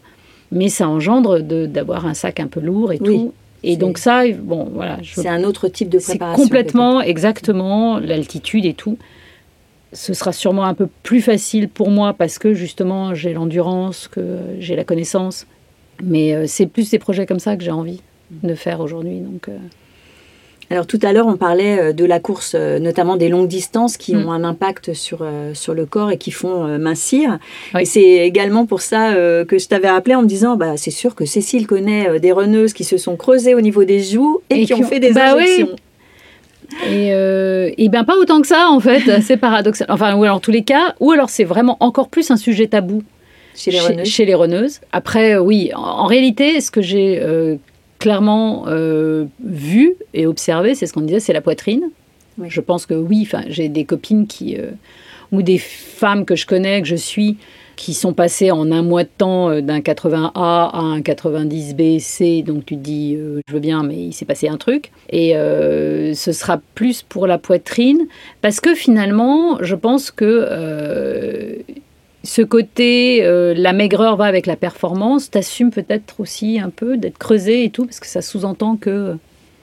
Mais 0.52 0.68
ça 0.68 0.88
engendre 0.88 1.40
d'avoir 1.40 2.06
un 2.06 2.14
sac 2.14 2.40
un 2.40 2.46
peu 2.46 2.60
lourd 2.60 2.92
et 2.92 2.98
tout. 2.98 3.34
Et 3.64 3.76
donc 3.76 3.98
ça, 3.98 4.22
bon, 4.40 4.70
voilà. 4.72 4.98
C'est 5.02 5.28
un 5.28 5.42
autre 5.42 5.68
type 5.68 5.88
de 5.88 5.98
préparation. 5.98 6.42
complètement, 6.42 7.00
exactement, 7.00 7.98
l'altitude 7.98 8.64
et 8.64 8.74
tout 8.74 8.96
ce 9.92 10.14
sera 10.14 10.32
sûrement 10.32 10.64
un 10.64 10.74
peu 10.74 10.88
plus 11.02 11.22
facile 11.22 11.68
pour 11.68 11.90
moi 11.90 12.12
parce 12.12 12.38
que 12.38 12.54
justement 12.54 13.14
j'ai 13.14 13.32
l'endurance, 13.32 14.08
que 14.08 14.38
j'ai 14.58 14.76
la 14.76 14.84
connaissance. 14.84 15.46
Mais 16.02 16.34
euh, 16.34 16.44
c'est 16.46 16.66
plus 16.66 16.90
des 16.90 16.98
projets 16.98 17.26
comme 17.26 17.40
ça 17.40 17.56
que 17.56 17.64
j'ai 17.64 17.70
envie 17.70 18.02
de 18.30 18.54
faire 18.54 18.80
aujourd'hui. 18.80 19.20
Donc, 19.20 19.48
euh. 19.48 19.56
Alors 20.70 20.86
tout 20.86 20.98
à 21.02 21.12
l'heure, 21.12 21.26
on 21.26 21.36
parlait 21.36 21.80
euh, 21.80 21.92
de 21.92 22.04
la 22.04 22.20
course, 22.20 22.54
notamment 22.54 23.16
des 23.16 23.28
longues 23.28 23.48
distances 23.48 23.96
qui 23.96 24.14
mm. 24.14 24.26
ont 24.26 24.32
un 24.32 24.44
impact 24.44 24.92
sur, 24.92 25.26
sur 25.54 25.74
le 25.74 25.86
corps 25.86 26.10
et 26.10 26.18
qui 26.18 26.30
font 26.30 26.78
mincir. 26.78 27.38
Et 27.78 27.84
c'est 27.84 28.26
également 28.26 28.66
pour 28.66 28.82
ça 28.82 29.14
que 29.14 29.58
je 29.58 29.66
t'avais 29.66 29.88
appelé 29.88 30.14
en 30.14 30.22
me 30.22 30.28
disant, 30.28 30.56
bah, 30.56 30.76
c'est 30.76 30.90
sûr 30.90 31.14
que 31.14 31.24
Cécile 31.24 31.66
connaît 31.66 32.20
des 32.20 32.32
reneuses 32.32 32.74
qui 32.74 32.84
se 32.84 32.98
sont 32.98 33.16
creusées 33.16 33.54
au 33.54 33.60
niveau 33.60 33.84
des 33.84 34.02
joues 34.02 34.40
et, 34.50 34.66
qui, 34.66 34.74
ont 34.74 34.82
fait 34.82 35.00
des 35.00 35.12
bah 35.12 35.34
injections. 35.34 35.76
Et, 36.86 37.12
euh, 37.12 37.70
et 37.78 37.88
bien 37.88 38.04
pas 38.04 38.16
autant 38.16 38.40
que 38.40 38.46
ça 38.46 38.68
en 38.68 38.80
fait, 38.80 39.20
c'est 39.22 39.36
paradoxal. 39.36 39.86
Enfin, 39.90 40.14
ou 40.14 40.24
alors 40.24 40.36
en 40.36 40.40
tous 40.40 40.50
les 40.50 40.64
cas, 40.64 40.94
ou 41.00 41.12
alors 41.12 41.30
c'est 41.30 41.44
vraiment 41.44 41.76
encore 41.80 42.08
plus 42.08 42.30
un 42.30 42.36
sujet 42.36 42.66
tabou 42.66 43.02
chez 43.54 43.70
les 43.70 43.80
reneuses. 43.80 44.08
Chez, 44.08 44.24
les 44.24 44.34
reneuses. 44.34 44.80
Après, 44.92 45.34
euh, 45.34 45.40
oui, 45.40 45.70
en, 45.74 46.06
réalité, 46.06 46.60
ce 46.60 46.70
que 46.70 46.82
j'ai 46.82 47.18
euh, 47.20 47.56
clairement 47.98 48.66
vu 49.44 49.94
et 50.14 50.26
observé, 50.26 50.74
c'est 50.74 50.86
ce 50.86 50.92
qu'on 50.92 51.00
disait, 51.00 51.20
c'est 51.20 51.32
la 51.32 51.40
poitrine. 51.40 51.90
Je 52.46 52.60
pense 52.60 52.86
que 52.86 52.94
oui, 52.94 53.22
enfin, 53.26 53.42
j'ai 53.48 53.68
des 53.68 53.84
copines 53.84 54.28
qui 54.28 54.56
ou 55.32 55.42
des 55.42 55.58
femmes 55.58 56.24
que 56.24 56.36
je 56.36 56.46
connais, 56.46 56.80
que 56.80 56.88
je 56.88 56.96
suis, 56.96 57.36
qui 57.78 57.94
sont 57.94 58.12
passés 58.12 58.50
en 58.50 58.72
un 58.72 58.82
mois 58.82 59.04
de 59.04 59.08
temps 59.16 59.50
euh, 59.50 59.60
d'un 59.60 59.78
80A 59.78 60.30
à 60.34 60.80
un 60.80 60.98
90B, 60.98 62.00
C. 62.00 62.42
Donc 62.42 62.66
tu 62.66 62.76
te 62.76 62.80
dis, 62.80 63.14
euh, 63.16 63.40
je 63.46 63.54
veux 63.54 63.60
bien, 63.60 63.84
mais 63.84 64.06
il 64.06 64.12
s'est 64.12 64.24
passé 64.24 64.48
un 64.48 64.56
truc. 64.56 64.90
Et 65.10 65.36
euh, 65.36 66.12
ce 66.12 66.32
sera 66.32 66.60
plus 66.74 67.02
pour 67.02 67.28
la 67.28 67.38
poitrine, 67.38 68.06
parce 68.42 68.58
que 68.58 68.74
finalement, 68.74 69.58
je 69.62 69.76
pense 69.76 70.10
que 70.10 71.62
ce 72.24 72.42
côté, 72.42 73.22
la 73.56 73.72
maigreur 73.72 74.16
va 74.16 74.24
avec 74.24 74.46
la 74.46 74.56
performance, 74.56 75.30
t'assumes 75.30 75.70
peut-être 75.70 76.18
aussi 76.18 76.58
un 76.58 76.70
peu 76.70 76.96
d'être 76.96 77.18
creusé 77.18 77.64
et 77.64 77.70
tout, 77.70 77.84
parce 77.84 78.00
que 78.00 78.06
ça 78.06 78.22
sous-entend 78.22 78.76
que 78.76 79.14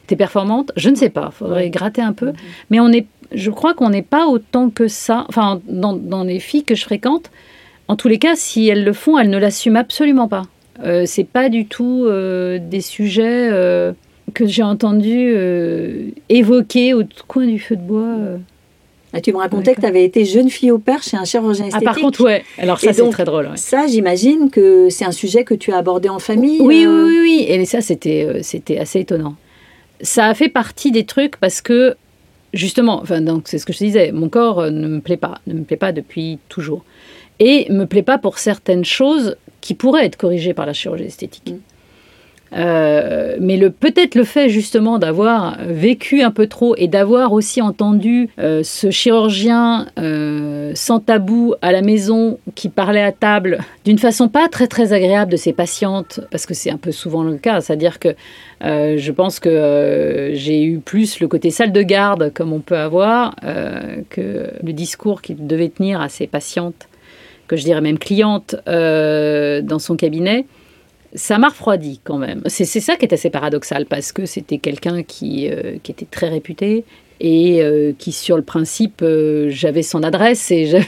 t'es 0.07 0.15
performante. 0.15 0.71
Je 0.77 0.89
ne 0.89 0.95
sais 0.95 1.09
pas, 1.09 1.31
faudrait 1.31 1.69
gratter 1.69 2.01
un 2.01 2.13
peu. 2.13 2.29
Mm-hmm. 2.29 2.65
Mais 2.69 2.79
on 2.79 2.91
est, 2.91 3.07
je 3.33 3.51
crois 3.51 3.73
qu'on 3.73 3.89
n'est 3.89 4.01
pas 4.01 4.27
autant 4.27 4.69
que 4.69 4.87
ça. 4.87 5.25
Enfin, 5.27 5.61
dans, 5.67 5.93
dans 5.93 6.23
les 6.23 6.39
filles 6.39 6.63
que 6.63 6.75
je 6.75 6.83
fréquente, 6.83 7.29
en 7.87 7.95
tous 7.95 8.07
les 8.07 8.17
cas, 8.17 8.35
si 8.35 8.67
elles 8.67 8.83
le 8.83 8.93
font, 8.93 9.17
elles 9.19 9.29
ne 9.29 9.37
l'assument 9.37 9.79
absolument 9.79 10.27
pas. 10.27 10.43
Euh, 10.83 11.03
c'est 11.05 11.23
pas 11.23 11.49
du 11.49 11.67
tout 11.67 12.05
euh, 12.05 12.59
des 12.59 12.81
sujets 12.81 13.49
euh, 13.51 13.93
que 14.33 14.45
j'ai 14.45 14.63
entendu 14.63 15.31
euh, 15.33 16.09
évoquer 16.29 16.93
au 16.93 17.03
coin 17.27 17.45
du 17.45 17.59
feu 17.59 17.75
de 17.75 17.81
bois. 17.81 18.17
Ah, 19.13 19.21
tu 19.21 19.31
me 19.31 19.37
racontais 19.37 19.75
que 19.75 19.79
tu 19.79 19.85
avais 19.85 20.03
été 20.03 20.25
jeune 20.25 20.49
fille 20.49 20.71
au 20.71 20.79
père 20.79 21.01
chez 21.01 21.15
un 21.15 21.23
chirurgien 21.23 21.67
esthétique. 21.67 21.87
Ah, 21.89 21.93
par 21.93 22.01
contre, 22.01 22.25
ouais. 22.25 22.43
Alors 22.57 22.79
ça, 22.81 22.91
c'est 22.91 23.09
très 23.09 23.23
drôle. 23.23 23.49
Ça, 23.55 23.87
j'imagine 23.87 24.49
que 24.49 24.89
c'est 24.89 25.05
un 25.05 25.13
sujet 25.13 25.45
que 25.45 25.53
tu 25.53 25.71
as 25.71 25.77
abordé 25.77 26.09
en 26.09 26.19
famille. 26.19 26.59
Oui, 26.59 26.85
oui, 26.85 27.03
oui, 27.05 27.19
oui. 27.21 27.45
Et 27.47 27.63
ça, 27.63 27.79
c'était, 27.79 28.39
c'était 28.41 28.77
assez 28.77 28.99
étonnant. 28.99 29.35
Ça 30.01 30.25
a 30.25 30.33
fait 30.33 30.49
partie 30.49 30.91
des 30.91 31.05
trucs 31.05 31.37
parce 31.37 31.61
que, 31.61 31.95
justement, 32.53 32.99
enfin, 33.01 33.21
donc 33.21 33.43
c'est 33.45 33.57
ce 33.57 33.65
que 33.65 33.71
je 33.71 33.77
te 33.77 33.83
disais, 33.85 34.11
mon 34.11 34.27
corps 34.27 34.69
ne 34.69 34.87
me 34.87 34.99
plaît 34.99 35.15
pas, 35.15 35.35
ne 35.47 35.53
me 35.53 35.63
plaît 35.63 35.77
pas 35.77 35.93
depuis 35.93 36.37
toujours 36.49 36.83
et 37.39 37.71
me 37.71 37.85
plaît 37.85 38.03
pas 38.03 38.17
pour 38.17 38.37
certaines 38.39 38.85
choses 38.85 39.35
qui 39.61 39.73
pourraient 39.73 40.05
être 40.05 40.17
corrigées 40.17 40.53
par 40.53 40.65
la 40.65 40.73
chirurgie 40.73 41.05
esthétique. 41.05 41.51
Mm. 41.51 41.59
Euh, 42.55 43.35
mais 43.39 43.57
le 43.57 43.69
peut-être 43.69 44.15
le 44.15 44.23
fait 44.23 44.47
justement 44.49 44.97
d'avoir 44.97 45.57
vécu 45.67 46.21
un 46.21 46.31
peu 46.31 46.47
trop 46.47 46.75
et 46.77 46.87
d'avoir 46.87 47.33
aussi 47.33 47.61
entendu 47.61 48.29
euh, 48.39 48.61
ce 48.63 48.91
chirurgien 48.91 49.87
euh, 49.99 50.71
sans 50.73 50.99
tabou 50.99 51.55
à 51.61 51.73
la 51.73 51.81
maison 51.81 52.39
qui 52.53 52.69
parlait 52.69 53.01
à 53.01 53.11
table 53.11 53.59
d'une 53.83 53.97
façon 53.97 54.29
pas 54.29 54.47
très 54.47 54.67
très 54.67 54.93
agréable 54.93 55.31
de 55.31 55.37
ses 55.37 55.51
patientes 55.51 56.21
parce 56.31 56.45
que 56.45 56.53
c'est 56.53 56.71
un 56.71 56.77
peu 56.77 56.91
souvent 56.91 57.23
le 57.23 57.37
cas, 57.37 57.59
c'est-à-dire 57.61 57.99
que 57.99 58.15
je 58.61 59.11
pense 59.11 59.39
que 59.39 60.31
j'ai 60.33 60.63
eu 60.63 60.79
plus 60.79 61.19
le 61.19 61.27
côté 61.27 61.51
salle 61.51 61.71
de 61.71 61.81
garde 61.83 62.31
comme 62.33 62.51
on 62.51 62.61
peut 62.61 62.77
avoir 62.77 63.35
que 64.09 64.49
le 64.63 64.73
discours 64.73 65.21
qu'il 65.21 65.45
devait 65.45 65.69
tenir 65.69 66.01
à 66.01 66.09
ses 66.09 66.25
patientes 66.25 66.87
que 67.47 67.55
je 67.55 67.63
dirais 67.63 67.81
même 67.81 67.99
cliente 67.99 68.55
euh, 68.67 69.61
dans 69.61 69.79
son 69.79 69.95
cabinet, 69.95 70.45
ça 71.13 71.37
m'a 71.37 71.49
refroidi 71.49 72.01
quand 72.03 72.17
même. 72.17 72.41
C'est 72.47 72.65
ça 72.65 72.95
qui 72.95 73.05
est 73.05 73.13
assez 73.13 73.29
paradoxal 73.29 73.85
parce 73.85 74.11
que 74.11 74.25
c'était 74.25 74.57
quelqu'un 74.57 75.03
qui, 75.03 75.47
euh, 75.49 75.77
qui 75.81 75.91
était 75.91 76.07
très 76.09 76.27
réputé 76.27 76.83
et 77.21 77.61
euh, 77.61 77.93
qui, 77.97 78.11
sur 78.11 78.35
le 78.35 78.43
principe, 78.43 79.03
j'avais 79.47 79.83
son 79.83 80.03
adresse 80.03 80.51
et 80.51 80.81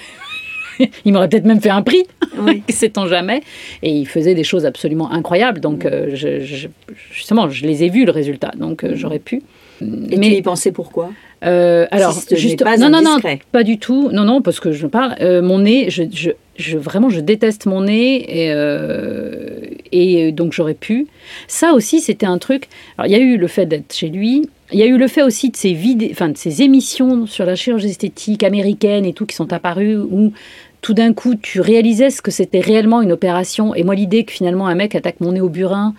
il 1.05 1.13
m'aurait 1.13 1.29
peut-être 1.29 1.45
même 1.45 1.61
fait 1.61 1.69
un 1.69 1.81
prix, 1.81 2.03
oui. 2.39 2.63
sait-on 2.69 3.07
jamais. 3.07 3.41
Et 3.83 3.91
il 3.91 4.07
faisait 4.07 4.35
des 4.35 4.43
choses 4.43 4.65
absolument 4.65 5.11
incroyables. 5.11 5.61
Donc, 5.61 5.87
je, 5.87 6.67
justement, 7.11 7.49
je 7.49 7.65
les 7.65 7.83
ai 7.83 7.89
vus, 7.89 8.03
le 8.03 8.11
résultat. 8.11 8.51
Donc, 8.57 8.85
j'aurais 8.93 9.19
pu. 9.19 9.41
Et 9.81 10.17
Mais, 10.17 10.27
tu 10.27 10.35
y 10.35 10.41
pensais 10.41 10.71
pourquoi? 10.71 11.11
Euh, 11.43 11.85
alors, 11.91 12.17
juste, 12.31 12.63
pas 12.63 12.77
non, 12.77 12.89
non, 12.89 13.01
non, 13.01 13.17
pas 13.51 13.63
du 13.63 13.77
tout. 13.77 14.09
Non, 14.11 14.23
non, 14.23 14.41
parce 14.41 14.59
que 14.59 14.71
je 14.71 14.87
parle. 14.87 15.15
Euh, 15.21 15.41
mon 15.41 15.59
nez, 15.59 15.89
je, 15.89 16.03
je, 16.11 16.31
je, 16.55 16.77
vraiment, 16.77 17.09
je 17.09 17.19
déteste 17.19 17.65
mon 17.67 17.81
nez 17.81 18.45
et, 18.45 18.51
euh, 18.51 19.59
et 19.91 20.31
donc 20.31 20.53
j'aurais 20.53 20.73
pu. 20.73 21.07
Ça 21.47 21.73
aussi, 21.73 21.99
c'était 21.99 22.25
un 22.25 22.39
truc. 22.39 22.67
Alors, 22.97 23.07
il 23.07 23.11
y 23.11 23.15
a 23.15 23.23
eu 23.23 23.37
le 23.37 23.47
fait 23.47 23.65
d'être 23.65 23.93
chez 23.93 24.09
lui. 24.09 24.49
Il 24.71 24.79
y 24.79 24.83
a 24.83 24.87
eu 24.87 24.97
le 24.97 25.07
fait 25.07 25.21
aussi 25.21 25.49
de 25.49 25.55
ces 25.55 25.73
vidéos, 25.73 26.09
enfin 26.11 26.29
de 26.29 26.37
ces 26.37 26.61
émissions 26.61 27.25
sur 27.27 27.45
la 27.45 27.55
chirurgie 27.55 27.89
esthétique 27.89 28.43
américaine 28.43 29.05
et 29.05 29.13
tout 29.13 29.25
qui 29.25 29.35
sont 29.35 29.53
apparues 29.53 29.95
où 29.95 30.33
tout 30.81 30.93
d'un 30.93 31.13
coup 31.13 31.35
tu 31.35 31.61
réalisais 31.61 32.09
ce 32.09 32.21
que 32.21 32.31
c'était 32.31 32.59
réellement 32.59 33.01
une 33.01 33.11
opération. 33.11 33.75
Et 33.75 33.83
moi, 33.83 33.95
l'idée 33.95 34.23
que 34.23 34.31
finalement 34.31 34.67
un 34.67 34.75
mec 34.75 34.95
attaque 34.95 35.21
mon 35.21 35.33
nez 35.33 35.41
au 35.41 35.49
burin. 35.49 35.93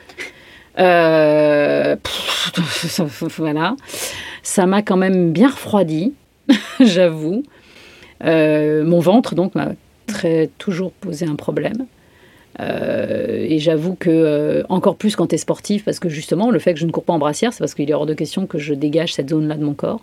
Euh, 0.78 1.96
voilà 3.36 3.74
ça 4.48 4.64
m'a 4.64 4.80
quand 4.80 4.96
même 4.96 5.30
bien 5.32 5.50
refroidi, 5.50 6.14
j'avoue. 6.80 7.42
Euh, 8.24 8.82
mon 8.82 8.98
ventre, 8.98 9.34
donc, 9.34 9.54
m'a 9.54 9.72
très, 10.06 10.48
toujours 10.56 10.90
posé 10.92 11.26
un 11.26 11.36
problème. 11.36 11.84
Euh, 12.58 13.44
et 13.46 13.58
j'avoue 13.58 13.94
que, 13.94 14.08
euh, 14.08 14.62
encore 14.70 14.96
plus 14.96 15.16
quand 15.16 15.26
tu 15.26 15.34
es 15.34 15.38
sportif, 15.38 15.84
parce 15.84 16.00
que 16.00 16.08
justement, 16.08 16.50
le 16.50 16.58
fait 16.60 16.72
que 16.72 16.80
je 16.80 16.86
ne 16.86 16.90
cours 16.90 17.04
pas 17.04 17.12
en 17.12 17.18
brassière, 17.18 17.52
c'est 17.52 17.58
parce 17.58 17.74
qu'il 17.74 17.90
est 17.90 17.94
hors 17.94 18.06
de 18.06 18.14
question 18.14 18.46
que 18.46 18.58
je 18.58 18.72
dégage 18.72 19.12
cette 19.12 19.28
zone-là 19.28 19.56
de 19.56 19.64
mon 19.64 19.74
corps. 19.74 20.00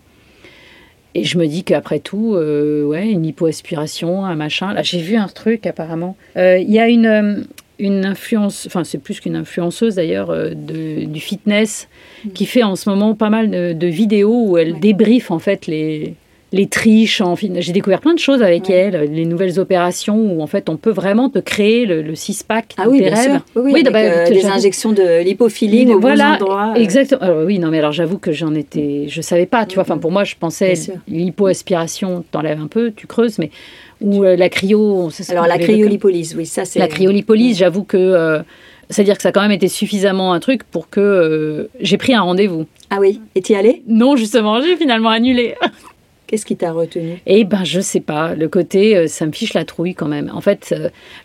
Et 1.15 1.23
je 1.23 1.39
me 1.39 1.47
dis 1.47 1.63
qu'après 1.63 1.99
tout, 1.99 2.35
ouais, 2.35 3.09
une 3.09 3.25
hypoaspiration, 3.25 4.25
un 4.25 4.35
machin. 4.35 4.73
Là, 4.73 4.83
j'ai 4.83 4.99
vu 4.99 5.15
un 5.15 5.27
truc 5.27 5.65
apparemment. 5.65 6.17
Il 6.35 6.69
y 6.69 6.77
a 6.77 6.87
une, 6.87 7.47
une 7.79 8.05
influence, 8.05 8.65
enfin 8.67 8.83
c'est 8.83 8.97
plus 8.97 9.19
qu'une 9.19 9.35
influenceuse 9.35 9.95
d'ailleurs 9.95 10.29
euh, 10.29 10.51
du 10.53 11.19
fitness 11.19 11.87
mm. 12.23 12.29
qui 12.31 12.45
fait 12.45 12.63
en 12.63 12.75
ce 12.75 12.89
moment 12.89 13.15
pas 13.15 13.29
mal 13.29 13.49
de, 13.49 13.87
vidéos 13.87 14.45
où 14.47 14.57
elle 14.57 14.79
débriefe 14.79 15.31
en 15.31 15.39
fait 15.39 15.67
les, 15.67 16.15
les 16.51 16.67
triches. 16.67 17.21
En, 17.21 17.35
j'ai 17.35 17.71
découvert 17.73 17.99
plein 17.99 18.13
de 18.13 18.19
choses 18.19 18.41
avec 18.41 18.69
elle, 18.69 19.11
les 19.11 19.25
nouvelles 19.25 19.59
opérations 19.59 20.17
où 20.17 20.41
en 20.41 20.47
fait 20.47 20.69
on 20.69 20.77
peut 20.77 20.91
vraiment 20.91 21.29
te 21.29 21.39
créer 21.39 21.85
le, 21.85 22.15
six-pack 22.15 22.75
ah 22.77 22.89
oui, 22.89 22.99
bien 22.99 23.15
sûr. 23.15 23.39
Oui, 23.55 23.71
oui, 23.73 23.83
avec, 23.85 23.95
euh, 23.95 24.29
des 24.29 24.45
injections 24.45 24.91
de 24.91 25.21
lipophiline 25.23 25.91
au 25.91 25.99
voilà, 25.99 26.37
bon 26.37 26.45
endroit. 26.45 26.73
Euh. 26.75 26.81
Exactement. 26.81 27.43
oui, 27.45 27.59
non 27.59 27.69
mais 27.69 27.79
alors 27.79 27.91
j'avoue 27.91 28.17
que 28.17 28.31
j'en 28.31 28.55
étais, 28.55 29.05
je 29.07 29.21
savais 29.21 29.45
pas. 29.45 29.65
Tu 29.65 29.75
vois, 29.75 29.83
enfin 29.83 29.97
pour 29.97 30.11
moi 30.11 30.23
je 30.23 30.35
pensais 30.39 30.73
l'hypoaspiration 31.07 32.23
t'enlèves 32.31 32.61
un 32.61 32.67
peu, 32.67 32.91
tu 32.91 33.05
creuses, 33.05 33.37
mais 33.37 33.51
ou 34.01 34.23
euh, 34.23 34.35
la 34.35 34.49
cryo. 34.49 35.09
Alors 35.29 35.47
la 35.47 35.57
cryolipolyse, 35.57 36.35
oui, 36.35 36.45
ça 36.45 36.65
c'est. 36.65 36.79
La 36.79 36.87
cryolipolyse, 36.87 37.57
j'avoue 37.57 37.83
que. 37.83 37.97
Euh, 37.97 38.41
c'est-à-dire 38.89 39.15
que 39.15 39.23
ça 39.23 39.29
a 39.29 39.31
quand 39.31 39.41
même 39.41 39.51
été 39.51 39.67
suffisamment 39.67 40.33
un 40.33 40.39
truc 40.39 40.63
pour 40.63 40.89
que 40.89 40.99
euh, 40.99 41.69
j'ai 41.79 41.97
pris 41.97 42.13
un 42.13 42.21
rendez-vous. 42.21 42.65
Ah 42.91 42.97
oui, 42.99 43.19
et 43.33 43.41
t'y 43.41 43.55
allais? 43.55 43.81
Non, 43.87 44.15
justement, 44.15 44.61
j'ai 44.61 44.75
finalement 44.77 45.09
annulé. 45.09 45.55
Qu'est-ce 46.27 46.45
qui 46.45 46.55
t'a 46.55 46.71
retenu? 46.71 47.21
Eh 47.25 47.43
ben, 47.45 47.63
je 47.63 47.79
sais 47.79 47.99
pas. 47.99 48.35
Le 48.35 48.47
côté, 48.47 49.07
ça 49.07 49.25
me 49.27 49.31
fiche 49.31 49.53
la 49.53 49.63
trouille 49.63 49.93
quand 49.93 50.07
même. 50.07 50.31
En 50.33 50.41
fait, 50.41 50.73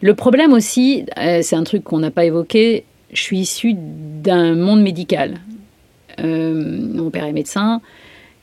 le 0.03 0.15
problème 0.15 0.53
aussi, 0.53 1.07
c'est 1.17 1.57
un 1.57 1.65
truc 1.65 1.85
qu'on 1.85 2.01
n'a 2.01 2.11
pas 2.11 2.27
évoqué. 2.27 2.85
Je 3.11 3.23
suis 3.23 3.39
issue 3.39 3.75
d'un 3.75 4.55
monde 4.55 4.83
médical. 4.83 5.39
mon 6.19 7.09
père 7.11 7.25
est 7.25 7.33
médecin. 7.33 7.81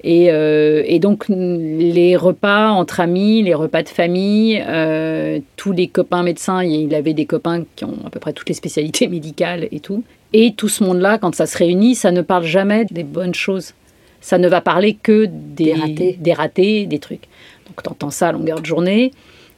Euh, 0.05 0.83
et, 0.85 0.99
donc, 0.99 1.25
les 1.27 2.15
repas 2.15 2.69
entre 2.69 2.99
amis, 2.99 3.41
les 3.41 3.53
repas 3.53 3.83
de 3.83 3.89
famille, 3.89 4.63
euh, 4.67 5.39
tous 5.55 5.71
les 5.71 5.87
copains 5.87 6.23
médecins, 6.23 6.63
il 6.63 6.93
avait 6.93 7.13
des 7.13 7.25
copains 7.25 7.63
qui 7.75 7.85
ont 7.85 7.97
à 8.05 8.09
peu 8.09 8.19
près 8.19 8.33
toutes 8.33 8.49
les 8.49 8.55
spécialités 8.55 9.07
médicales 9.07 9.67
et 9.71 9.79
tout. 9.79 10.03
Et 10.33 10.53
tout 10.53 10.69
ce 10.69 10.83
monde-là, 10.83 11.17
quand 11.17 11.33
ça 11.33 11.45
se 11.45 11.57
réunit, 11.57 11.95
ça 11.95 12.11
ne 12.11 12.21
parle 12.21 12.43
jamais 12.43 12.85
des 12.91 13.03
bonnes 13.03 13.33
choses. 13.33 13.73
Ça 14.21 14.37
ne 14.37 14.47
va 14.47 14.61
parler 14.61 14.95
que 14.95 15.25
des, 15.29 15.73
ratés. 15.73 16.17
des, 16.19 16.33
ratés, 16.33 16.85
des 16.85 16.99
trucs. 16.99 17.27
Donc, 17.67 17.81
tu 17.83 17.89
entends 17.89 18.09
ça 18.09 18.29
à 18.29 18.31
longueur 18.31 18.59
de 18.59 18.65
journée. 18.65 19.11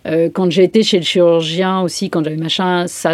Euh, 0.05 0.29
quand 0.31 0.49
j'ai 0.49 0.63
été 0.63 0.81
chez 0.83 0.97
le 0.97 1.03
chirurgien 1.03 1.81
aussi, 1.81 2.09
quand 2.09 2.23
j'avais 2.23 2.37
machin, 2.37 2.87
ça, 2.87 3.11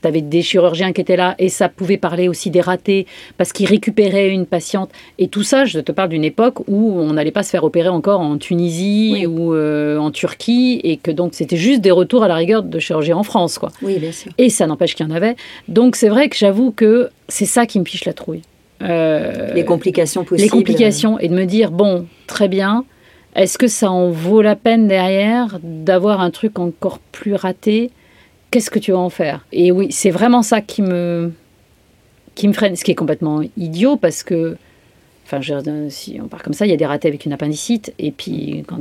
t'avais 0.00 0.20
des 0.20 0.42
chirurgiens 0.42 0.92
qui 0.92 1.00
étaient 1.00 1.16
là 1.16 1.34
et 1.38 1.48
ça 1.48 1.68
pouvait 1.68 1.96
parler 1.96 2.28
aussi 2.28 2.50
des 2.50 2.60
ratés 2.60 3.06
parce 3.36 3.52
qu'ils 3.52 3.66
récupéraient 3.66 4.30
une 4.30 4.46
patiente. 4.46 4.90
Et 5.18 5.28
tout 5.28 5.42
ça, 5.42 5.64
je 5.64 5.80
te 5.80 5.92
parle 5.92 6.10
d'une 6.10 6.24
époque 6.24 6.60
où 6.68 6.98
on 6.98 7.12
n'allait 7.12 7.32
pas 7.32 7.42
se 7.42 7.50
faire 7.50 7.64
opérer 7.64 7.88
encore 7.88 8.20
en 8.20 8.38
Tunisie 8.38 9.26
ou 9.26 9.54
euh, 9.54 9.98
en 9.98 10.10
Turquie 10.10 10.80
et 10.84 10.96
que 10.96 11.10
donc 11.10 11.34
c'était 11.34 11.56
juste 11.56 11.80
des 11.80 11.90
retours 11.90 12.22
à 12.22 12.28
la 12.28 12.36
rigueur 12.36 12.62
de 12.62 12.78
chirurgie 12.78 13.12
en 13.12 13.24
France, 13.24 13.58
quoi. 13.58 13.70
Oui, 13.82 13.98
bien 13.98 14.12
sûr. 14.12 14.32
Et 14.38 14.50
ça 14.50 14.66
n'empêche 14.66 14.94
qu'il 14.94 15.06
y 15.06 15.10
en 15.10 15.14
avait. 15.14 15.36
Donc 15.68 15.96
c'est 15.96 16.08
vrai 16.08 16.28
que 16.28 16.36
j'avoue 16.36 16.70
que 16.70 17.10
c'est 17.28 17.46
ça 17.46 17.66
qui 17.66 17.80
me 17.80 17.84
fiche 17.84 18.04
la 18.04 18.12
trouille. 18.12 18.42
Euh, 18.82 19.52
les 19.52 19.64
complications 19.64 20.24
possibles. 20.24 20.42
Les 20.42 20.48
complications 20.48 21.18
et 21.18 21.28
de 21.28 21.34
me 21.34 21.44
dire 21.44 21.70
bon, 21.70 22.06
très 22.26 22.48
bien 22.48 22.84
est-ce 23.34 23.58
que 23.58 23.68
ça 23.68 23.90
en 23.90 24.10
vaut 24.10 24.42
la 24.42 24.56
peine 24.56 24.88
derrière 24.88 25.58
d'avoir 25.62 26.20
un 26.20 26.30
truc 26.30 26.58
encore 26.58 26.98
plus 26.98 27.34
raté? 27.34 27.90
Qu'est-ce 28.50 28.70
que 28.70 28.78
tu 28.78 28.92
vas 28.92 28.98
en 28.98 29.10
faire? 29.10 29.46
Et 29.52 29.70
oui, 29.70 29.88
c'est 29.90 30.10
vraiment 30.10 30.42
ça 30.42 30.60
qui 30.60 30.82
me, 30.82 31.32
qui 32.34 32.48
me 32.48 32.52
freine, 32.52 32.74
ce 32.74 32.82
qui 32.82 32.90
est 32.90 32.96
complètement 32.96 33.42
idiot 33.56 33.96
parce 33.96 34.22
que, 34.22 34.56
enfin, 35.24 35.40
si 35.88 36.18
on 36.22 36.26
part 36.26 36.42
comme 36.42 36.54
ça, 36.54 36.66
il 36.66 36.70
y 36.70 36.74
a 36.74 36.76
des 36.76 36.86
ratés 36.86 37.08
avec 37.08 37.24
une 37.24 37.32
appendicite 37.32 37.94
et 37.98 38.10
puis 38.10 38.64
quand 38.66 38.80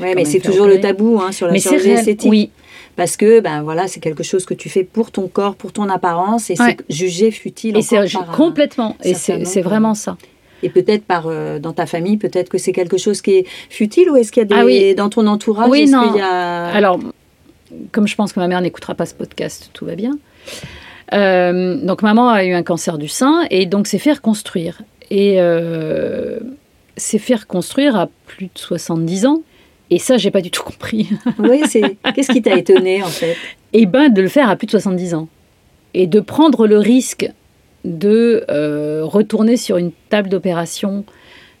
oui, 0.00 0.14
mais 0.16 0.24
c'est 0.24 0.40
toujours 0.40 0.66
le 0.66 0.80
tabou 0.80 1.20
hein, 1.20 1.32
sur 1.32 1.46
la 1.46 1.52
mais 1.52 1.60
chirurgie 1.60 1.90
esthétique. 1.90 2.30
Oui. 2.30 2.50
Parce 2.96 3.16
que 3.16 3.40
ben 3.40 3.62
voilà, 3.62 3.88
c'est 3.88 4.00
quelque 4.00 4.22
chose 4.22 4.44
que 4.44 4.54
tu 4.54 4.68
fais 4.68 4.84
pour 4.84 5.10
ton 5.10 5.28
corps, 5.28 5.54
pour 5.54 5.72
ton 5.72 5.88
apparence, 5.88 6.50
et 6.50 6.56
c'est 6.56 6.76
jugé 6.90 7.30
futile. 7.30 7.76
Et 7.76 7.82
c'est 7.82 7.98
complètement. 8.34 8.96
Et 9.02 9.14
c'est 9.14 9.62
vraiment 9.62 9.94
ça. 9.94 10.16
Et 10.62 10.68
peut-être 10.68 11.04
par 11.04 11.26
euh, 11.26 11.58
dans 11.58 11.72
ta 11.72 11.86
famille, 11.86 12.16
peut-être 12.16 12.48
que 12.48 12.58
c'est 12.58 12.72
quelque 12.72 12.96
chose 12.96 13.20
qui 13.20 13.32
est 13.32 13.46
futile 13.68 14.10
ou 14.10 14.16
est-ce 14.16 14.30
qu'il 14.30 14.42
y 14.42 14.44
a 14.44 14.48
des 14.48 14.54
ah 14.54 14.64
oui. 14.64 14.94
dans 14.94 15.08
ton 15.08 15.26
entourage 15.26 15.68
Oui, 15.68 15.86
non. 15.90 16.12
Alors, 16.20 17.00
comme 17.90 18.06
je 18.06 18.14
pense 18.14 18.32
que 18.32 18.40
ma 18.40 18.48
mère 18.48 18.60
n'écoutera 18.60 18.94
pas 18.94 19.06
ce 19.06 19.14
podcast, 19.14 19.70
tout 19.72 19.84
va 19.84 19.94
bien. 19.94 20.18
Euh, 21.12 21.76
donc 21.84 22.02
maman 22.02 22.30
a 22.30 22.44
eu 22.44 22.52
un 22.52 22.62
cancer 22.62 22.96
du 22.96 23.08
sein 23.08 23.44
et 23.50 23.66
donc 23.66 23.86
s'est 23.86 23.98
fait 23.98 24.12
reconstruire. 24.12 24.82
Et 25.10 25.36
euh, 25.38 26.38
s'est 26.96 27.18
fait 27.18 27.34
reconstruire 27.34 27.96
à 27.96 28.08
plus 28.26 28.46
de 28.46 28.58
70 28.58 29.26
ans. 29.26 29.42
Et 29.90 29.98
ça, 29.98 30.16
j'ai 30.16 30.30
pas 30.30 30.40
du 30.40 30.50
tout 30.50 30.62
compris. 30.62 31.10
oui, 31.38 31.62
c'est. 31.68 31.96
Qu'est-ce 32.14 32.32
qui 32.32 32.40
t'a 32.40 32.56
étonné 32.56 33.02
en 33.02 33.08
fait? 33.08 33.36
Eh 33.74 33.84
ben, 33.86 34.08
de 34.08 34.22
le 34.22 34.28
faire 34.28 34.48
à 34.48 34.56
plus 34.56 34.66
de 34.66 34.70
70 34.70 35.14
ans 35.14 35.28
et 35.94 36.06
de 36.06 36.20
prendre 36.20 36.66
le 36.66 36.78
risque 36.78 37.30
de 37.84 38.44
euh, 38.50 39.02
retourner 39.04 39.56
sur 39.56 39.76
une 39.76 39.92
table 40.08 40.28
d'opération 40.28 41.04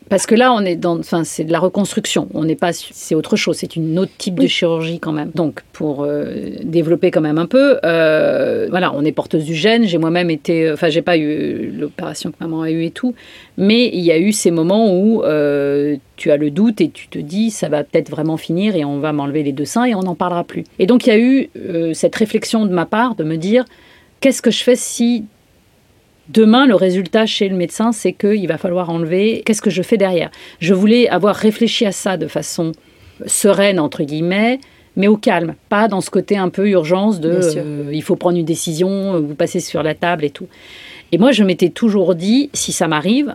parce 0.08 0.26
que 0.26 0.34
là, 0.34 0.52
on 0.52 0.60
est 0.60 0.76
dans, 0.76 0.98
enfin, 0.98 1.24
c'est 1.24 1.44
de 1.44 1.52
la 1.52 1.58
reconstruction. 1.58 2.28
On 2.34 2.44
n'est 2.44 2.54
pas, 2.54 2.74
c'est 2.74 3.14
autre 3.14 3.36
chose. 3.36 3.56
C'est 3.56 3.76
une 3.76 3.98
autre 3.98 4.12
type 4.18 4.38
de 4.38 4.46
chirurgie 4.46 4.98
quand 4.98 5.12
même. 5.12 5.30
Donc, 5.34 5.62
pour 5.72 6.02
euh, 6.02 6.50
développer 6.64 7.10
quand 7.10 7.22
même 7.22 7.38
un 7.38 7.46
peu, 7.46 7.78
euh, 7.82 8.66
voilà, 8.68 8.92
on 8.94 9.06
est 9.06 9.12
porteuse 9.12 9.44
du 9.44 9.54
gène. 9.54 9.86
J'ai 9.86 9.96
moi-même 9.96 10.28
été, 10.28 10.70
enfin, 10.70 10.90
j'ai 10.90 11.00
pas 11.00 11.16
eu 11.16 11.70
l'opération 11.70 12.30
que 12.30 12.36
maman 12.40 12.60
a 12.60 12.70
eue 12.70 12.84
et 12.84 12.90
tout, 12.90 13.14
mais 13.56 13.88
il 13.88 14.00
y 14.00 14.12
a 14.12 14.18
eu 14.18 14.32
ces 14.32 14.50
moments 14.50 14.94
où 14.94 15.22
tu 16.16 16.30
as 16.30 16.36
le 16.36 16.50
doute 16.50 16.82
et 16.82 16.90
tu 16.90 17.08
te 17.08 17.18
dis, 17.18 17.50
ça 17.50 17.70
va 17.70 17.82
peut-être 17.82 18.10
vraiment 18.10 18.36
finir 18.36 18.76
et 18.76 18.84
on 18.84 18.98
va 18.98 19.14
m'enlever 19.14 19.42
les 19.42 19.52
deux 19.52 19.64
seins 19.64 19.84
et 19.84 19.94
on 19.94 20.02
n'en 20.02 20.14
parlera 20.14 20.44
plus. 20.44 20.64
Et 20.78 20.86
donc, 20.86 21.06
il 21.06 21.10
y 21.10 21.12
a 21.12 21.18
eu 21.18 21.94
cette 21.94 22.16
réflexion 22.16 22.66
de 22.66 22.72
ma 22.74 22.84
part 22.84 23.14
de 23.14 23.24
me 23.24 23.36
dire, 23.36 23.64
qu'est-ce 24.20 24.42
que 24.42 24.50
je 24.50 24.62
fais 24.62 24.76
si 24.76 25.24
Demain, 26.32 26.66
le 26.66 26.74
résultat 26.74 27.26
chez 27.26 27.48
le 27.48 27.56
médecin, 27.56 27.92
c'est 27.92 28.12
qu'il 28.12 28.46
va 28.48 28.56
falloir 28.56 28.90
enlever. 28.90 29.42
Qu'est-ce 29.44 29.60
que 29.60 29.70
je 29.70 29.82
fais 29.82 29.96
derrière? 29.96 30.30
Je 30.60 30.72
voulais 30.72 31.08
avoir 31.08 31.34
réfléchi 31.34 31.84
à 31.84 31.92
ça 31.92 32.16
de 32.16 32.26
façon 32.26 32.72
sereine, 33.26 33.78
entre 33.78 34.02
guillemets, 34.02 34.58
mais 34.96 35.08
au 35.08 35.16
calme, 35.16 35.54
pas 35.68 35.88
dans 35.88 36.00
ce 36.00 36.10
côté 36.10 36.36
un 36.36 36.48
peu 36.48 36.68
urgence 36.68 37.20
de 37.20 37.40
euh, 37.56 37.90
il 37.92 38.02
faut 38.02 38.16
prendre 38.16 38.38
une 38.38 38.44
décision, 38.44 39.20
vous 39.20 39.34
passez 39.34 39.60
sur 39.60 39.82
la 39.82 39.94
table 39.94 40.24
et 40.24 40.30
tout. 40.30 40.46
Et 41.12 41.18
moi, 41.18 41.32
je 41.32 41.44
m'étais 41.44 41.68
toujours 41.68 42.14
dit, 42.14 42.48
si 42.54 42.72
ça 42.72 42.88
m'arrive, 42.88 43.34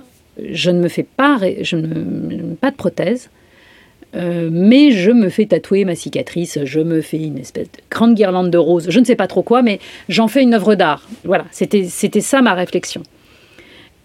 je 0.52 0.72
ne 0.72 0.80
me 0.80 0.88
fais 0.88 1.04
pas, 1.04 1.40
je 1.62 1.76
ne, 1.76 2.56
pas 2.56 2.72
de 2.72 2.76
prothèse, 2.76 3.30
euh, 4.16 4.50
mais 4.52 4.92
je 4.92 5.12
me 5.12 5.30
fais 5.30 5.46
tatouer 5.46 5.86
ma 5.86 5.96
cicatrice, 5.96 6.60
je 6.64 6.80
me 6.80 7.02
fais 7.02 7.22
une 7.22 7.38
espèce 7.38 7.68
de 7.68 7.80
grande 7.90 8.16
guirlande 8.16 8.50
de 8.50 8.58
roses, 8.58 8.88
je 8.90 9.00
ne 9.00 9.06
sais 9.06 9.16
pas 9.16 9.28
trop 9.28 9.44
quoi, 9.44 9.62
mais 9.62 9.80
j'en 10.10 10.28
fais 10.28 10.44
une 10.44 10.54
œuvre 10.54 10.76
d'art. 10.76 11.08
Voilà, 11.24 11.46
c'était 11.52 11.86
ça 11.86 12.42
ma 12.42 12.54
réflexion. 12.54 13.04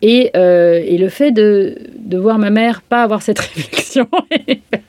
Et, 0.05 0.33
euh, 0.37 0.83
et 0.85 0.99
le 0.99 1.09
fait 1.09 1.31
de, 1.31 1.79
de, 1.97 2.19
voir 2.19 2.37
ma 2.39 2.51
mère 2.51 2.83
pas 2.83 3.05
avoir 3.05 3.23
cette 3.23 3.39
réflexion, 3.39 4.09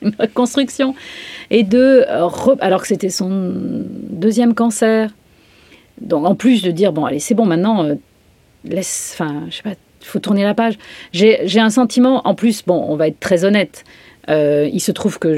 une 0.02 0.12
reconstruction, 0.18 0.96
et 1.50 1.62
de, 1.62 2.04
alors 2.60 2.82
que 2.82 2.88
c'était 2.88 3.10
son 3.10 3.52
deuxième 4.10 4.54
cancer, 4.54 5.14
Donc 6.00 6.26
en 6.26 6.34
plus 6.34 6.62
de 6.62 6.72
dire, 6.72 6.92
bon, 6.92 7.04
allez, 7.04 7.20
c'est 7.20 7.34
bon, 7.34 7.46
maintenant, 7.46 7.84
euh, 7.84 7.94
laisse, 8.64 9.12
enfin, 9.14 9.44
je 9.50 9.56
sais 9.56 9.62
pas, 9.62 9.76
faut 10.00 10.18
tourner 10.18 10.44
la 10.44 10.54
page. 10.54 10.78
J'ai 11.12 11.60
un 11.60 11.70
sentiment, 11.70 12.26
en 12.26 12.34
plus, 12.34 12.64
bon, 12.64 12.84
on 12.88 12.96
va 12.96 13.08
être 13.08 13.20
très 13.20 13.44
honnête. 13.44 13.84
Euh, 14.28 14.68
il 14.72 14.80
se 14.80 14.92
trouve 14.92 15.18
que 15.18 15.36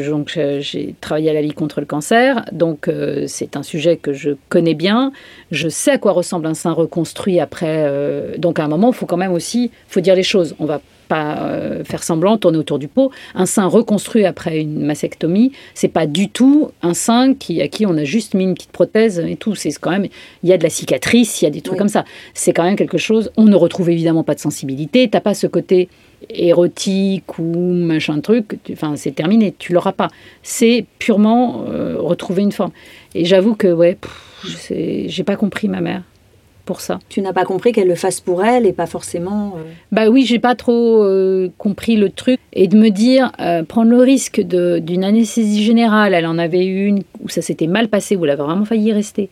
j'ai 0.61 0.95
travaillé 1.01 1.31
à 1.31 1.33
la 1.33 1.43
Ligue 1.43 1.55
contre 1.55 1.81
le 1.81 1.87
cancer, 1.87 2.45
donc 2.53 2.89
euh, 2.89 3.25
c'est 3.27 3.57
un 3.57 3.63
sujet 3.63 3.97
que 3.97 4.13
je 4.13 4.31
connais 4.49 4.75
bien. 4.75 5.13
Je 5.51 5.69
sais 5.69 5.93
à 5.93 5.99
quoi 5.99 6.13
ressemble 6.13 6.47
un 6.47 6.55
sein 6.55 6.73
reconstruit 6.73 7.41
après. 7.41 7.85
Euh, 7.87 8.37
donc 8.39 8.59
à 8.59 8.65
un 8.65 8.69
moment, 8.69 8.91
il 8.91 8.95
faut 8.95 9.07
quand 9.07 9.17
même 9.17 9.33
aussi, 9.33 9.71
faut 9.89 10.01
dire 10.01 10.15
les 10.15 10.23
choses. 10.23 10.55
On 10.59 10.67
va 10.67 10.81
pas 11.07 11.39
euh, 11.49 11.85
faire 11.85 12.03
semblant, 12.03 12.37
tourner 12.37 12.59
autour 12.59 12.79
du 12.79 12.89
pot. 12.89 13.11
Un 13.35 13.47
sein 13.47 13.67
reconstruit 13.67 14.25
après 14.25 14.61
une 14.61 14.85
mastectomie, 14.85 15.53
c'est 15.75 15.89
pas 15.89 16.07
du 16.07 16.29
tout 16.29 16.71
un 16.83 16.95
sein 16.95 17.35
qui, 17.35 17.63
à 17.63 17.69
qui 17.69 17.87
on 17.87 17.97
a 17.97 18.05
juste 18.05 18.35
mis 18.35 18.45
une 18.45 18.55
petite 18.55 18.73
prothèse 18.73 19.19
et 19.21 19.37
tout. 19.37 19.55
C'est 19.55 19.73
quand 19.79 19.91
même, 19.91 20.07
il 20.43 20.49
y 20.49 20.53
a 20.53 20.59
de 20.59 20.63
la 20.63 20.71
cicatrice, 20.71 21.43
il 21.43 21.45
y 21.45 21.49
a 21.49 21.51
des 21.51 21.61
trucs 21.61 21.79
comme 21.79 21.89
ça. 21.89 22.05
C'est 22.35 22.53
quand 22.53 22.65
même 22.65 22.77
quelque 22.77 22.99
chose. 22.99 23.31
On 23.37 23.45
ne 23.45 23.57
retrouve 23.57 23.91
évidemment 23.91 24.25
pas 24.25 24.35
de 24.35 24.41
sensibilité. 24.41 25.09
T'as 25.09 25.21
pas 25.21 25.35
ce 25.35 25.47
côté 25.47 25.89
érotique 26.31 27.39
ou 27.39 27.73
machin 27.73 28.21
truc. 28.21 28.59
Enfin, 28.73 28.97
c'est 28.97 29.13
terminé. 29.13 29.55
Tu 29.59 29.73
l'auras 29.73 29.93
pas. 29.93 30.09
C'est 30.43 30.87
purement 30.99 31.65
euh, 31.69 31.97
retrouver 31.99 32.43
une 32.43 32.53
forme. 32.53 32.73
Et 33.15 33.25
j'avoue 33.25 33.55
que 33.55 33.69
ouais, 33.69 33.97
j'ai 34.69 35.25
pas 35.25 35.37
compris 35.37 35.69
ma 35.69 35.81
mère 35.81 36.03
pour 36.67 36.83
ça. 36.83 36.99
Tu 37.09 37.23
n'as 37.23 37.33
pas 37.33 37.45
compris 37.45 37.73
qu'elle 37.73 37.89
le 37.89 37.95
fasse 37.95 38.21
pour 38.21 38.45
elle 38.45 38.67
et 38.67 38.75
pas 38.75 38.87
forcément. 38.87 39.55
Euh, 39.57 39.63
bah 39.93 40.09
oui, 40.11 40.27
j'ai 40.27 40.39
pas 40.39 40.55
trop 40.55 41.03
euh, 41.03 41.49
compris 41.57 41.97
le 41.97 42.11
truc 42.11 42.39
et 42.53 42.69
de 42.69 42.77
me 42.77 42.91
dire 42.91 43.33
euh, 43.41 43.63
prendre 43.63 43.91
le 43.91 43.99
risque 43.99 44.41
d'une 44.43 45.05
anesthésie 45.05 45.65
générale. 45.65 46.13
Elle 46.13 46.27
en 46.27 46.37
avait 46.37 46.67
eu 46.67 46.87
une 46.87 47.03
où 47.23 47.31
ça 47.31 47.41
s'était 47.41 47.69
mal 47.69 47.89
passé, 47.89 48.17
où 48.17 48.25
elle 48.25 48.33
avait 48.33 48.43
vraiment 48.43 48.67
failli 48.67 48.89
y 48.89 48.93
rester. 48.93 49.31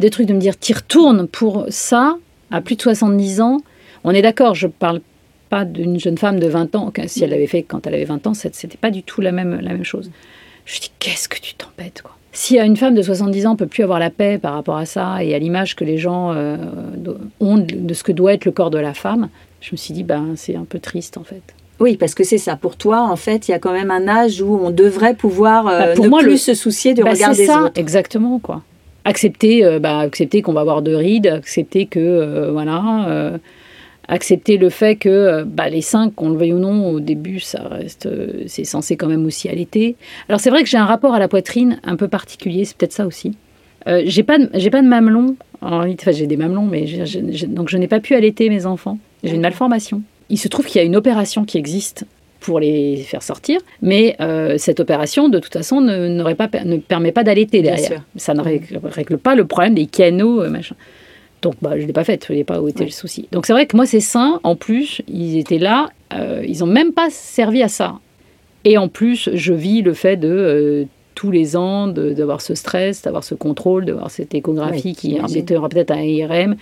des 0.00 0.10
trucs 0.10 0.26
de 0.26 0.34
me 0.34 0.38
dire 0.38 0.56
tu 0.56 0.72
retournes 0.72 1.26
pour 1.26 1.66
ça 1.70 2.16
à 2.52 2.60
plus 2.60 2.76
de 2.76 2.82
70 2.82 3.40
ans. 3.40 3.58
On 4.04 4.12
est 4.12 4.22
d'accord, 4.22 4.54
je 4.54 4.68
parle 4.68 5.00
pas 5.48 5.64
d'une 5.64 5.98
jeune 5.98 6.18
femme 6.18 6.38
de 6.38 6.46
20 6.46 6.76
ans. 6.76 6.92
Si 7.06 7.24
elle 7.24 7.30
l'avait 7.30 7.48
fait 7.48 7.62
quand 7.62 7.86
elle 7.86 7.94
avait 7.94 8.04
20 8.04 8.26
ans, 8.28 8.34
c'était 8.34 8.76
pas 8.76 8.90
du 8.90 9.02
tout 9.02 9.20
la 9.20 9.32
même, 9.32 9.58
la 9.60 9.72
même 9.72 9.84
chose. 9.84 10.10
Je 10.66 10.78
dis 10.80 10.92
qu'est-ce 10.98 11.28
que 11.28 11.40
tu 11.40 11.54
t'embêtes 11.54 12.02
quoi? 12.02 12.16
Si 12.32 12.58
une 12.58 12.76
femme 12.76 12.94
de 12.94 13.02
70 13.02 13.46
ans 13.46 13.56
peut 13.56 13.66
plus 13.66 13.82
avoir 13.82 13.98
la 13.98 14.10
paix 14.10 14.38
par 14.38 14.54
rapport 14.54 14.76
à 14.76 14.86
ça 14.86 15.24
et 15.24 15.34
à 15.34 15.38
l'image 15.38 15.74
que 15.74 15.84
les 15.84 15.98
gens 15.98 16.32
euh, 16.32 16.56
ont 17.40 17.58
de 17.58 17.94
ce 17.94 18.04
que 18.04 18.12
doit 18.12 18.34
être 18.34 18.44
le 18.44 18.52
corps 18.52 18.70
de 18.70 18.78
la 18.78 18.94
femme, 18.94 19.28
je 19.60 19.70
me 19.72 19.76
suis 19.76 19.92
dit, 19.92 20.04
ben, 20.04 20.34
c'est 20.36 20.54
un 20.54 20.64
peu 20.64 20.78
triste 20.78 21.16
en 21.18 21.24
fait. 21.24 21.42
Oui, 21.80 21.96
parce 21.96 22.14
que 22.14 22.24
c'est 22.24 22.38
ça. 22.38 22.56
Pour 22.56 22.76
toi, 22.76 23.08
en 23.10 23.16
fait, 23.16 23.48
il 23.48 23.52
y 23.52 23.54
a 23.54 23.58
quand 23.58 23.72
même 23.72 23.90
un 23.90 24.06
âge 24.06 24.42
où 24.42 24.60
on 24.62 24.70
devrait 24.70 25.14
pouvoir 25.14 25.66
euh, 25.66 25.94
bah, 25.96 26.06
ne 26.06 26.22
plus 26.22 26.38
se 26.38 26.54
soucier 26.54 26.92
du 26.94 27.02
bah, 27.02 27.12
regard 27.12 27.34
des 27.34 27.46
ça, 27.46 27.70
Exactement, 27.74 28.38
quoi. 28.38 28.62
Accepter, 29.06 29.64
euh, 29.64 29.78
bah, 29.78 29.98
accepter 30.00 30.42
qu'on 30.42 30.52
va 30.52 30.60
avoir 30.60 30.82
de 30.82 30.94
rides, 30.94 31.26
accepter 31.26 31.86
que, 31.86 32.50
voilà 32.50 33.40
accepter 34.10 34.58
le 34.58 34.68
fait 34.68 34.96
que 34.96 35.08
euh, 35.08 35.44
bah, 35.46 35.68
les 35.68 35.80
seins, 35.80 36.10
qu'on 36.10 36.30
le 36.30 36.36
veuille 36.36 36.52
ou 36.52 36.58
non, 36.58 36.90
au 36.90 37.00
début, 37.00 37.40
ça 37.40 37.62
reste, 37.62 38.06
euh, 38.06 38.42
c'est 38.46 38.64
censé 38.64 38.96
quand 38.96 39.06
même 39.06 39.24
aussi 39.24 39.48
allaiter. 39.48 39.96
Alors 40.28 40.40
c'est 40.40 40.50
vrai 40.50 40.62
que 40.62 40.68
j'ai 40.68 40.76
un 40.76 40.84
rapport 40.84 41.14
à 41.14 41.18
la 41.18 41.28
poitrine 41.28 41.80
un 41.84 41.96
peu 41.96 42.08
particulier, 42.08 42.64
c'est 42.64 42.76
peut-être 42.76 42.92
ça 42.92 43.06
aussi. 43.06 43.32
Euh, 43.86 44.02
j'ai 44.04 44.24
pas, 44.24 44.38
j'ai 44.54 44.68
pas 44.68 44.82
de 44.82 44.88
mamelon. 44.88 45.36
En 45.62 45.88
enfin, 45.88 46.10
j'ai 46.10 46.26
des 46.26 46.36
mamelons, 46.36 46.66
mais 46.66 46.86
donc 47.48 47.68
je 47.68 47.76
n'ai 47.76 47.86
pas 47.86 48.00
pu 48.00 48.14
allaiter 48.14 48.50
mes 48.50 48.66
enfants. 48.66 48.98
J'ai 49.22 49.34
une 49.34 49.42
malformation. 49.42 50.02
Il 50.28 50.38
se 50.38 50.48
trouve 50.48 50.66
qu'il 50.66 50.80
y 50.80 50.82
a 50.82 50.86
une 50.86 50.96
opération 50.96 51.44
qui 51.44 51.58
existe 51.58 52.04
pour 52.40 52.58
les 52.60 52.96
faire 52.96 53.22
sortir, 53.22 53.60
mais 53.82 54.16
cette 54.56 54.80
opération, 54.80 55.28
de 55.28 55.38
toute 55.38 55.52
façon, 55.52 55.82
ne, 55.82 56.32
pas, 56.32 56.48
ne 56.64 56.78
permet 56.78 57.12
pas 57.12 57.24
d'allaiter 57.24 57.60
derrière. 57.60 58.02
Ça 58.16 58.32
ne 58.32 58.40
règle, 58.40 59.18
pas 59.18 59.34
le 59.34 59.44
problème 59.44 59.74
des 59.74 59.84
canaux, 59.84 60.48
machin. 60.48 60.74
Donc, 61.42 61.54
bah, 61.62 61.72
je 61.76 61.82
ne 61.82 61.86
l'ai 61.86 61.92
pas 61.92 62.04
faite, 62.04 62.26
je 62.28 62.34
ne 62.34 62.42
pas 62.42 62.60
où 62.60 62.68
était 62.68 62.84
le 62.84 62.90
souci. 62.90 63.28
Donc, 63.32 63.46
c'est 63.46 63.52
vrai 63.52 63.66
que 63.66 63.76
moi, 63.76 63.86
ces 63.86 64.00
seins, 64.00 64.40
en 64.42 64.56
plus, 64.56 65.02
ils 65.08 65.38
étaient 65.38 65.58
là, 65.58 65.90
euh, 66.12 66.44
ils 66.46 66.60
n'ont 66.60 66.66
même 66.66 66.92
pas 66.92 67.08
servi 67.10 67.62
à 67.62 67.68
ça. 67.68 67.98
Et 68.64 68.76
en 68.76 68.88
plus, 68.88 69.30
je 69.32 69.54
vis 69.54 69.82
le 69.82 69.94
fait 69.94 70.16
de 70.16 70.28
euh, 70.28 70.84
tous 71.14 71.30
les 71.30 71.56
ans 71.56 71.86
d'avoir 71.86 72.40
ce 72.40 72.54
stress, 72.54 73.02
d'avoir 73.02 73.24
ce 73.24 73.34
contrôle, 73.34 73.84
d'avoir 73.84 74.10
cette 74.10 74.34
échographie 74.34 74.94
qui 74.94 75.18
aura 75.54 75.68
peut-être 75.68 75.90
un 75.90 76.00
IRM, 76.00 76.56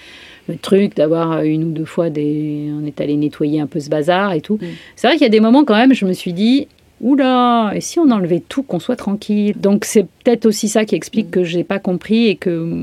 le 0.48 0.56
truc 0.56 0.96
d'avoir 0.96 1.42
une 1.42 1.64
ou 1.64 1.70
deux 1.70 1.84
fois 1.84 2.10
des. 2.10 2.68
On 2.72 2.84
est 2.86 3.00
allé 3.00 3.16
nettoyer 3.16 3.60
un 3.60 3.66
peu 3.66 3.80
ce 3.80 3.88
bazar 3.88 4.32
et 4.32 4.40
tout. 4.40 4.58
C'est 4.96 5.06
vrai 5.06 5.16
qu'il 5.16 5.24
y 5.24 5.26
a 5.26 5.30
des 5.30 5.40
moments 5.40 5.64
quand 5.64 5.76
même, 5.76 5.94
je 5.94 6.04
me 6.04 6.12
suis 6.12 6.32
dit. 6.32 6.68
Oula, 7.00 7.70
et 7.76 7.80
si 7.80 8.00
on 8.00 8.10
enlevait 8.10 8.42
tout, 8.48 8.64
qu'on 8.64 8.80
soit 8.80 8.96
tranquille? 8.96 9.54
Donc 9.56 9.84
c'est 9.84 10.04
peut-être 10.24 10.46
aussi 10.46 10.66
ça 10.66 10.84
qui 10.84 10.96
explique 10.96 11.28
mm. 11.28 11.30
que 11.30 11.44
j'ai 11.44 11.62
pas 11.62 11.78
compris 11.78 12.26
et 12.26 12.34
que 12.34 12.74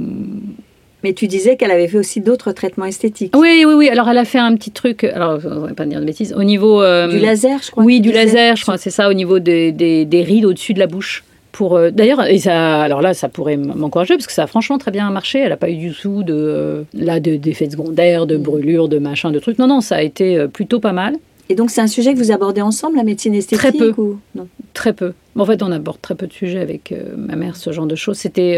mais 1.06 1.14
tu 1.14 1.28
disais 1.28 1.56
qu'elle 1.56 1.70
avait 1.70 1.88
fait 1.88 2.00
aussi 2.00 2.20
d'autres 2.20 2.52
traitements 2.52 2.86
esthétiques. 2.86 3.36
Oui, 3.38 3.64
oui, 3.68 3.74
oui. 3.76 3.90
Alors, 3.90 4.10
elle 4.10 4.18
a 4.18 4.26
fait 4.26 4.40
un 4.40 4.56
petit 4.56 4.72
truc. 4.72 5.04
Alors, 5.04 5.40
on 5.46 5.60
va 5.60 5.74
pas 5.76 5.86
dire 5.86 6.00
de 6.00 6.06
bêtises. 6.06 6.34
Au 6.34 6.44
niveau. 6.44 6.82
Euh, 6.82 7.08
du 7.08 7.20
laser, 7.20 7.62
je 7.62 7.70
crois. 7.70 7.84
Oui, 7.84 8.02
du 8.02 8.12
laser, 8.12 8.56
je 8.56 8.64
crois. 8.64 8.80
C'est 8.80 8.90
ça, 8.90 9.08
au 9.08 9.14
niveau 9.14 9.38
des, 9.38 9.72
des, 9.72 10.22
rides 10.24 10.46
au-dessus 10.46 10.74
de 10.74 10.80
la 10.80 10.88
bouche. 10.88 11.24
Pour, 11.52 11.76
euh, 11.76 11.92
d'ailleurs, 11.92 12.26
et 12.26 12.40
ça, 12.40 12.82
alors 12.82 13.04
là, 13.04 13.14
ça 13.14 13.30
pourrait 13.30 13.56
m'encourager 13.56 14.16
parce 14.16 14.26
que 14.26 14.34
ça 14.34 14.44
a 14.44 14.48
franchement 14.48 14.80
très 14.80 14.90
bien 14.90 15.08
marché. 15.12 15.38
Elle 15.38 15.50
n'a 15.50 15.58
pas 15.58 15.70
eu 15.70 15.76
du 15.76 15.94
tout 15.94 16.24
de, 16.24 16.34
euh, 16.34 16.82
là, 16.96 17.20
d'effets 17.20 17.70
secondaires, 17.70 18.26
de 18.26 18.36
brûlures, 18.36 18.90
de 18.90 18.98
machin, 18.98 19.30
de 19.30 19.38
trucs. 19.38 19.60
Non, 19.60 19.68
non, 19.68 19.82
ça 19.82 19.98
a 19.98 20.02
été 20.02 20.48
plutôt 20.48 20.80
pas 20.80 20.92
mal. 20.92 21.18
Et 21.50 21.56
donc, 21.56 21.70
c'est 21.70 21.82
un 21.82 21.88
sujet 21.88 22.16
que 22.16 22.18
vous 22.18 22.32
abordez 22.32 22.62
ensemble, 22.62 22.98
la 22.98 23.04
médecine 23.04 23.36
esthétique 23.36 23.60
Très 23.60 23.72
peu. 23.72 23.94
non? 24.34 24.48
Très 24.74 24.94
peu. 24.94 25.14
En 25.38 25.46
fait, 25.46 25.62
on 25.62 25.72
aborde 25.72 26.02
très 26.02 26.16
peu 26.16 26.26
de 26.26 26.34
sujets 26.34 26.62
avec 26.62 26.92
ma 27.16 27.36
mère, 27.36 27.58
ce 27.58 27.72
genre 27.72 27.86
de 27.86 27.96
choses. 27.96 28.18
C'était 28.18 28.58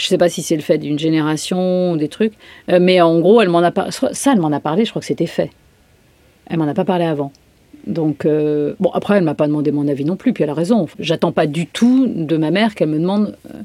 je 0.00 0.06
ne 0.06 0.08
sais 0.08 0.18
pas 0.18 0.30
si 0.30 0.40
c'est 0.40 0.56
le 0.56 0.62
fait 0.62 0.78
d'une 0.78 0.98
génération 0.98 1.92
ou 1.92 1.98
des 1.98 2.08
trucs, 2.08 2.32
euh, 2.70 2.78
mais 2.80 3.02
en 3.02 3.20
gros, 3.20 3.42
elle 3.42 3.50
m'en 3.50 3.58
a 3.58 3.70
pas, 3.70 3.90
ça, 3.90 4.32
elle 4.32 4.40
m'en 4.40 4.50
a 4.50 4.58
parlé. 4.58 4.86
Je 4.86 4.90
crois 4.90 5.00
que 5.00 5.06
c'était 5.06 5.26
fait. 5.26 5.50
Elle 6.46 6.56
m'en 6.58 6.66
a 6.66 6.72
pas 6.72 6.86
parlé 6.86 7.04
avant. 7.04 7.32
Donc 7.86 8.24
euh, 8.24 8.74
bon, 8.80 8.90
après, 8.94 9.18
elle 9.18 9.24
m'a 9.24 9.34
pas 9.34 9.46
demandé 9.46 9.72
mon 9.72 9.86
avis 9.88 10.06
non 10.06 10.16
plus. 10.16 10.32
Puis 10.32 10.42
elle 10.42 10.50
a 10.50 10.54
raison. 10.54 10.88
J'attends 10.98 11.32
pas 11.32 11.46
du 11.46 11.66
tout 11.66 12.06
de 12.06 12.36
ma 12.38 12.50
mère 12.50 12.74
qu'elle 12.74 12.88
me 12.88 12.98
demande 12.98 13.36
euh, 13.54 13.58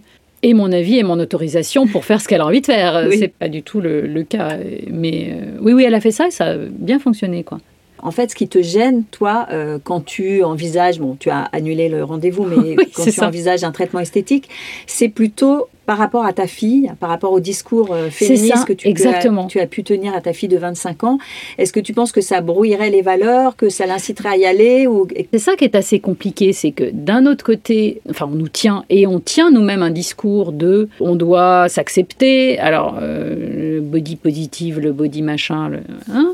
et 0.43 0.53
mon 0.53 0.73
avis 0.73 0.97
et 0.97 1.03
mon 1.03 1.19
autorisation 1.19 1.87
pour 1.87 2.03
faire 2.03 2.19
ce 2.19 2.27
qu'elle 2.27 2.41
a 2.41 2.45
envie 2.45 2.59
de 2.61 2.65
faire. 2.65 3.05
Oui. 3.09 3.17
C'est 3.17 3.29
pas 3.29 3.47
du 3.47 3.63
tout 3.63 3.79
le, 3.79 4.01
le 4.01 4.23
cas. 4.23 4.57
Mais 4.91 5.37
oui, 5.61 5.71
oui, 5.71 5.85
elle 5.85 5.95
a 5.95 6.01
fait 6.01 6.11
ça 6.11 6.27
et 6.27 6.31
ça 6.31 6.47
a 6.47 6.57
bien 6.57 6.99
fonctionné, 6.99 7.45
quoi. 7.45 7.59
En 8.05 8.11
fait, 8.11 8.29
ce 8.29 8.35
qui 8.35 8.47
te 8.47 8.61
gêne, 8.61 9.03
toi, 9.09 9.47
euh, 9.51 9.79
quand 9.83 9.99
tu 9.99 10.43
envisages, 10.43 10.99
bon, 10.99 11.15
tu 11.19 11.31
as 11.31 11.49
annulé 11.51 11.89
le 11.89 12.03
rendez-vous, 12.03 12.45
mais 12.45 12.75
quand 12.95 13.03
tu 13.03 13.21
envisages 13.21 13.63
un 13.63 13.71
traitement 13.71 13.99
esthétique, 13.99 14.47
c'est 14.85 15.09
plutôt 15.09 15.67
par 15.87 15.97
rapport 15.97 16.25
à 16.25 16.33
ta 16.33 16.45
fille, 16.45 16.91
par 16.99 17.09
rapport 17.09 17.31
au 17.31 17.39
discours 17.39 17.89
euh, 17.91 18.09
féministe 18.09 18.65
que 18.65 18.73
tu, 18.73 18.87
As, 18.87 19.47
tu 19.47 19.59
as 19.59 19.67
pu 19.67 19.83
tenir 19.83 20.13
à 20.13 20.21
ta 20.21 20.33
fille 20.33 20.49
de 20.49 20.57
25 20.57 21.03
ans. 21.03 21.17
Est-ce 21.57 21.73
que 21.73 21.79
tu 21.79 21.93
penses 21.93 22.11
que 22.11 22.21
ça 22.21 22.41
brouillerait 22.41 22.89
les 22.89 23.01
valeurs, 23.01 23.55
que 23.55 23.69
ça 23.69 23.85
l'inciterait 23.87 24.29
à 24.29 24.37
y 24.37 24.45
aller 24.45 24.87
ou... 24.87 25.07
C'est 25.31 25.39
ça 25.39 25.55
qui 25.55 25.63
est 25.63 25.75
assez 25.75 25.99
compliqué, 25.99 26.53
c'est 26.53 26.71
que 26.71 26.89
d'un 26.91 27.25
autre 27.25 27.43
côté, 27.43 28.01
enfin, 28.09 28.27
on 28.31 28.35
nous 28.35 28.49
tient 28.49 28.83
et 28.89 29.07
on 29.07 29.19
tient 29.19 29.51
nous-mêmes 29.51 29.83
un 29.83 29.91
discours 29.91 30.51
de 30.51 30.89
on 30.99 31.15
doit 31.15 31.69
s'accepter. 31.69 32.59
Alors, 32.59 32.97
euh, 33.01 33.75
le 33.75 33.81
body 33.81 34.15
positive, 34.15 34.79
le 34.79 34.91
body 34.91 35.21
machin, 35.21 35.69
le, 35.69 35.79
hein, 36.11 36.33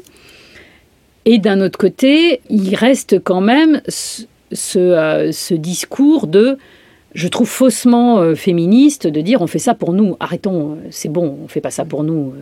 et 1.26 1.38
d'un 1.38 1.62
autre 1.62 1.78
côté, 1.78 2.42
il 2.50 2.76
reste 2.76 3.24
quand 3.24 3.42
même 3.42 3.82
ce, 3.88 4.26
euh, 4.78 5.32
discours 5.52 6.28
de, 6.28 6.58
je 7.14 7.28
trouve 7.28 7.48
faussement 7.48 8.20
euh, 8.20 8.36
féministe, 8.36 9.08
de 9.08 9.22
dire 9.22 9.42
on 9.42 9.48
fait 9.48 9.60
ça 9.60 9.76
pour 9.76 9.94
nous. 9.94 10.16
Arrêtons, 10.20 10.72
euh, 10.72 10.76
c'est 10.90 11.10
bon, 11.10 11.38
on 11.44 11.48
fait 11.48 11.62
pas 11.62 11.70
ça 11.70 11.86
pour 11.86 12.04
nous. 12.04 12.34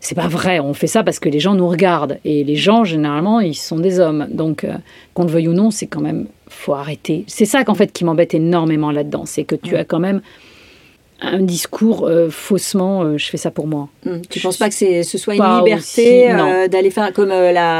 c'est 0.00 0.14
pas 0.14 0.28
vrai, 0.28 0.60
on 0.60 0.72
fait 0.72 0.86
ça 0.86 1.02
parce 1.02 1.18
que 1.18 1.28
les 1.28 1.40
gens 1.40 1.54
nous 1.54 1.68
regardent. 1.68 2.18
Et 2.24 2.42
les 2.42 2.56
gens, 2.56 2.84
généralement, 2.84 3.40
ils 3.40 3.54
sont 3.54 3.78
des 3.78 4.00
hommes. 4.00 4.28
Donc, 4.30 4.66
qu'on 5.12 5.24
le 5.24 5.30
veuille 5.30 5.48
ou 5.48 5.54
non, 5.54 5.70
c'est 5.70 5.88
quand 5.88 6.00
même, 6.00 6.26
faut 6.48 6.74
arrêter. 6.74 7.24
C'est 7.26 7.44
ça 7.44 7.64
qu'en 7.64 7.74
fait 7.74 7.92
qui 7.92 8.04
m'embête 8.04 8.32
énormément 8.32 8.92
là-dedans, 8.92 9.26
c'est 9.26 9.44
que 9.44 9.56
tu 9.56 9.76
as 9.76 9.84
quand 9.84 10.00
même 10.00 10.22
un 11.20 11.40
discours 11.40 12.06
euh, 12.06 12.30
faussement 12.30 13.02
euh, 13.02 13.18
je 13.18 13.26
fais 13.26 13.36
ça 13.36 13.50
pour 13.50 13.66
moi. 13.66 13.88
Hmm. 14.04 14.18
Tu 14.30 14.38
ne 14.38 14.42
penses 14.42 14.56
pas 14.56 14.68
que 14.68 14.74
ce 14.74 15.18
soit 15.18 15.34
une 15.34 15.58
liberté 15.58 16.30
euh, 16.30 16.68
d'aller 16.68 16.90
faire 16.90 17.12
comme 17.12 17.32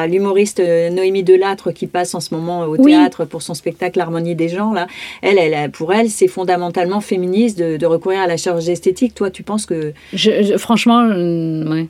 l'humoriste 0.08 0.58
Noémie 0.58 1.22
Delattre 1.22 1.72
qui 1.72 1.86
passe 1.86 2.14
en 2.14 2.20
ce 2.20 2.34
moment 2.34 2.62
au 2.62 2.76
théâtre 2.76 3.24
pour 3.24 3.42
son 3.42 3.54
spectacle 3.54 3.98
L'harmonie 3.98 4.34
des 4.34 4.48
gens 4.48 4.72
là. 4.72 4.86
Elle, 5.22 5.38
elle 5.38 5.70
pour 5.70 5.92
elle 5.92 6.10
c'est 6.10 6.28
fondamentalement 6.28 7.00
féministe 7.00 7.58
de, 7.58 7.86
recourir 7.86 8.20
à 8.20 8.26
la 8.26 8.36
chirurgie 8.36 8.72
esthétique. 8.72 9.14
Toi 9.14 9.30
tu 9.30 9.42
penses 9.42 9.66
que 9.66 9.92
je, 10.12 10.56
franchement 10.58 11.06
ouais. 11.06 11.86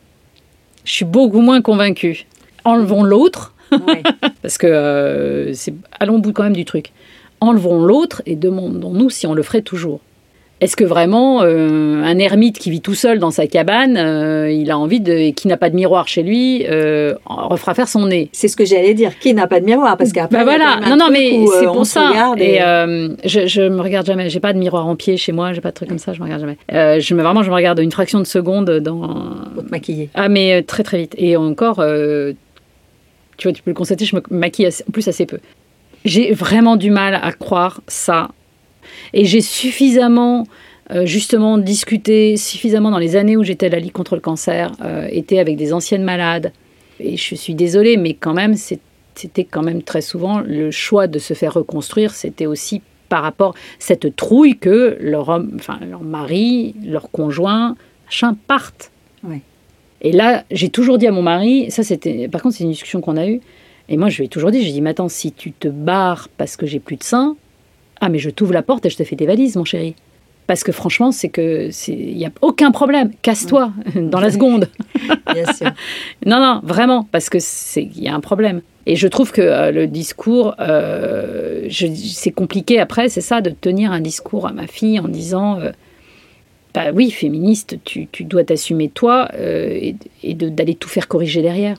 je 0.85 0.93
suis 0.93 1.05
beaucoup 1.05 1.41
moins 1.41 1.63
convaincue. 1.63 2.27
Enlevons 2.65 3.03
l'autre 3.03 3.55
parce 4.43 4.59
que 4.59 5.53
c'est 5.55 5.75
allons 5.99 6.17
au 6.17 6.21
bout 6.21 6.33
quand 6.33 6.45
même 6.45 6.57
du 6.57 6.65
truc. 6.67 6.93
Enlevons 7.41 7.81
l'autre 7.81 8.23
et 8.27 8.37
demandons-nous 8.37 9.11
si 9.11 9.27
on 9.27 9.33
le 9.33 9.43
ferait 9.43 9.63
toujours. 9.63 10.01
Est-ce 10.61 10.75
que 10.75 10.85
vraiment 10.85 11.43
euh, 11.43 12.03
un 12.03 12.19
ermite 12.19 12.59
qui 12.59 12.71
vit 12.71 12.81
tout 12.81 12.95
seul 12.95 13.21
dans 13.21 13.31
sa 13.31 13.47
cabane, 13.47 13.97
euh, 13.97 14.51
il 14.51 14.73
a 14.73 14.79
envie 14.79 15.01
de, 15.01 15.31
qui 15.31 15.47
n'a 15.47 15.57
pas 15.57 15.71
de 15.71 15.77
miroir 15.77 16.09
chez 16.09 16.25
lui, 16.25 16.65
euh, 16.69 17.15
refera 17.27 17.75
faire 17.75 17.87
son 17.87 18.07
nez? 18.07 18.29
C'est 18.33 18.49
ce 18.49 18.57
que 18.57 18.65
j'allais 18.65 18.95
dire. 18.95 19.17
Qui 19.21 19.35
n'a 19.35 19.47
pas 19.47 19.61
de 19.61 19.65
miroir? 19.65 19.97
Parce 19.97 20.13
qu'après, 20.13 20.39
bah 20.39 20.45
voilà. 20.45 20.81
Non, 20.89 20.97
non, 20.97 21.11
mais 21.13 21.45
c'est 21.61 21.67
pour 21.67 21.87
ça. 21.87 22.35
Et, 22.39 22.59
je, 23.25 23.47
je 23.47 23.63
me 23.63 23.81
regarde 23.81 24.07
jamais. 24.07 24.31
J'ai 24.31 24.41
pas 24.41 24.53
de 24.53 24.59
miroir 24.59 24.87
en 24.87 24.97
pied 24.97 25.17
chez 25.17 25.33
moi. 25.33 25.53
J'ai 25.53 25.61
pas 25.61 25.71
de 25.71 25.75
truc 25.75 25.89
comme 25.89 25.99
ça. 25.99 26.13
Je 26.13 26.19
me 26.19 26.25
regarde 26.25 26.41
jamais. 26.41 27.01
je 27.01 27.15
me 27.15 27.23
vraiment, 27.23 27.43
je 27.43 27.51
me 27.51 27.55
regarde 27.55 27.79
une 27.79 27.93
fraction 27.93 28.19
de 28.19 28.27
seconde 28.27 28.71
dans. 28.81 28.99
Pour 29.55 29.65
te 29.65 29.71
maquiller. 29.71 30.11
Ah, 30.15 30.29
mais 30.29 30.63
très 30.63 30.83
très 30.83 30.99
vite. 30.99 31.15
Et 31.19 31.37
encore, 31.37 31.85
tu 33.37 33.47
vois, 33.47 33.53
tu 33.53 33.63
peux 33.63 33.71
le 33.71 33.75
constater. 33.75 34.05
Je 34.05 34.17
me 34.17 34.23
maquille 34.31 34.67
en 34.67 34.91
plus 34.91 35.07
assez 35.07 35.25
peu. 35.25 35.39
J'ai 36.05 36.33
vraiment 36.33 36.77
du 36.77 36.91
mal 36.91 37.19
à 37.23 37.33
croire 37.33 37.81
ça 37.87 38.29
et 39.13 39.25
j'ai 39.25 39.41
suffisamment, 39.41 40.47
euh, 40.91 41.07
justement, 41.07 41.59
discuté, 41.59 42.37
suffisamment 42.37 42.91
dans 42.91 42.99
les 42.99 43.17
années 43.17 43.37
où 43.37 43.43
j'étais 43.43 43.67
à 43.67 43.71
la 43.71 43.79
Ligue 43.79 43.93
contre 43.93 44.15
le 44.15 44.21
cancer, 44.21 44.73
euh, 44.83 45.09
été 45.11 45.41
avec 45.41 45.57
des 45.57 45.73
anciennes 45.73 46.05
malades. 46.05 46.53
Et 47.01 47.17
je 47.17 47.35
suis 47.35 47.55
désolée, 47.55 47.97
mais 47.97 48.15
quand 48.15 48.35
même, 48.35 48.55
c'était 48.55 49.45
quand 49.45 49.63
même 49.63 49.83
très 49.83 50.01
souvent 50.01 50.41
le 50.41 50.71
choix 50.71 51.07
de 51.07 51.19
se 51.19 51.35
faire 51.35 51.55
reconstruire, 51.55 52.13
c'était 52.15 52.47
aussi 52.47 52.83
par 53.09 53.23
rapport 53.23 53.51
à 53.51 53.55
cette 53.79 54.17
trouille 54.17 54.59
que 54.59 54.99
leur 55.01 55.29
homme, 55.29 55.53
enfin 55.55 55.79
leur 55.89 56.03
mari, 56.03 56.75
leur 56.85 57.11
conjoint, 57.11 57.75
machin, 58.07 58.37
partent. 58.47 58.91
Et 60.01 60.13
là, 60.13 60.45
j'ai 60.51 60.69
toujours 60.69 60.99
dit 60.99 61.07
à 61.07 61.13
mon 61.13 61.23
mari, 61.23 61.71
ça 61.71 61.83
c'était, 61.83 62.29
par 62.29 62.43
contre 62.43 62.57
c'est 62.57 62.65
une 62.65 62.71
discussion 62.71 63.01
qu'on 63.01 63.17
a 63.17 63.27
eue, 63.27 63.41
et 63.89 63.97
moi 63.97 64.11
je 64.11 64.19
lui 64.19 64.27
ai 64.27 64.29
toujours 64.29 64.51
dit, 64.51 64.63
j'ai 64.63 64.71
dit, 64.71 64.81
mais 64.81 64.91
attends, 64.91 65.09
si 65.09 65.33
tu 65.33 65.51
te 65.53 65.67
barres 65.67 66.29
parce 66.37 66.57
que 66.57 66.67
j'ai 66.67 66.79
plus 66.79 66.97
de 66.97 67.03
sein, 67.03 67.37
ah, 68.01 68.09
mais 68.09 68.19
je 68.19 68.31
t'ouvre 68.31 68.53
la 68.53 68.63
porte 68.63 68.87
et 68.87 68.91
je 68.91 68.97
te 68.97 69.05
fais 69.05 69.17
tes 69.17 69.27
valises, 69.27 69.57
mon 69.57 69.65
chéri. 69.65 69.95
Parce 70.47 70.65
que 70.65 70.73
franchement, 70.73 71.13
c'est 71.13 71.29
que 71.29 71.69
il 71.89 72.17
n'y 72.17 72.25
a 72.25 72.31
aucun 72.41 72.71
problème. 72.71 73.11
Casse-toi 73.21 73.71
dans 73.95 74.21
la 74.21 74.31
seconde. 74.31 74.69
Bien 75.35 75.53
sûr. 75.53 75.71
non, 76.27 76.41
non, 76.41 76.61
vraiment, 76.65 77.07
parce 77.13 77.29
que 77.29 77.39
c'est 77.39 77.83
il 77.83 78.03
y 78.03 78.09
a 78.09 78.15
un 78.15 78.21
problème. 78.21 78.63
Et 78.87 78.97
je 78.97 79.07
trouve 79.07 79.31
que 79.31 79.43
euh, 79.43 79.71
le 79.71 79.87
discours, 79.87 80.55
euh, 80.61 81.69
c'est 81.71 82.31
compliqué 82.31 82.81
après, 82.81 83.11
c'est 83.11 83.21
ça, 83.21 83.43
de 83.43 83.51
tenir 83.51 83.93
un 83.93 84.01
discours 84.01 84.47
à 84.47 84.53
ma 84.53 84.67
fille 84.67 84.99
en 84.99 85.09
disant. 85.09 85.61
Euh, 85.61 85.71
bah 86.75 86.93
oui, 86.95 87.11
féministe, 87.11 87.79
tu, 87.85 88.07
tu 88.13 88.25
dois 88.25 88.45
t'assumer 88.45 88.89
toi 88.89 89.31
et, 89.35 89.97
et 90.23 90.35
d'aller 90.35 90.75
tout 90.75 90.89
faire 90.89 91.09
corriger 91.09 91.41
derrière. 91.41 91.79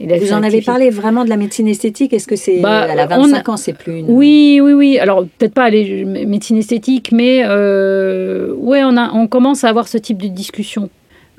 Vous 0.00 0.32
en 0.32 0.42
avez 0.42 0.62
parlé 0.62 0.90
vraiment 0.90 1.24
de 1.24 1.28
la 1.28 1.36
médecine 1.36 1.66
esthétique 1.66 2.12
Est-ce 2.12 2.28
que 2.28 2.36
c'est 2.36 2.60
bah, 2.60 2.82
à 2.82 2.94
la 2.94 3.06
25 3.06 3.48
ans, 3.48 3.56
c'est 3.56 3.72
plus 3.72 3.98
une... 3.98 4.06
Oui, 4.08 4.60
oui, 4.62 4.72
oui. 4.72 4.98
Alors 4.98 5.24
peut-être 5.38 5.54
pas 5.54 5.64
aller 5.64 6.04
médecine 6.04 6.56
esthétique, 6.56 7.10
mais 7.12 7.42
euh, 7.44 8.52
ouais, 8.54 8.82
on, 8.84 8.96
a, 8.96 9.12
on 9.12 9.26
commence 9.26 9.64
à 9.64 9.68
avoir 9.68 9.88
ce 9.88 9.98
type 9.98 10.18
de 10.18 10.28
discussion. 10.28 10.88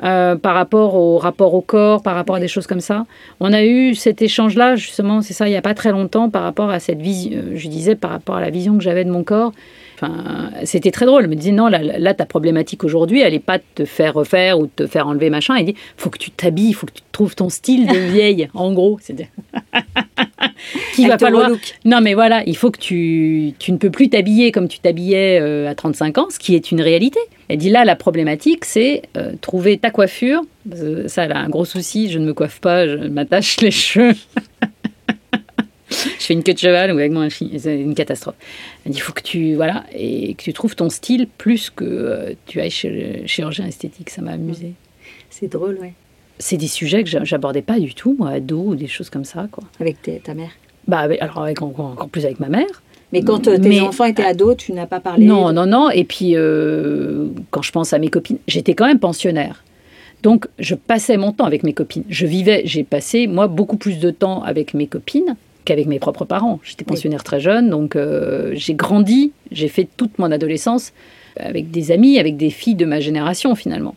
Euh, 0.01 0.37
par 0.37 0.55
rapport 0.55 0.95
au 0.95 1.17
rapport 1.17 1.53
au 1.53 1.59
corps, 1.59 2.01
par 2.01 2.15
rapport 2.15 2.37
à 2.37 2.39
des 2.39 2.47
choses 2.47 2.67
comme 2.67 2.79
ça. 2.79 3.05
On 3.41 3.51
a 3.51 3.65
eu 3.65 3.95
cet 3.95 4.21
échange-là, 4.21 4.77
justement, 4.77 5.21
c'est 5.21 5.33
ça, 5.33 5.45
il 5.45 5.51
n'y 5.51 5.57
a 5.57 5.61
pas 5.61 5.73
très 5.73 5.91
longtemps, 5.91 6.29
par 6.29 6.43
rapport 6.43 6.69
à 6.69 6.79
cette 6.79 7.01
vision, 7.01 7.31
euh, 7.37 7.51
je 7.55 7.67
disais, 7.67 7.95
par 7.95 8.11
rapport 8.11 8.37
à 8.37 8.41
la 8.41 8.49
vision 8.49 8.77
que 8.77 8.83
j'avais 8.83 9.03
de 9.03 9.11
mon 9.11 9.23
corps. 9.23 9.51
Enfin, 10.01 10.51
c'était 10.63 10.91
très 10.91 11.05
drôle. 11.05 11.23
Elle 11.23 11.29
me 11.29 11.35
disait 11.35 11.51
non, 11.51 11.67
là, 11.67 12.13
ta 12.13 12.25
problématique 12.25 12.83
aujourd'hui, 12.83 13.19
elle 13.19 13.33
n'est 13.33 13.39
pas 13.39 13.57
de 13.57 13.63
te 13.75 13.85
faire 13.85 14.13
refaire 14.13 14.57
ou 14.59 14.63
de 14.63 14.71
te 14.73 14.87
faire 14.87 15.07
enlever 15.07 15.29
machin. 15.29 15.55
Elle 15.55 15.65
dit 15.65 15.75
faut 15.97 16.09
que 16.09 16.17
tu 16.17 16.31
t'habilles, 16.31 16.69
il 16.69 16.73
faut 16.73 16.85
que 16.85 16.93
tu 16.93 17.01
trouves 17.11 17.35
ton 17.35 17.49
style 17.49 17.85
de 17.87 17.97
vieille. 18.11 18.49
en 18.53 18.71
gros, 18.71 18.97
c'est 19.01 19.15
qui 20.95 21.07
va 21.07 21.17
falloir. 21.17 21.51
Non, 21.83 21.99
mais 22.01 22.13
voilà, 22.13 22.43
il 22.45 22.55
faut 22.55 22.71
que 22.71 22.79
tu, 22.79 23.53
tu 23.59 23.73
ne 23.73 23.77
peux 23.77 23.89
plus 23.89 24.09
t'habiller 24.09 24.51
comme 24.51 24.69
tu 24.69 24.79
t'habillais 24.79 25.39
euh, 25.41 25.69
à 25.69 25.75
35 25.75 26.17
ans, 26.17 26.27
ce 26.29 26.39
qui 26.39 26.55
est 26.55 26.71
une 26.71 26.81
réalité. 26.81 27.19
Elle 27.49 27.57
dit 27.57 27.69
là, 27.69 27.83
la 27.83 27.95
problématique, 27.95 28.63
c'est 28.63 29.01
euh, 29.17 29.33
trouver 29.41 29.77
ta 29.79 29.91
coiffure. 29.91 30.41
Ça, 31.07 31.25
elle 31.25 31.31
a 31.31 31.39
un 31.39 31.49
gros 31.49 31.65
souci. 31.65 32.09
Je 32.09 32.19
ne 32.19 32.25
me 32.25 32.33
coiffe 32.33 32.59
pas, 32.59 32.87
je 32.87 33.07
m'attache 33.07 33.59
les 33.59 33.71
cheveux. 33.71 34.13
je 36.03 36.25
fais 36.25 36.33
une 36.33 36.43
queue 36.43 36.53
de 36.53 36.59
cheval 36.59 36.91
ou 36.91 36.97
avec 36.97 37.11
mon 37.11 37.29
c'est 37.29 37.79
une 37.79 37.95
catastrophe. 37.95 38.35
Elle 38.85 38.91
dit 38.91 38.97
il 38.97 39.01
faut 39.01 39.13
que 39.13 39.21
tu 39.21 39.55
voilà 39.55 39.85
et 39.93 40.33
que 40.35 40.43
tu 40.43 40.53
trouves 40.53 40.75
ton 40.75 40.89
style 40.89 41.27
plus 41.37 41.69
que 41.69 41.85
euh, 41.85 42.33
tu 42.45 42.59
ailles 42.59 42.71
chez 42.71 42.89
le 42.89 43.27
chirurgien 43.27 43.65
esthétique. 43.65 44.09
Ça 44.09 44.21
m'a 44.21 44.31
amusé. 44.31 44.73
C'est 45.29 45.47
drôle, 45.47 45.77
ouais. 45.79 45.93
C'est 46.37 46.57
des 46.57 46.67
sujets 46.67 47.03
que 47.03 47.09
j'abordais 47.23 47.61
pas 47.61 47.79
du 47.79 47.93
tout, 47.93 48.15
moi, 48.17 48.29
ado 48.29 48.59
ou 48.59 48.75
des 48.75 48.87
choses 48.87 49.09
comme 49.09 49.25
ça, 49.25 49.47
quoi. 49.51 49.63
Avec 49.79 49.97
ta 50.23 50.33
mère? 50.33 50.51
Bah, 50.87 51.07
alors 51.19 51.43
avec, 51.43 51.61
encore 51.61 52.07
plus 52.09 52.25
avec 52.25 52.39
ma 52.39 52.47
mère. 52.47 52.81
Mais 53.11 53.23
quand 53.23 53.47
euh, 53.47 53.57
tes 53.57 53.81
enfants 53.81 54.05
étaient 54.05 54.23
ados, 54.23 54.55
tu 54.57 54.71
n'as 54.71 54.85
pas 54.85 54.99
parlé 54.99 55.25
Non, 55.25 55.51
non, 55.51 55.65
non. 55.65 55.89
Et 55.89 56.03
puis, 56.03 56.35
euh, 56.35 57.27
quand 57.51 57.61
je 57.61 57.71
pense 57.71 57.91
à 57.91 57.99
mes 57.99 58.09
copines, 58.09 58.37
j'étais 58.47 58.73
quand 58.73 58.85
même 58.85 58.99
pensionnaire. 58.99 59.63
Donc, 60.21 60.47
je 60.59 60.75
passais 60.75 61.17
mon 61.17 61.31
temps 61.31 61.45
avec 61.45 61.63
mes 61.63 61.73
copines. 61.73 62.03
Je 62.09 62.25
vivais, 62.25 62.61
j'ai 62.65 62.83
passé, 62.83 63.27
moi, 63.27 63.47
beaucoup 63.47 63.77
plus 63.77 63.99
de 63.99 64.11
temps 64.11 64.43
avec 64.43 64.73
mes 64.73 64.87
copines 64.87 65.35
qu'avec 65.69 65.87
mes 65.87 65.99
propres 65.99 66.25
parents. 66.25 66.59
J'étais 66.63 66.85
pensionnaire 66.85 67.23
très 67.23 67.39
jeune, 67.39 67.69
donc 67.69 67.95
euh, 67.95 68.51
j'ai 68.53 68.73
grandi, 68.73 69.31
j'ai 69.51 69.67
fait 69.67 69.87
toute 69.97 70.19
mon 70.19 70.31
adolescence 70.31 70.93
avec 71.37 71.71
des 71.71 71.91
amis, 71.91 72.19
avec 72.19 72.37
des 72.37 72.49
filles 72.49 72.75
de 72.75 72.85
ma 72.85 72.99
génération, 72.99 73.55
finalement. 73.55 73.95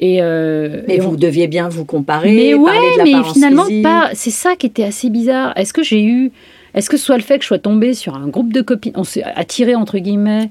Et 0.00 0.20
mais 0.20 0.98
vous 0.98 1.16
deviez 1.16 1.48
bien 1.48 1.68
vous 1.68 1.84
comparer. 1.84 2.32
Mais 2.32 2.54
ouais, 2.54 2.72
mais 3.02 3.14
finalement 3.32 3.66
pas. 3.82 4.10
C'est 4.14 4.30
ça 4.30 4.54
qui 4.54 4.66
était 4.66 4.84
assez 4.84 5.10
bizarre. 5.10 5.52
Est-ce 5.56 5.72
que 5.72 5.82
j'ai 5.82 6.04
eu 6.04 6.30
est-ce 6.74 6.90
que 6.90 6.96
ce 6.96 7.04
soit 7.04 7.16
le 7.16 7.22
fait 7.22 7.38
que 7.38 7.42
je 7.42 7.48
sois 7.48 7.58
tombée 7.58 7.94
sur 7.94 8.14
un 8.14 8.28
groupe 8.28 8.52
de 8.52 8.60
copines, 8.60 8.92
on 8.94 9.04
s'est 9.04 9.24
attiré 9.24 9.74
entre 9.74 9.98
guillemets, 9.98 10.50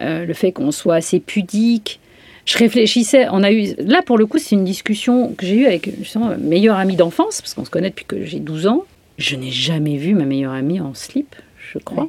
euh, 0.00 0.24
le 0.24 0.34
fait 0.34 0.52
qu'on 0.52 0.72
soit 0.72 0.96
assez 0.96 1.20
pudique. 1.20 2.00
Je 2.46 2.58
réfléchissais, 2.58 3.26
on 3.30 3.42
a 3.42 3.52
eu, 3.52 3.74
là 3.78 4.02
pour 4.02 4.18
le 4.18 4.26
coup, 4.26 4.38
c'est 4.38 4.56
une 4.56 4.64
discussion 4.64 5.32
que 5.36 5.46
j'ai 5.46 5.56
eue 5.56 5.66
avec 5.66 5.90
justement 5.98 6.26
ma 6.26 6.38
meilleure 6.38 6.76
amie 6.76 6.96
d'enfance, 6.96 7.40
parce 7.40 7.54
qu'on 7.54 7.64
se 7.64 7.70
connaît 7.70 7.90
depuis 7.90 8.06
que 8.06 8.24
j'ai 8.24 8.40
12 8.40 8.66
ans. 8.66 8.84
Je 9.20 9.36
n'ai 9.36 9.50
jamais 9.50 9.98
vu 9.98 10.14
ma 10.14 10.24
meilleure 10.24 10.54
amie 10.54 10.80
en 10.80 10.94
slip, 10.94 11.36
je 11.72 11.78
crois. 11.78 12.08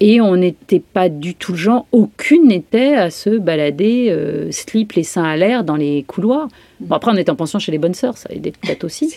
Et 0.00 0.20
on 0.20 0.34
n'était 0.34 0.80
pas 0.80 1.08
du 1.08 1.36
tout 1.36 1.52
le 1.52 1.58
genre, 1.58 1.86
aucune 1.92 2.48
n'était 2.48 2.94
à 2.94 3.10
se 3.10 3.30
balader 3.30 4.08
euh, 4.10 4.50
slip, 4.50 4.92
les 4.94 5.04
seins 5.04 5.22
à 5.22 5.36
l'air 5.36 5.62
dans 5.62 5.76
les 5.76 6.02
couloirs. 6.02 6.48
Bon, 6.80 6.96
après, 6.96 7.12
on 7.12 7.16
était 7.16 7.30
en 7.30 7.36
pension 7.36 7.60
chez 7.60 7.70
les 7.70 7.78
bonnes 7.78 7.94
sœurs, 7.94 8.18
ça 8.18 8.28
aidait 8.30 8.50
peut-être 8.50 8.82
aussi. 8.82 9.14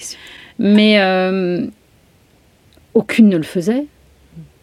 Mais 0.60 1.02
euh, 1.02 1.66
aucune 2.94 3.28
ne 3.28 3.38
le 3.38 3.44
faisait, 3.44 3.88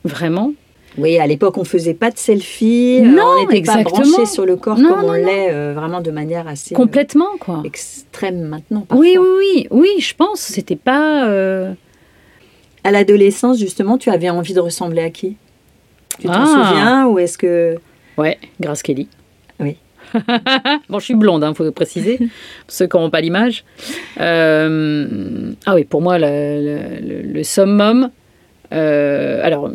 vraiment. 0.04 0.52
Oui, 0.98 1.18
à 1.18 1.26
l'époque, 1.26 1.58
on 1.58 1.64
faisait 1.64 1.94
pas 1.94 2.12
de 2.12 2.16
selfie. 2.16 3.00
Euh, 3.00 3.08
non, 3.08 3.24
on 3.24 3.48
n'était 3.48 3.66
pas 3.66 3.82
branché 3.82 4.24
sur 4.24 4.46
le 4.46 4.54
corps 4.54 4.76
comme 4.76 5.04
on 5.04 5.12
l'est 5.12 5.52
euh, 5.52 5.74
vraiment 5.74 6.00
de 6.00 6.12
manière 6.12 6.46
assez 6.46 6.76
complètement 6.76 7.36
quoi 7.40 7.62
extrême 7.64 8.42
maintenant. 8.42 8.86
Oui, 8.92 9.16
oui, 9.18 9.26
oui, 9.36 9.66
oui, 9.72 9.90
je 9.98 10.14
pense. 10.14 10.38
C'était 10.38 10.76
pas. 10.76 11.28
À 12.86 12.90
l'adolescence, 12.92 13.58
justement, 13.58 13.98
tu 13.98 14.10
avais 14.10 14.30
envie 14.30 14.54
de 14.54 14.60
ressembler 14.60 15.02
à 15.02 15.10
qui? 15.10 15.36
Tu 16.20 16.26
t'en 16.26 16.32
ah. 16.32 16.46
souviens 16.46 17.06
ou 17.08 17.18
est-ce 17.18 17.36
que 17.36 17.76
Ouais, 18.16 18.38
Grace 18.60 18.82
Kelly. 18.82 19.08
Oui. 19.60 19.76
bon, 20.88 20.98
je 21.00 21.04
suis 21.04 21.14
blonde, 21.14 21.42
il 21.42 21.46
hein, 21.46 21.54
faut 21.54 21.70
préciser, 21.72 22.16
pour 22.18 22.28
ceux 22.68 22.86
qui 22.86 22.96
n'ont 22.96 23.10
pas 23.10 23.20
l'image. 23.20 23.64
ah 24.18 25.74
oui, 25.74 25.84
pour 25.84 26.00
moi, 26.00 26.16
le 26.18 27.42
summum, 27.42 28.10
euh, 28.72 29.40
alors, 29.42 29.70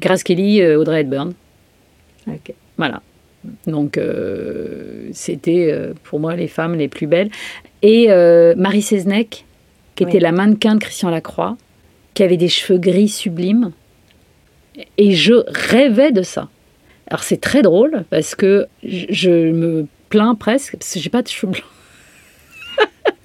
Grace 0.00 0.22
Kelly, 0.22 0.62
euh, 0.62 0.78
Audrey 0.78 1.00
Hepburn. 1.00 1.32
Voilà. 2.76 3.02
Donc, 3.66 3.98
euh, 3.98 5.08
c'était 5.12 5.74
pour 6.04 6.20
moi 6.20 6.36
les 6.36 6.48
femmes 6.48 6.74
les 6.74 6.88
plus 6.88 7.06
belles. 7.06 7.30
Et 7.82 8.08
Marie 8.56 8.82
Seznec, 8.82 9.44
qui 10.04 10.16
était 10.16 10.20
la 10.20 10.32
mannequin 10.32 10.74
de 10.74 10.80
Christian 10.80 11.10
Lacroix, 11.10 11.56
qui 12.14 12.22
avait 12.22 12.36
des 12.36 12.48
cheveux 12.48 12.78
gris 12.78 13.08
sublimes. 13.08 13.72
Et 14.98 15.14
je 15.14 15.34
rêvais 15.48 16.12
de 16.12 16.22
ça. 16.22 16.48
Alors, 17.08 17.22
c'est 17.22 17.40
très 17.40 17.62
drôle 17.62 18.04
parce 18.10 18.34
que 18.34 18.66
je 18.82 19.50
me 19.50 19.86
plains 20.08 20.34
presque, 20.34 20.76
parce 20.76 20.94
que 20.94 21.00
j'ai 21.00 21.10
pas 21.10 21.22
de 21.22 21.28
cheveux 21.28 21.52
blancs. 21.52 21.64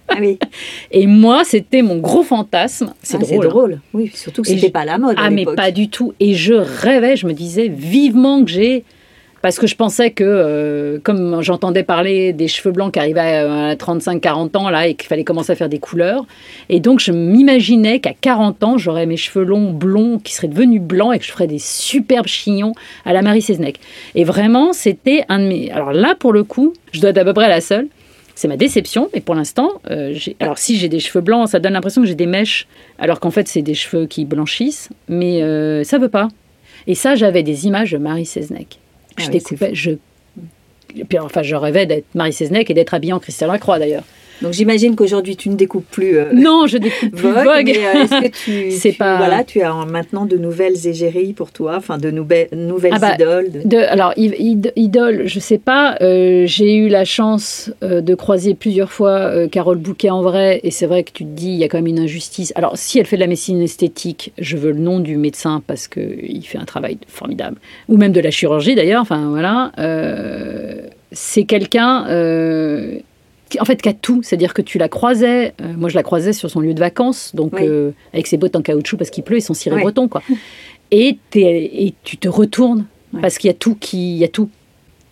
Ah 0.09 0.15
Et 0.91 1.07
moi, 1.07 1.43
c'était 1.43 1.81
mon 1.81 1.97
gros 1.97 2.23
fantasme. 2.23 2.93
C'est 3.01 3.17
ah, 3.17 3.19
drôle. 3.19 3.45
Hein. 3.45 3.49
drôle. 3.49 3.81
Oui, 3.93 4.11
surtout 4.13 4.41
que 4.41 4.47
c'était 4.47 4.71
pas 4.71 4.85
la 4.85 4.97
mode. 4.97 5.15
Ah, 5.19 5.29
mais 5.29 5.45
pas 5.45 5.71
du 5.71 5.89
tout. 5.89 6.13
Et 6.19 6.33
je 6.33 6.53
rêvais, 6.53 7.15
je 7.15 7.27
me 7.27 7.33
disais 7.33 7.67
vivement 7.67 8.43
que 8.43 8.51
j'ai. 8.51 8.83
Parce 9.41 9.59
que 9.59 9.67
je 9.67 9.75
pensais 9.75 10.11
que, 10.11 10.23
euh, 10.23 10.99
comme 11.03 11.41
j'entendais 11.41 11.83
parler 11.83 12.33
des 12.33 12.47
cheveux 12.47 12.71
blancs 12.71 12.93
qui 12.93 12.99
arrivaient 12.99 13.19
à 13.19 13.75
35-40 13.75 14.57
ans, 14.57 14.69
là, 14.69 14.87
et 14.87 14.95
qu'il 14.95 15.07
fallait 15.07 15.23
commencer 15.23 15.51
à 15.51 15.55
faire 15.55 15.69
des 15.69 15.79
couleurs. 15.79 16.25
Et 16.69 16.79
donc, 16.79 16.99
je 16.99 17.11
m'imaginais 17.11 17.99
qu'à 17.99 18.13
40 18.13 18.63
ans, 18.63 18.77
j'aurais 18.77 19.05
mes 19.05 19.17
cheveux 19.17 19.45
longs, 19.45 19.71
blonds, 19.71 20.19
qui 20.19 20.33
seraient 20.33 20.47
devenus 20.47 20.81
blancs 20.81 21.15
et 21.15 21.19
que 21.19 21.25
je 21.25 21.31
ferais 21.31 21.47
des 21.47 21.59
superbes 21.59 22.27
chignons 22.27 22.73
à 23.05 23.13
la 23.13 23.21
Marie 23.21 23.41
Seznec. 23.41 23.79
Et 24.15 24.23
vraiment, 24.23 24.73
c'était 24.73 25.23
un 25.29 25.39
de 25.39 25.45
mes. 25.45 25.71
Alors 25.71 25.93
là, 25.93 26.15
pour 26.15 26.33
le 26.33 26.43
coup, 26.43 26.73
je 26.91 27.01
dois 27.01 27.11
être 27.11 27.19
à 27.19 27.25
peu 27.25 27.33
près 27.33 27.49
la 27.49 27.61
seule. 27.61 27.87
C'est 28.35 28.47
ma 28.47 28.57
déception, 28.57 29.09
mais 29.15 29.21
pour 29.21 29.33
l'instant, 29.33 29.81
euh, 29.89 30.13
alors 30.39 30.59
si 30.59 30.77
j'ai 30.77 30.89
des 30.89 30.99
cheveux 30.99 31.21
blancs, 31.21 31.49
ça 31.49 31.59
donne 31.59 31.73
l'impression 31.73 32.03
que 32.03 32.07
j'ai 32.07 32.13
des 32.13 32.27
mèches, 32.27 32.67
alors 32.99 33.19
qu'en 33.19 33.31
fait 33.31 33.47
c'est 33.47 33.63
des 33.63 33.73
cheveux 33.73 34.05
qui 34.05 34.25
blanchissent, 34.25 34.89
mais 35.09 35.41
euh, 35.41 35.83
ça 35.83 35.97
veut 35.97 36.07
pas. 36.07 36.27
Et 36.85 36.93
ça, 36.93 37.15
j'avais 37.15 37.41
des 37.41 37.65
images 37.65 37.93
de 37.93 37.97
Marie 37.97 38.27
Seznec. 38.27 38.77
Je 39.17 39.25
ah 39.27 39.29
découpais, 39.29 39.75
je 39.75 39.91
puis 41.09 41.19
enfin, 41.19 41.43
je 41.43 41.55
rêvais 41.55 41.85
d'être 41.85 42.05
Marie 42.15 42.33
Seznec 42.33 42.69
et 42.69 42.73
d'être 42.73 42.93
habillée 42.93 43.13
en 43.13 43.19
Christelle 43.19 43.49
Lacroix 43.49 43.79
d'ailleurs. 43.79 44.03
Donc 44.41 44.53
j'imagine 44.53 44.95
qu'aujourd'hui 44.95 45.35
tu 45.35 45.49
ne 45.49 45.55
découpes 45.55 45.89
plus. 45.89 46.17
Euh, 46.17 46.31
non, 46.33 46.67
je 46.67 46.77
découpe 46.77 47.15
plus 47.15 47.31
Vogue. 47.31 47.65
Mais 47.65 47.85
euh, 47.85 48.03
est-ce 48.03 48.21
que 48.21 48.37
tu, 48.45 48.71
c'est 48.71 48.91
pas 48.91 49.17
voilà, 49.17 49.43
tu 49.43 49.61
as 49.61 49.73
maintenant 49.85 50.25
de 50.25 50.37
nouvelles 50.37 50.87
égéries 50.87 51.33
pour 51.33 51.51
toi, 51.51 51.75
enfin 51.77 51.97
de 51.97 52.11
nouvelles 52.11 52.49
nouvelles 52.51 52.93
ah 52.95 52.99
bah, 52.99 53.15
idoles. 53.15 53.49
De... 53.65 53.77
alors 53.77 54.13
idole, 54.17 55.23
je 55.25 55.39
sais 55.39 55.57
pas. 55.57 55.97
Euh, 56.01 56.43
j'ai 56.45 56.75
eu 56.75 56.87
la 56.87 57.05
chance 57.05 57.71
de 57.81 58.15
croiser 58.15 58.53
plusieurs 58.53 58.91
fois 58.91 59.47
Carole 59.47 59.77
Bouquet 59.77 60.09
en 60.09 60.21
vrai, 60.21 60.59
et 60.63 60.71
c'est 60.71 60.85
vrai 60.85 61.03
que 61.03 61.11
tu 61.11 61.23
te 61.23 61.29
dis 61.29 61.49
il 61.49 61.57
y 61.57 61.63
a 61.63 61.67
quand 61.67 61.77
même 61.77 61.87
une 61.87 61.99
injustice. 61.99 62.53
Alors 62.55 62.77
si 62.77 62.99
elle 62.99 63.05
fait 63.05 63.17
de 63.17 63.21
la 63.21 63.27
médecine 63.27 63.61
esthétique, 63.61 64.33
je 64.37 64.57
veux 64.57 64.71
le 64.71 64.79
nom 64.79 64.99
du 64.99 65.17
médecin 65.17 65.61
parce 65.65 65.87
que 65.87 65.99
il 65.99 66.43
fait 66.43 66.57
un 66.57 66.65
travail 66.65 66.97
formidable, 67.07 67.57
ou 67.87 67.97
même 67.97 68.11
de 68.11 68.21
la 68.21 68.31
chirurgie 68.31 68.75
d'ailleurs. 68.75 69.01
Enfin 69.01 69.29
voilà, 69.29 69.71
c'est 71.11 71.45
quelqu'un 71.45 72.05
en 73.59 73.65
fait, 73.65 73.81
qui 73.81 73.89
a 73.89 73.93
tout. 73.93 74.21
C'est-à-dire 74.23 74.53
que 74.53 74.61
tu 74.61 74.77
la 74.77 74.89
croisais. 74.89 75.53
Euh, 75.61 75.73
moi, 75.77 75.89
je 75.89 75.95
la 75.95 76.03
croisais 76.03 76.33
sur 76.33 76.49
son 76.49 76.59
lieu 76.59 76.73
de 76.73 76.79
vacances, 76.79 77.31
donc 77.33 77.53
euh, 77.59 77.91
avec 78.13 78.27
ses 78.27 78.37
bottes 78.37 78.55
en 78.55 78.61
caoutchouc 78.61 78.97
parce 78.97 79.09
qu'il 79.09 79.23
pleut 79.23 79.37
et 79.37 79.41
son 79.41 79.53
ciré 79.53 79.79
breton, 79.79 80.07
quoi. 80.07 80.21
Et, 80.89 81.17
et, 81.35 81.93
tu 82.05 82.15
te 82.15 82.29
retournes 82.29 82.85
parce 83.21 83.37
qu'il 83.37 83.49
y 83.49 83.51
a 83.51 83.53
tout 83.53 83.75
qui, 83.75 84.13
il 84.13 84.19
y 84.19 84.23
a 84.23 84.29
tout. 84.29 84.49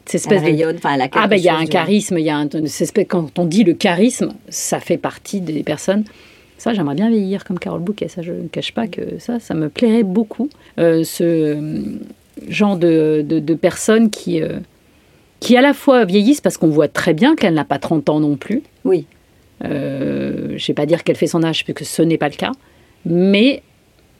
Cette 0.05 0.21
espèce 0.21 0.41
de... 0.41 0.75
ah 1.11 1.27
ben 1.27 1.35
il 1.35 1.43
y 1.43 1.49
a 1.49 1.57
un 1.57 1.65
charisme, 1.65 2.17
il 2.17 2.23
y 2.23 2.29
a 2.29 2.37
un, 2.37 2.47
espèce, 2.47 2.93
quand 3.09 3.37
on 3.37 3.43
dit 3.43 3.65
le 3.65 3.73
charisme, 3.73 4.31
ça 4.47 4.79
fait 4.79 4.95
partie 4.95 5.41
des 5.41 5.63
personnes. 5.63 6.05
Ça, 6.57 6.73
j'aimerais 6.73 6.95
bien 6.95 7.09
vieillir 7.09 7.43
comme 7.43 7.59
Carole 7.59 7.81
Bouquet. 7.81 8.07
Ça, 8.07 8.21
je 8.21 8.31
ne 8.31 8.47
cache 8.47 8.71
pas 8.71 8.87
que 8.87 9.19
ça, 9.19 9.41
ça 9.41 9.53
me 9.53 9.67
plairait 9.67 10.03
beaucoup. 10.03 10.49
Euh, 10.79 11.03
ce 11.03 11.83
genre 12.47 12.77
de, 12.77 13.25
de, 13.27 13.39
de 13.39 13.53
personnes 13.53 14.09
qui 14.09 14.41
qui 15.39 15.57
à 15.57 15.61
la 15.61 15.73
fois 15.73 16.05
vieillissent 16.05 16.41
parce 16.41 16.57
qu'on 16.57 16.69
voit 16.69 16.87
très 16.87 17.13
bien 17.13 17.35
qu'elle 17.35 17.53
n'a 17.53 17.65
pas 17.65 17.79
30 17.79 18.09
ans 18.09 18.19
non 18.19 18.35
plus. 18.35 18.63
Oui. 18.83 19.05
Euh, 19.63 20.49
je 20.49 20.63
ne 20.63 20.67
vais 20.67 20.73
pas 20.73 20.85
dire 20.85 21.03
qu'elle 21.03 21.15
fait 21.15 21.27
son 21.27 21.43
âge, 21.43 21.63
puisque 21.63 21.85
ce 21.85 22.01
n'est 22.01 22.17
pas 22.17 22.29
le 22.29 22.35
cas. 22.35 22.51
Mais 23.05 23.61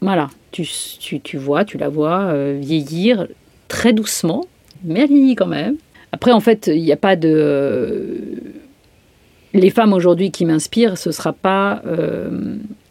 voilà, 0.00 0.28
tu, 0.52 0.66
tu, 1.00 1.20
tu 1.20 1.36
vois, 1.36 1.64
tu 1.64 1.78
la 1.78 1.88
vois 1.88 2.20
euh, 2.20 2.58
vieillir 2.60 3.26
très 3.68 3.92
doucement, 3.92 4.44
mais 4.84 5.00
elle 5.00 5.08
vieillit 5.08 5.34
quand 5.34 5.46
même. 5.46 5.76
Après, 6.12 6.32
en 6.32 6.40
fait, 6.40 6.70
il 6.72 6.82
n'y 6.82 6.92
a 6.92 6.96
pas 6.96 7.16
de... 7.16 7.32
Euh, 7.34 8.18
les 9.52 9.70
femmes 9.70 9.92
aujourd'hui 9.92 10.30
qui 10.30 10.44
m'inspirent, 10.44 10.98
ce 10.98 11.08
ne 11.08 11.12
sera, 11.12 11.32
pas, 11.32 11.82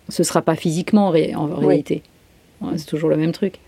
ce 0.10 0.24
sera 0.24 0.42
pas 0.42 0.56
physiquement 0.56 1.10
en, 1.10 1.12
réalité. 1.12 2.02
c'est 2.76 2.88
toujours 2.88 3.10
le 3.10 3.18
même 3.18 3.34
truc. 3.34 3.60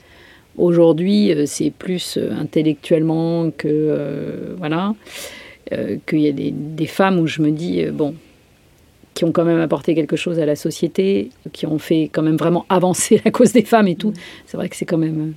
Aujourd'hui, 0.58 1.32
euh, 1.32 1.44
c'est 1.46 1.70
plus 1.70 2.18
euh, 2.18 2.32
intellectuellement 2.32 3.52
que 3.52 3.68
euh, 3.68 4.56
voilà, 4.58 4.96
qu'il 6.08 6.22
y 6.22 6.30
a 6.30 6.32
des, 6.32 6.86
femmes 6.86 7.20
où 7.20 7.28
je 7.28 7.42
me 7.42 7.52
dis 7.52 7.84
bon, 7.92 8.16
qui 9.14 9.26
ont 9.26 9.34
quand 9.34 9.44
même 9.44 9.60
apporté 9.60 9.96
quelque 9.96 10.16
chose 10.16 10.40
à 10.40 10.46
la 10.46 10.56
société, 10.56 11.30
qui 11.52 11.66
ont 11.66 11.78
fait 11.78 12.10
quand 12.12 12.22
même 12.22 12.38
vraiment 12.38 12.66
avancer 12.70 13.22
la 13.24 13.32
cause 13.32 13.52
des 13.52 13.64
femmes 13.64 13.90
et 13.90 13.96
tout. 13.96 14.14
C'est 14.46 14.56
vrai 14.56 14.70
que 14.70 14.78
c'est 14.78 14.86
quand 14.86 14.98
même 14.98 15.34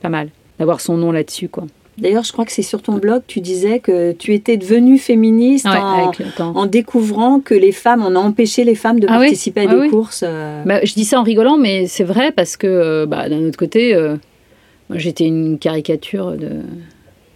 pas 0.00 0.08
mal 0.08 0.30
d'avoir 0.58 0.80
son 0.80 0.96
nom 0.96 1.10
là-dessus, 1.10 1.48
quoi. 1.48 1.66
D'ailleurs, 1.98 2.22
je 2.22 2.32
crois 2.32 2.44
que 2.46 2.52
c'est 2.52 2.62
sur 2.62 2.80
ton 2.80 2.96
blog, 2.96 3.22
tu 3.26 3.40
disais 3.40 3.80
que 3.80 4.12
tu 4.12 4.32
étais 4.32 4.56
devenue 4.56 4.96
féministe 4.96 5.66
en, 6.38 6.66
découvrant 6.66 7.40
que 7.40 7.54
les 7.54 7.72
femmes, 7.72 8.02
on 8.06 8.14
a 8.14 8.18
empêché 8.18 8.64
les 8.64 8.76
femmes 8.76 9.00
de 9.00 9.06
ah 9.10 9.18
participer 9.18 9.62
à 9.62 9.66
des 9.66 9.88
courses. 9.88 10.22
Bah, 10.64 10.82
je 10.82 10.94
dis 10.94 11.04
ça 11.04 11.20
en 11.20 11.24
rigolant, 11.24 11.58
mais 11.58 11.88
c'est 11.88 12.04
vrai 12.04 12.30
parce 12.32 12.56
que 12.56 13.04
bah, 13.04 13.28
d'un 13.28 13.48
autre 13.48 13.58
côté, 13.58 13.94
J'étais 14.94 15.24
une 15.24 15.58
caricature 15.58 16.32
de. 16.32 16.62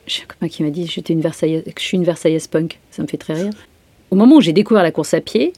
Je 0.07 0.15
sais 0.15 0.23
pas 0.39 0.49
qui 0.49 0.63
m'a 0.63 0.71
dit 0.71 0.87
j'étais 0.87 1.13
une 1.13 1.23
je 1.23 1.83
suis 1.83 1.97
une 1.97 2.05
Versaillaise 2.05 2.47
punk. 2.47 2.79
Ça 2.91 3.03
me 3.03 3.09
fait 3.09 3.17
très 3.17 3.35
rire. 3.35 3.53
Au 4.11 4.17
moment 4.17 4.37
où 4.37 4.41
j'ai 4.41 4.53
découvert 4.53 4.83
la 4.83 4.91
course 4.91 5.15
à 5.15 5.21
pied, 5.21 5.53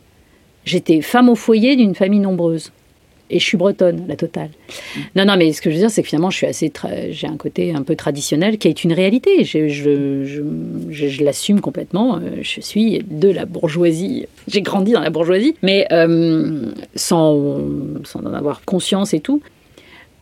j'étais 0.64 1.00
femme 1.00 1.28
au 1.28 1.34
foyer 1.34 1.76
d'une 1.76 1.94
famille 1.94 2.20
nombreuse. 2.20 2.72
Et 3.28 3.40
je 3.40 3.44
suis 3.44 3.56
bretonne, 3.56 4.04
la 4.06 4.14
totale. 4.14 4.50
Non, 5.16 5.24
non, 5.24 5.36
mais 5.36 5.52
ce 5.52 5.60
que 5.60 5.68
je 5.68 5.74
veux 5.74 5.80
dire, 5.80 5.90
c'est 5.90 6.02
que 6.02 6.08
finalement, 6.08 6.30
je 6.30 6.46
assez, 6.46 6.72
j'ai 7.10 7.26
un 7.26 7.36
côté 7.36 7.74
un 7.74 7.82
peu 7.82 7.96
traditionnel 7.96 8.56
qui 8.56 8.68
est 8.68 8.84
une 8.84 8.92
réalité. 8.92 9.42
Je, 9.42 11.24
l'assume 11.24 11.60
complètement. 11.60 12.20
Je 12.40 12.60
suis 12.60 13.02
de 13.04 13.28
la 13.28 13.44
bourgeoisie. 13.44 14.26
J'ai 14.46 14.62
grandi 14.62 14.92
dans 14.92 15.00
la 15.00 15.10
bourgeoisie, 15.10 15.56
mais 15.62 15.88
euh, 15.90 16.70
sans, 16.94 17.58
sans 18.04 18.20
en 18.20 18.32
avoir 18.32 18.64
conscience 18.64 19.12
et 19.12 19.18
tout 19.18 19.42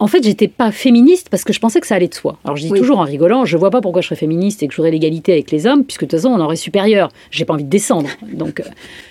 en 0.01 0.09
fait, 0.09 0.24
j'étais 0.24 0.49
pas 0.49 0.72
féministe 0.72 1.28
parce 1.30 1.45
que 1.45 1.53
je 1.53 1.61
pensais 1.61 1.80
que 1.80 1.86
ça 1.86 1.95
allait 1.95 2.09
de 2.09 2.14
soi. 2.14 2.36
Alors 2.45 2.57
je 2.57 2.62
dis 2.62 2.72
toujours 2.72 2.99
en 2.99 3.05
rigolant, 3.05 3.45
je 3.45 3.57
vois 3.57 3.70
pas 3.70 3.80
pourquoi 3.80 4.03
je 4.03 4.09
serais 4.09 4.16
féministe 4.16 4.62
et 4.62 4.68
que 4.68 4.74
j'aurais 4.74 4.90
l'égalité 4.90 5.32
avec 5.32 5.51
les 5.53 5.66
hommes, 5.66 5.84
puisque 5.84 6.03
de 6.03 6.07
toute 6.07 6.18
façon 6.18 6.30
on 6.30 6.40
aurait 6.40 6.57
supérieur. 6.57 7.11
J'ai 7.30 7.45
pas 7.45 7.55
envie 7.55 7.64
de 7.64 7.70
descendre, 7.70 8.09
donc 8.32 8.61
euh, 8.61 8.64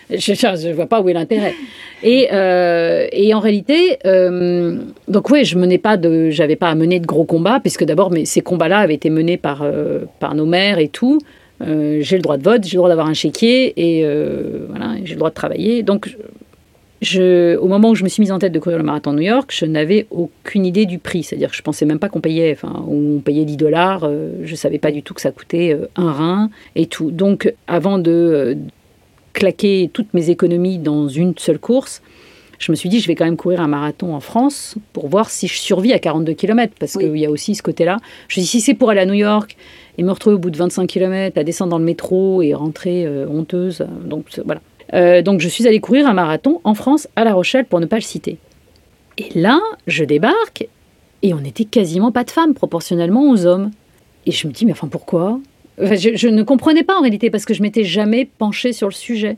je, 0.18 0.68
ne 0.68 0.74
vois 0.74 0.88
pas 0.88 1.02
où 1.02 1.08
est 1.08 1.14
l'intérêt. 1.14 1.56
Et, 2.04 2.28
euh, 2.34 3.08
et, 3.14 3.34
en 3.34 3.40
réalité, 3.40 3.98
euh, 4.06 4.78
donc 5.08 5.30
oui, 5.30 5.46
je 5.46 5.58
menais 5.58 5.78
pas 5.78 5.96
de, 5.96 6.30
j'avais 6.32 6.58
pas 6.58 6.70
à 6.70 6.76
mener 6.76 7.00
de 7.00 7.08
gros 7.08 7.24
combats, 7.24 7.62
puisque 7.62 7.86
d'abord, 7.86 8.12
ces 8.26 8.42
combats-là 8.42 8.80
avaient 8.80 8.96
été 8.96 9.10
menés 9.10 9.38
par 9.38 9.66
par 10.20 10.36
nos 10.36 10.46
mères 10.46 10.80
et 10.80 10.90
tout. 10.90 11.20
j'ai 11.62 12.18
le 12.18 12.22
droit 12.22 12.36
de 12.36 12.44
vote, 12.44 12.66
j'ai 12.66 12.72
le 12.72 12.80
droit 12.80 12.90
d'avoir 12.90 13.08
un 13.08 13.14
chéquier 13.14 13.74
et 13.78 14.06
voilà, 14.68 14.96
j'ai 15.06 15.14
le 15.14 15.20
droit 15.20 15.30
de 15.30 15.36
travailler. 15.36 15.82
Donc 15.82 16.14
au 17.12 17.68
moment 17.68 17.90
où 17.90 17.96
je 17.96 18.04
me 18.04 18.10
suis 18.10 18.22
mise 18.22 18.32
en 18.32 18.40
tête 18.40 18.52
de 18.52 18.60
courir 18.60 18.78
le 18.78 18.84
marathon 18.84 19.12
de 19.12 19.18
New 19.18 19.24
York, 19.24 19.54
je 19.54 19.66
n'avais 19.66 20.08
aucune 20.12 20.66
idée 20.66 20.86
du 20.86 21.00
prix. 21.00 21.24
C'est-à-dire 21.24 21.50
que 21.50 21.56
je 21.56 21.62
pensais 21.62 21.86
même 21.86 22.00
pas 22.00 22.10
qu'on 22.10 22.22
payait, 22.22 22.52
enfin, 22.54 22.86
on 22.88 23.20
payait 23.20 23.46
10 23.46 23.58
dollars. 23.58 24.04
Euh, 24.04 24.32
je 24.44 24.56
savais 24.56 24.80
pas 24.80 24.92
du 24.92 25.04
tout 25.04 25.14
que 25.14 25.22
ça 25.22 25.32
coûtait 25.32 25.74
euh, 25.74 25.88
un 25.96 26.12
rein 26.12 26.50
et 26.76 26.86
tout. 26.86 27.12
Donc, 27.12 27.54
avant 27.68 28.00
de 28.00 28.12
euh, 28.12 28.56
claquer 29.34 29.90
toutes 29.92 30.14
mes 30.14 30.30
économies 30.30 30.78
dans 30.78 31.08
une 31.08 31.34
seule 31.38 31.60
course, 31.60 32.02
je 32.60 32.72
me 32.72 32.76
suis 32.76 32.88
dit, 32.88 33.00
je 33.00 33.08
vais 33.08 33.16
quand 33.16 33.26
même 33.26 33.36
courir 33.36 33.60
un 33.60 33.68
marathon 33.68 34.14
en 34.14 34.22
France 34.22 34.76
pour 34.94 35.08
voir 35.08 35.30
si 35.30 35.48
je 35.48 35.58
survis 35.58 35.92
à 35.92 36.00
42 36.00 36.34
km, 36.34 36.74
parce 36.80 36.94
qu'il 36.94 37.18
y 37.18 37.26
a 37.26 37.30
aussi 37.30 37.56
ce 37.56 37.64
côté-là. 37.64 37.98
Je 38.30 38.40
me 38.40 38.42
suis 38.42 38.42
dit, 38.42 38.48
si 38.48 38.62
c'est 38.62 38.74
pour 38.74 38.90
aller 38.90 39.02
à 39.02 39.06
New 39.06 39.14
York 39.14 39.58
et 39.98 40.04
me 40.04 40.12
retrouver 40.12 40.36
au 40.36 40.40
bout 40.40 40.50
de 40.50 40.58
25 40.58 40.88
km 40.88 41.38
à 41.38 41.44
descendre 41.44 41.72
dans 41.72 41.80
le 41.80 41.84
métro 41.84 42.42
et 42.42 42.54
rentrer 42.54 43.08
honteuse, 43.28 43.86
donc 44.06 44.28
voilà. 44.46 44.62
Euh, 44.94 45.22
donc 45.22 45.40
je 45.40 45.48
suis 45.48 45.68
allée 45.68 45.80
courir 45.80 46.08
un 46.08 46.14
marathon 46.14 46.62
en 46.64 46.74
France, 46.74 47.08
à 47.16 47.24
La 47.24 47.34
Rochelle, 47.34 47.66
pour 47.66 47.80
ne 47.80 47.86
pas 47.86 47.98
le 47.98 48.02
citer. 48.02 48.38
Et 49.18 49.30
là, 49.36 49.60
je 49.88 50.04
débarque, 50.04 50.68
et 51.22 51.34
on 51.34 51.40
n'était 51.40 51.66
quasiment 51.66 52.12
pas 52.12 52.24
de 52.24 52.32
femmes 52.32 52.54
proportionnellement 52.54 53.30
aux 53.30 53.46
hommes. 53.46 53.72
Et 54.26 54.32
je 54.32 54.48
me 54.48 54.54
dis, 54.54 54.66
mais 54.66 54.72
enfin 54.72 54.88
pourquoi? 54.88 55.40
Je, 55.80 56.28
ne 56.28 56.44
comprenais 56.44 56.84
pas 56.84 56.98
en 56.98 57.02
réalité, 57.02 57.30
parce 57.30 57.46
que 57.46 57.54
je 57.54 57.62
m'étais 57.62 57.84
jamais 57.84 58.26
penchée 58.26 58.74
sur 58.74 58.88
le 58.88 58.94
sujet. 58.94 59.38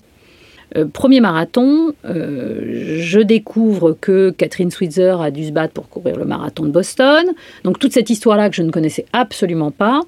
Euh, 0.76 0.86
premier 0.86 1.22
marathon, 1.22 1.94
euh, 2.06 3.00
je 3.00 3.20
découvre 3.20 3.96
que 4.00 4.32
Catherine 4.32 4.72
Switzer 4.72 5.22
a 5.22 5.32
dû 5.32 5.46
se 5.46 5.52
battre 5.52 5.74
pour 5.74 5.88
courir 5.90 6.18
le 6.18 6.26
marathon 6.26 6.64
de 6.64 6.72
Boston. 6.72 7.26
Donc 7.64 7.80
toute 7.80 7.94
cette 7.94 8.10
histoire-là 8.10 8.50
que 8.50 8.56
je 8.56 8.64
ne 8.64 8.72
connaissais 8.72 9.06
absolument 9.14 9.72
pas, 9.72 10.02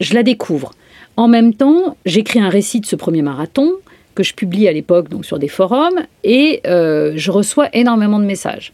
je 0.00 0.14
la 0.14 0.22
découvre. 0.22 0.72
En 1.16 1.28
même 1.28 1.54
temps, 1.54 1.96
j'écris 2.04 2.40
un 2.40 2.48
récit 2.48 2.80
de 2.80 2.86
ce 2.86 2.96
premier 2.96 3.22
marathon 3.22 3.72
que 4.16 4.24
je 4.24 4.34
publie 4.34 4.66
à 4.66 4.72
l'époque 4.72 5.08
donc 5.08 5.24
sur 5.24 5.38
des 5.38 5.46
forums 5.46 6.00
et 6.24 6.60
euh, 6.66 7.12
je 7.14 7.30
reçois 7.30 7.68
énormément 7.72 8.18
de 8.18 8.24
messages. 8.24 8.72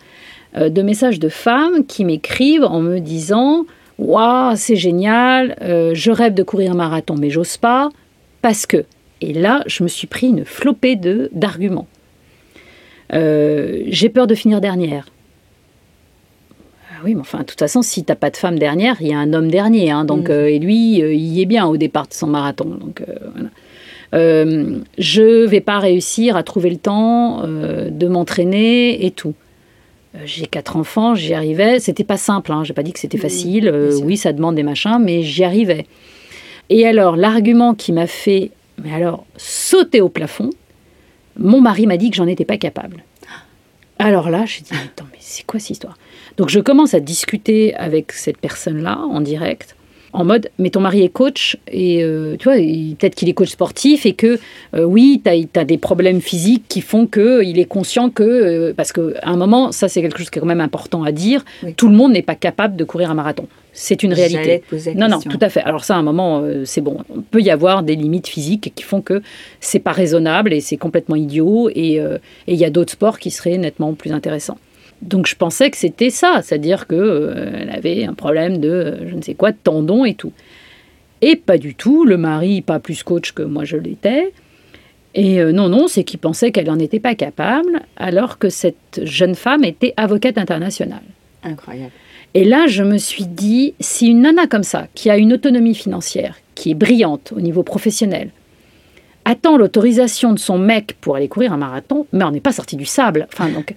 Euh, 0.57 0.71
de 0.71 0.81
messages 0.81 1.19
de 1.19 1.29
femmes 1.29 1.85
qui 1.85 2.07
m'écrivent 2.07 2.65
en 2.65 2.81
me 2.81 2.99
disant 2.99 3.67
Waouh, 3.99 4.57
c'est 4.57 4.77
génial, 4.77 5.57
euh, 5.61 5.91
je 5.95 6.11
rêve 6.11 6.33
de 6.33 6.43
courir 6.43 6.73
un 6.73 6.77
marathon, 6.77 7.17
mais 7.19 7.29
j'ose 7.29 7.59
pas 7.59 7.91
parce 8.41 8.65
que. 8.65 8.85
Et 9.21 9.33
là, 9.35 9.63
je 9.67 9.85
me 9.85 9.89
suis 9.89 10.09
pris 10.09 10.29
une 10.29 10.45
flopée 10.45 10.97
de, 10.97 11.31
d'arguments. 11.33 11.87
J'ai 13.13 14.09
peur 14.09 14.27
de 14.27 14.35
finir 14.35 14.61
dernière. 14.61 15.07
Ah 16.91 17.03
oui, 17.05 17.15
mais 17.15 17.21
enfin, 17.21 17.41
de 17.41 17.45
toute 17.45 17.59
façon, 17.59 17.83
si 17.83 18.05
t'as 18.05 18.17
pas 18.17 18.31
de 18.31 18.37
femme 18.37 18.59
dernière, 18.59 18.97
il 19.01 19.09
y 19.09 19.13
a 19.13 19.19
un 19.19 19.33
homme 19.33 19.49
dernier. 19.49 19.91
Hein, 19.91 20.05
donc, 20.07 20.29
mmh. 20.29 20.33
et 20.33 20.59
lui, 20.59 20.97
il 20.99 21.33
y 21.35 21.43
est 21.43 21.47
bien 21.47 21.67
au 21.67 21.77
départ 21.77 22.09
de 22.09 22.15
son 22.15 22.27
marathon. 22.27 22.65
Donc, 22.65 23.05
voilà. 23.35 23.51
Euh, 24.15 24.81
je 24.99 25.47
vais 25.47 25.61
pas 25.61 25.79
réussir 25.79 26.37
à 26.37 26.43
trouver 26.43 26.71
le 26.71 26.77
temps 26.77 27.43
euh, 27.45 27.89
de 27.91 28.09
m'entraîner 28.09 29.07
et 29.07 29.11
tout. 29.11 29.35
Euh, 30.15 30.19
j'ai 30.25 30.47
quatre 30.47 30.77
enfants, 30.77 31.15
j'y 31.15 31.35
arrivais. 31.35 31.81
C'était 31.81 32.05
pas 32.05 32.19
simple, 32.19 32.53
hein, 32.53 32.63
j'ai 32.65 32.75
pas 32.75 32.83
dit 32.83 32.93
que 32.93 32.99
c'était 32.99 33.19
facile. 33.19 33.73
oui, 34.03 34.17
ça 34.17 34.33
demande 34.33 34.57
des 34.57 34.63
machins, 34.63 34.99
mais 35.01 35.23
j'y 35.23 35.45
arrivais. 35.45 35.87
Et 36.69 36.87
alors, 36.87 37.17
l'argument 37.17 37.75
qui 37.75 37.93
m'a 37.93 38.07
fait, 38.07 38.51
mais 38.83 38.93
alors, 38.93 39.25
sauter 39.37 40.01
au 40.01 40.09
plafond, 40.09 40.51
mon 41.39 41.61
mari 41.61 41.87
m'a 41.87 41.97
dit 41.97 42.11
que 42.11 42.17
j'en 42.17 42.27
étais 42.27 42.45
pas 42.45 42.59
capable. 42.59 43.05
Alors 43.99 44.31
là, 44.31 44.45
j'ai 44.47 44.63
dit, 44.63 44.73
attends, 44.73 45.07
mais 45.13 45.19
c'est 45.21 45.47
quoi 45.47 45.61
cette 45.61 45.71
histoire? 45.71 45.97
Donc 46.37 46.49
je 46.49 46.61
commence 46.61 46.95
à 46.95 47.01
discuter 47.01 47.75
avec 47.75 48.13
cette 48.13 48.39
personne-là 48.39 48.99
en 48.99 49.21
direct 49.21 49.77
en 50.13 50.25
mode, 50.25 50.51
mais 50.59 50.71
ton 50.71 50.81
mari 50.81 51.03
est 51.03 51.09
coach, 51.09 51.57
et 51.69 52.03
euh, 52.03 52.37
tu 52.39 52.45
vois, 52.45 52.57
peut-être 52.57 53.15
qu'il 53.15 53.29
est 53.29 53.35
coach 53.35 53.51
sportif, 53.51 54.07
et 54.07 54.13
que 54.13 54.39
euh, 54.75 54.85
oui, 54.85 55.23
tu 55.25 55.59
as, 55.59 55.65
des 55.65 55.79
problèmes 55.79 56.21
physiques 56.21 56.65
qui 56.69 56.81
font 56.81 57.07
qu'il 57.07 57.59
est 57.59 57.65
conscient 57.65 58.11
que, 58.11 58.23
euh, 58.23 58.75
parce 58.77 58.93
qu'à 58.93 59.03
un 59.23 59.37
moment, 59.37 59.73
ça 59.73 59.89
c'est 59.89 60.03
quelque 60.03 60.19
chose 60.19 60.31
qui 60.31 60.39
est 60.39 60.41
quand 60.41 60.47
même 60.47 60.61
important 60.61 61.03
à 61.03 61.13
dire, 61.13 61.45
tout 61.77 61.89
le 61.89 61.95
monde 61.95 62.13
n'est 62.13 62.23
pas 62.23 62.35
capable 62.35 62.77
de 62.77 62.85
courir 62.85 63.11
un 63.11 63.15
marathon. 63.15 63.47
C'est 63.73 64.03
une 64.03 64.13
réalité. 64.13 64.63
non, 64.95 65.09
non, 65.09 65.21
tout 65.21 65.39
à 65.41 65.49
fait. 65.49 65.61
Alors 65.63 65.85
ça, 65.85 65.95
à 65.95 65.99
un 65.99 66.03
moment, 66.03 66.41
euh, 66.41 66.65
c'est 66.67 66.83
bon. 66.83 66.99
On 67.09 67.23
peut 67.23 67.41
y 67.41 67.51
avoir 67.51 67.83
des 67.83 67.97
limites 67.97 68.29
physiques 68.29 68.73
qui 68.75 68.83
font 68.83 69.01
que 69.01 69.23
c'est 69.61 69.79
pas 69.79 69.93
raisonnable 69.93 70.53
et 70.53 70.61
c'est 70.61 70.77
complètement 70.77 71.17
idiot. 71.17 71.71
Et 71.75 71.99
euh, 71.99 72.19
il 72.47 72.57
y 72.57 72.65
a 72.65 72.71
d'autres 72.71 72.93
sports 72.93 73.19
qui 73.19 73.31
seraient 73.31 73.57
nettement 73.57 73.95
plus 73.95 74.13
intéressants. 74.13 74.59
Donc 75.03 75.27
je 75.27 75.37
pensais 75.37 75.71
que 75.71 75.77
c'était 75.77 76.11
ça, 76.11 76.41
c'est-à-dire 76.43 76.87
qu'elle 76.87 76.99
euh, 77.01 77.73
avait 77.73 78.05
un 78.05 78.15
problème 78.15 78.59
de, 78.59 78.99
je 79.09 79.15
ne 79.15 79.23
sais 79.23 79.35
quoi, 79.35 79.53
de 79.53 79.59
tendon 79.63 80.05
et 80.05 80.15
tout. 80.15 80.33
Et 81.21 81.37
pas 81.37 81.59
du 81.59 81.75
tout, 81.75 82.05
le 82.05 82.17
mari, 82.17 82.63
pas 82.63 82.79
plus 82.79 83.03
coach 83.03 83.33
que 83.33 83.43
moi 83.43 83.65
je 83.65 83.77
l'étais. 83.77 84.33
Et 85.15 85.45
non, 85.45 85.69
non, 85.69 85.89
c'est 85.89 86.05
qu'il 86.05 86.19
pensait 86.19 86.53
qu'elle 86.53 86.67
n'en 86.67 86.79
était 86.79 86.99
pas 86.99 87.15
capable, 87.15 87.83
alors 87.99 88.39
que 88.39 88.49
cette 88.49 89.03
jeune 89.03 89.35
femme 89.35 89.63
était 89.63 89.93
avocate 89.99 90.39
internationale. 90.39 91.03
Incroyable. 91.45 91.93
Et 92.35 92.45
là, 92.45 92.67
je 92.67 92.83
me 92.83 92.97
suis 92.97 93.27
dit, 93.27 93.75
si 93.79 94.09
une 94.09 94.23
nana 94.23 94.47
comme 94.47 94.63
ça, 94.63 94.87
qui 94.95 95.11
a 95.11 95.19
une 95.19 95.35
autonomie 95.35 95.75
financière, 95.75 96.39
qui 96.55 96.71
est 96.71 96.75
brillante 96.75 97.33
au 97.37 97.41
niveau 97.41 97.63
professionnel, 97.63 98.31
attend 99.25 99.57
l'autorisation 99.57 100.33
de 100.33 100.39
son 100.39 100.59
mec 100.59 100.97
pour 101.01 101.17
aller 101.17 101.29
courir 101.29 101.53
un 101.53 101.59
marathon, 101.59 102.07
mais 102.13 102.25
on 102.25 102.31
n'est 102.31 102.41
pas 102.41 102.53
sorti 102.53 102.77
du 102.77 102.87
sable. 102.87 103.29
Enfin, 103.33 103.51
donc, 103.51 103.75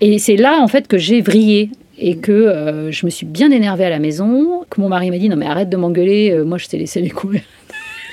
et 0.00 0.18
c'est 0.18 0.36
là, 0.36 0.60
en 0.60 0.68
fait, 0.68 0.88
que 0.88 0.98
j'ai 0.98 1.20
vrillé 1.20 1.70
et 1.98 2.16
que 2.16 2.32
euh, 2.32 2.90
je 2.90 3.06
me 3.06 3.10
suis 3.10 3.26
bien 3.26 3.50
énervée 3.50 3.84
à 3.84 3.90
la 3.90 3.98
maison, 3.98 4.64
que 4.68 4.80
mon 4.80 4.88
mari 4.88 5.10
m'a 5.10 5.18
dit, 5.18 5.28
non 5.28 5.36
mais 5.36 5.46
arrête 5.46 5.70
de 5.70 5.76
m'engueuler, 5.76 6.30
euh, 6.30 6.44
moi 6.44 6.58
je 6.58 6.66
t'ai 6.66 6.78
laissé 6.78 7.00
les. 7.00 7.12
Oui. 7.24 7.40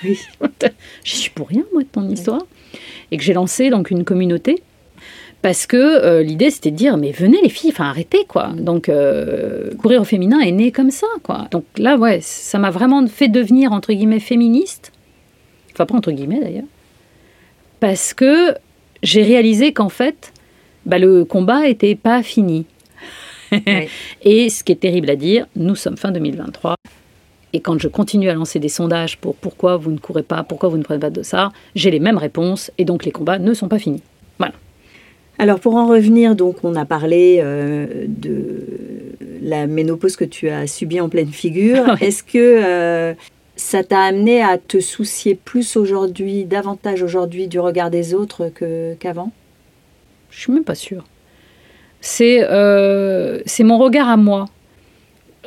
je 1.03 1.15
suis 1.15 1.29
pour 1.29 1.47
rien, 1.47 1.63
moi, 1.73 1.83
de 1.83 1.87
ton 1.87 2.07
histoire. 2.09 2.45
Et 3.11 3.17
que 3.17 3.23
j'ai 3.23 3.33
lancé 3.33 3.69
donc 3.69 3.91
une 3.91 4.03
communauté 4.03 4.63
parce 5.41 5.67
que 5.67 5.77
euh, 5.77 6.23
l'idée 6.23 6.49
c'était 6.49 6.71
de 6.71 6.75
dire 6.75 6.97
mais 6.97 7.11
venez 7.11 7.39
les 7.43 7.49
filles, 7.49 7.71
enfin 7.71 7.85
arrêtez 7.85 8.25
quoi. 8.27 8.53
Donc 8.57 8.89
courir 9.77 10.01
au 10.01 10.03
féminin 10.03 10.39
est 10.39 10.51
né 10.51 10.71
comme 10.71 10.89
ça 10.89 11.05
quoi. 11.21 11.47
Donc 11.51 11.65
là 11.77 11.95
ouais, 11.97 12.19
ça 12.21 12.57
m'a 12.57 12.71
vraiment 12.71 13.05
fait 13.07 13.27
devenir 13.27 13.71
entre 13.71 13.93
guillemets 13.93 14.19
féministe. 14.19 14.91
Enfin 15.73 15.85
pas 15.85 15.95
entre 15.95 16.11
guillemets 16.11 16.39
d'ailleurs. 16.39 16.63
Parce 17.79 18.13
que 18.13 18.55
j'ai 19.03 19.21
réalisé 19.21 19.73
qu'en 19.73 19.89
fait 19.89 20.32
bah, 20.85 20.99
le 20.99 21.25
combat 21.25 21.67
était 21.67 21.95
pas 21.95 22.23
fini. 22.23 22.65
Et 24.23 24.49
ce 24.49 24.63
qui 24.63 24.71
est 24.71 24.77
terrible 24.77 25.09
à 25.09 25.15
dire, 25.15 25.47
nous 25.55 25.75
sommes 25.75 25.97
fin 25.97 26.11
2023. 26.11 26.75
Et 27.53 27.59
quand 27.59 27.79
je 27.79 27.87
continue 27.87 28.29
à 28.29 28.33
lancer 28.33 28.59
des 28.59 28.69
sondages 28.69 29.17
pour 29.17 29.35
pourquoi 29.35 29.77
vous 29.77 29.91
ne 29.91 29.99
courez 29.99 30.23
pas, 30.23 30.43
pourquoi 30.43 30.69
vous 30.69 30.77
ne 30.77 30.83
prenez 30.83 30.99
pas 30.99 31.11
de 31.11 31.21
ça, 31.21 31.51
j'ai 31.75 31.91
les 31.91 31.99
mêmes 31.99 32.17
réponses 32.17 32.71
et 32.79 32.85
donc 32.85 33.05
les 33.05 33.11
combats 33.11 33.37
ne 33.37 33.53
sont 33.53 33.67
pas 33.67 33.77
finis. 33.77 34.01
Voilà. 34.39 34.53
Alors 35.37 35.59
pour 35.59 35.75
en 35.75 35.87
revenir, 35.87 36.35
donc 36.35 36.57
on 36.63 36.75
a 36.75 36.85
parlé 36.85 37.39
euh, 37.43 38.05
de 38.07 38.65
la 39.43 39.67
ménopause 39.67 40.15
que 40.15 40.25
tu 40.25 40.49
as 40.49 40.65
subie 40.65 40.99
en 40.99 41.09
pleine 41.09 41.31
figure. 41.31 41.95
Est-ce 42.01 42.23
que 42.23 42.37
euh, 42.37 43.13
ça 43.55 43.83
t'a 43.83 44.01
amené 44.01 44.41
à 44.41 44.57
te 44.57 44.79
soucier 44.79 45.35
plus 45.35 45.77
aujourd'hui, 45.77 46.45
davantage 46.45 47.03
aujourd'hui 47.03 47.47
du 47.47 47.59
regard 47.59 47.91
des 47.91 48.15
autres 48.15 48.51
qu'avant? 48.99 49.31
Je 50.33 50.41
suis 50.41 50.51
même 50.51 50.63
pas 50.63 50.75
sûre. 50.75 51.05
C'est 52.01 52.43
euh, 52.43 53.39
c'est 53.45 53.63
mon 53.63 53.77
regard 53.77 54.09
à 54.09 54.17
moi. 54.17 54.45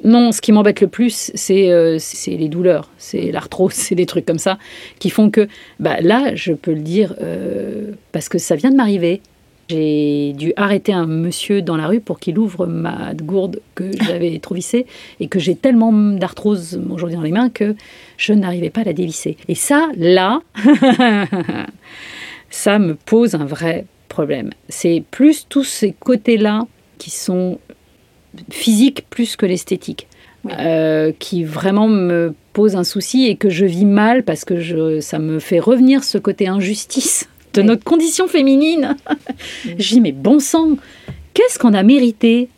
Non, 0.04 0.30
ce 0.30 0.40
qui 0.42 0.52
m'embête 0.52 0.82
le 0.82 0.88
plus, 0.88 1.30
c'est 1.34 1.98
les 2.26 2.48
douleurs, 2.48 2.90
c'est 2.98 3.32
l'arthrose, 3.32 3.72
c'est 3.74 3.94
des 3.94 4.06
trucs 4.06 4.26
comme 4.26 4.38
ça 4.38 4.58
qui 4.98 5.08
font 5.08 5.30
que, 5.30 5.48
bah, 5.80 6.00
là, 6.02 6.34
je 6.34 6.52
peux 6.52 6.74
le 6.74 6.80
dire 6.80 7.14
parce 8.12 8.28
que 8.28 8.38
ça 8.38 8.56
vient 8.56 8.70
de 8.70 8.76
m'arriver. 8.76 9.22
J'ai 9.68 10.32
dû 10.34 10.52
arrêter 10.54 10.92
un 10.92 11.06
monsieur 11.06 11.60
dans 11.60 11.76
la 11.76 11.88
rue 11.88 11.98
pour 11.98 12.20
qu'il 12.20 12.38
ouvre 12.38 12.66
ma 12.66 13.14
gourde 13.14 13.60
que 13.74 13.90
j'avais 14.00 14.38
trop 14.42 14.54
vissée 14.54 14.86
et 15.18 15.26
que 15.26 15.40
j'ai 15.40 15.56
tellement 15.56 15.92
d'arthrose 15.92 16.80
aujourd'hui 16.88 17.16
dans 17.16 17.22
les 17.22 17.32
mains 17.32 17.50
que 17.50 17.74
je 18.16 18.32
n'arrivais 18.32 18.70
pas 18.70 18.82
à 18.82 18.84
la 18.84 18.92
dévisser. 18.92 19.36
Et 19.48 19.56
ça, 19.56 19.88
là, 19.96 20.40
ça 22.50 22.78
me 22.78 22.94
pose 22.94 23.34
un 23.34 23.44
vrai 23.44 23.86
problème. 24.16 24.50
C'est 24.70 25.02
plus 25.10 25.46
tous 25.46 25.64
ces 25.64 25.92
côtés-là 25.92 26.66
qui 26.96 27.10
sont 27.10 27.58
physiques 28.50 29.04
plus 29.10 29.36
que 29.36 29.44
l'esthétique. 29.44 30.08
Euh, 30.60 31.10
qui 31.18 31.42
vraiment 31.42 31.88
me 31.88 32.32
posent 32.52 32.76
un 32.76 32.84
souci 32.84 33.26
et 33.26 33.34
que 33.34 33.50
je 33.50 33.66
vis 33.66 33.84
mal 33.84 34.22
parce 34.22 34.44
que 34.44 34.60
je, 34.60 35.00
ça 35.00 35.18
me 35.18 35.40
fait 35.40 35.58
revenir 35.58 36.04
ce 36.04 36.18
côté 36.18 36.46
injustice 36.46 37.28
de 37.52 37.62
notre 37.62 37.82
condition 37.82 38.28
féminine. 38.28 38.96
je 39.64 39.88
dis, 39.88 40.00
mais 40.00 40.12
bon 40.12 40.38
sang, 40.38 40.76
qu'est-ce 41.34 41.58
qu'on 41.58 41.74
a 41.74 41.82
mérité 41.82 42.48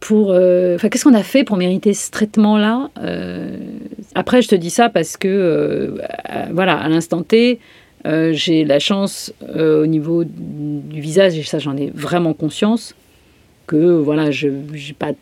pour, 0.00 0.32
euh, 0.32 0.78
qu'est-ce 0.78 1.04
qu'on 1.04 1.14
a 1.14 1.22
fait 1.22 1.44
pour 1.44 1.56
mériter 1.56 1.94
ce 1.94 2.10
traitement-là 2.10 2.90
euh, 2.98 3.56
Après, 4.16 4.42
je 4.42 4.48
te 4.48 4.56
dis 4.56 4.70
ça 4.70 4.88
parce 4.88 5.16
que, 5.16 5.94
voilà, 6.50 6.76
à 6.76 6.88
l'instant 6.88 7.22
T, 7.22 7.60
j'ai 8.04 8.64
la 8.64 8.78
chance 8.78 9.32
au 9.56 9.86
niveau 9.86 10.24
du 10.24 11.00
visage, 11.00 11.36
et 11.36 11.42
ça, 11.42 11.58
j'en 11.58 11.76
ai 11.76 11.90
vraiment 11.94 12.34
conscience, 12.34 12.94
que 13.66 13.76
voilà, 13.76 14.30
je 14.30 14.48
n'ai 14.48 14.94
pas, 14.98 15.12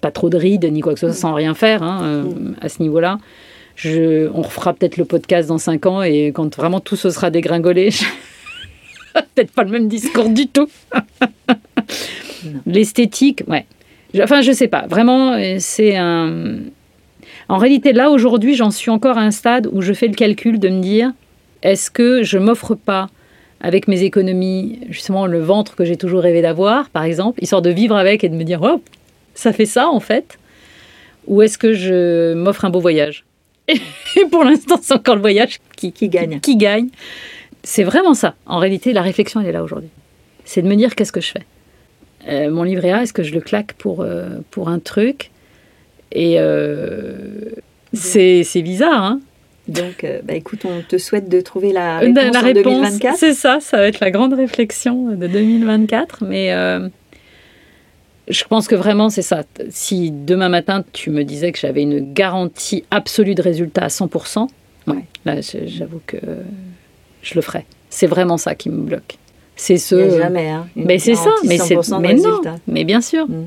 pas 0.00 0.10
trop 0.10 0.28
de 0.28 0.36
rides 0.36 0.70
ni 0.70 0.80
quoi 0.80 0.94
que 0.94 1.00
ce 1.00 1.06
soit 1.06 1.14
sans 1.14 1.34
rien 1.34 1.54
faire 1.54 1.82
hein, 1.82 2.24
à 2.60 2.68
ce 2.68 2.82
niveau-là 2.82 3.18
on 3.86 4.42
refera 4.42 4.74
peut-être 4.74 4.96
le 4.96 5.04
podcast 5.04 5.48
dans 5.48 5.58
5 5.58 5.86
ans 5.86 6.02
et 6.02 6.28
quand 6.28 6.56
vraiment 6.56 6.80
tout 6.80 6.96
se 6.96 7.10
sera 7.10 7.30
dégringolé, 7.30 7.90
peut-être 9.14 9.52
pas 9.52 9.64
le 9.64 9.70
même 9.70 9.88
discours 9.88 10.28
du 10.28 10.48
tout. 10.48 10.68
L'esthétique, 12.66 13.42
ouais. 13.46 13.66
Enfin, 14.20 14.40
je 14.40 14.52
sais 14.52 14.68
pas. 14.68 14.86
Vraiment, 14.86 15.36
c'est 15.58 15.96
un. 15.96 16.58
En 17.48 17.56
réalité, 17.58 17.92
là, 17.92 18.10
aujourd'hui, 18.10 18.54
j'en 18.54 18.70
suis 18.70 18.90
encore 18.90 19.18
à 19.18 19.22
un 19.22 19.30
stade 19.30 19.68
où 19.72 19.80
je 19.80 19.92
fais 19.92 20.08
le 20.08 20.14
calcul 20.14 20.58
de 20.58 20.68
me 20.68 20.80
dire 20.80 21.12
est-ce 21.62 21.90
que 21.90 22.22
je 22.22 22.38
m'offre 22.38 22.74
pas 22.74 23.08
avec 23.60 23.88
mes 23.88 24.02
économies, 24.02 24.80
justement, 24.88 25.26
le 25.26 25.40
ventre 25.40 25.74
que 25.74 25.84
j'ai 25.84 25.96
toujours 25.96 26.20
rêvé 26.20 26.42
d'avoir, 26.42 26.90
par 26.90 27.02
exemple, 27.02 27.42
histoire 27.42 27.62
de 27.62 27.70
vivre 27.70 27.96
avec 27.96 28.22
et 28.22 28.28
de 28.28 28.36
me 28.36 28.44
dire 28.44 28.60
oh, 28.62 28.80
ça 29.34 29.52
fait 29.52 29.66
ça, 29.66 29.88
en 29.88 30.00
fait 30.00 30.38
Ou 31.26 31.42
est-ce 31.42 31.58
que 31.58 31.72
je 31.72 32.34
m'offre 32.34 32.64
un 32.64 32.70
beau 32.70 32.80
voyage? 32.80 33.24
Et 33.68 34.24
pour 34.30 34.44
l'instant, 34.44 34.78
c'est 34.80 34.94
encore 34.94 35.16
le 35.16 35.20
voyage 35.20 35.58
qui, 35.76 35.92
gagne. 36.08 36.40
Qui 36.40 36.56
gagne. 36.56 36.88
C'est 37.62 37.84
vraiment 37.84 38.14
ça. 38.14 38.34
En 38.46 38.58
réalité, 38.58 38.92
la 38.92 39.02
réflexion, 39.02 39.40
elle 39.40 39.48
est 39.48 39.52
là 39.52 39.62
aujourd'hui. 39.62 39.90
C'est 40.44 40.62
de 40.62 40.68
me 40.68 40.74
dire 40.76 40.94
qu'est-ce 40.94 41.12
que 41.12 41.20
je 41.20 41.32
fais? 41.32 41.44
Euh, 42.28 42.50
mon 42.50 42.62
livret 42.62 42.92
A, 42.92 43.02
est-ce 43.02 43.12
que 43.12 43.22
je 43.22 43.34
le 43.34 43.40
claque 43.40 43.74
pour, 43.74 44.00
euh, 44.00 44.38
pour 44.50 44.68
un 44.68 44.78
truc? 44.78 45.30
Et 46.12 46.36
euh, 46.38 47.50
c'est 47.92 48.62
bizarre, 48.62 49.02
hein 49.02 49.20
donc, 49.68 50.06
bah, 50.24 50.34
écoute, 50.34 50.64
on 50.64 50.82
te 50.82 50.98
souhaite 50.98 51.28
de 51.28 51.40
trouver 51.40 51.72
la 51.72 51.98
réponse, 51.98 52.32
la 52.32 52.40
réponse 52.40 52.66
en 52.66 52.70
2024. 52.70 53.16
C'est 53.16 53.34
ça, 53.34 53.58
ça 53.60 53.76
va 53.76 53.86
être 53.86 54.00
la 54.00 54.10
grande 54.10 54.32
réflexion 54.32 55.14
de 55.14 55.26
2024. 55.26 56.24
Mais 56.24 56.52
je 58.28 58.44
pense 58.44 58.68
que 58.68 58.74
vraiment, 58.74 59.08
c'est 59.08 59.22
ça. 59.22 59.42
Si 59.70 60.10
demain 60.10 60.48
matin, 60.48 60.84
tu 60.92 61.10
me 61.10 61.24
disais 61.24 61.52
que 61.52 61.58
j'avais 61.58 61.82
une 61.82 62.12
garantie 62.12 62.84
absolue 62.90 63.34
de 63.34 63.42
résultat 63.42 63.84
à 63.84 63.88
100%, 63.88 64.48
là, 65.24 65.34
j'avoue 65.66 66.00
que 66.06 66.18
je 67.22 67.34
le 67.34 67.40
ferais. 67.40 67.66
C'est 67.90 68.06
vraiment 68.06 68.36
ça 68.36 68.54
qui 68.54 68.70
me 68.70 68.82
bloque. 68.82 69.18
C'est 69.56 69.78
ce. 69.78 70.18
jamais, 70.18 70.48
hein, 70.48 70.68
Mais 70.76 70.98
c'est 70.98 71.14
ça. 71.14 71.30
Mais 71.44 71.58
c'est. 71.58 71.76
Mais 72.00 72.14
non. 72.14 72.40
Mais 72.66 72.84
bien 72.84 73.00
sûr. 73.00 73.28
Mm. 73.28 73.46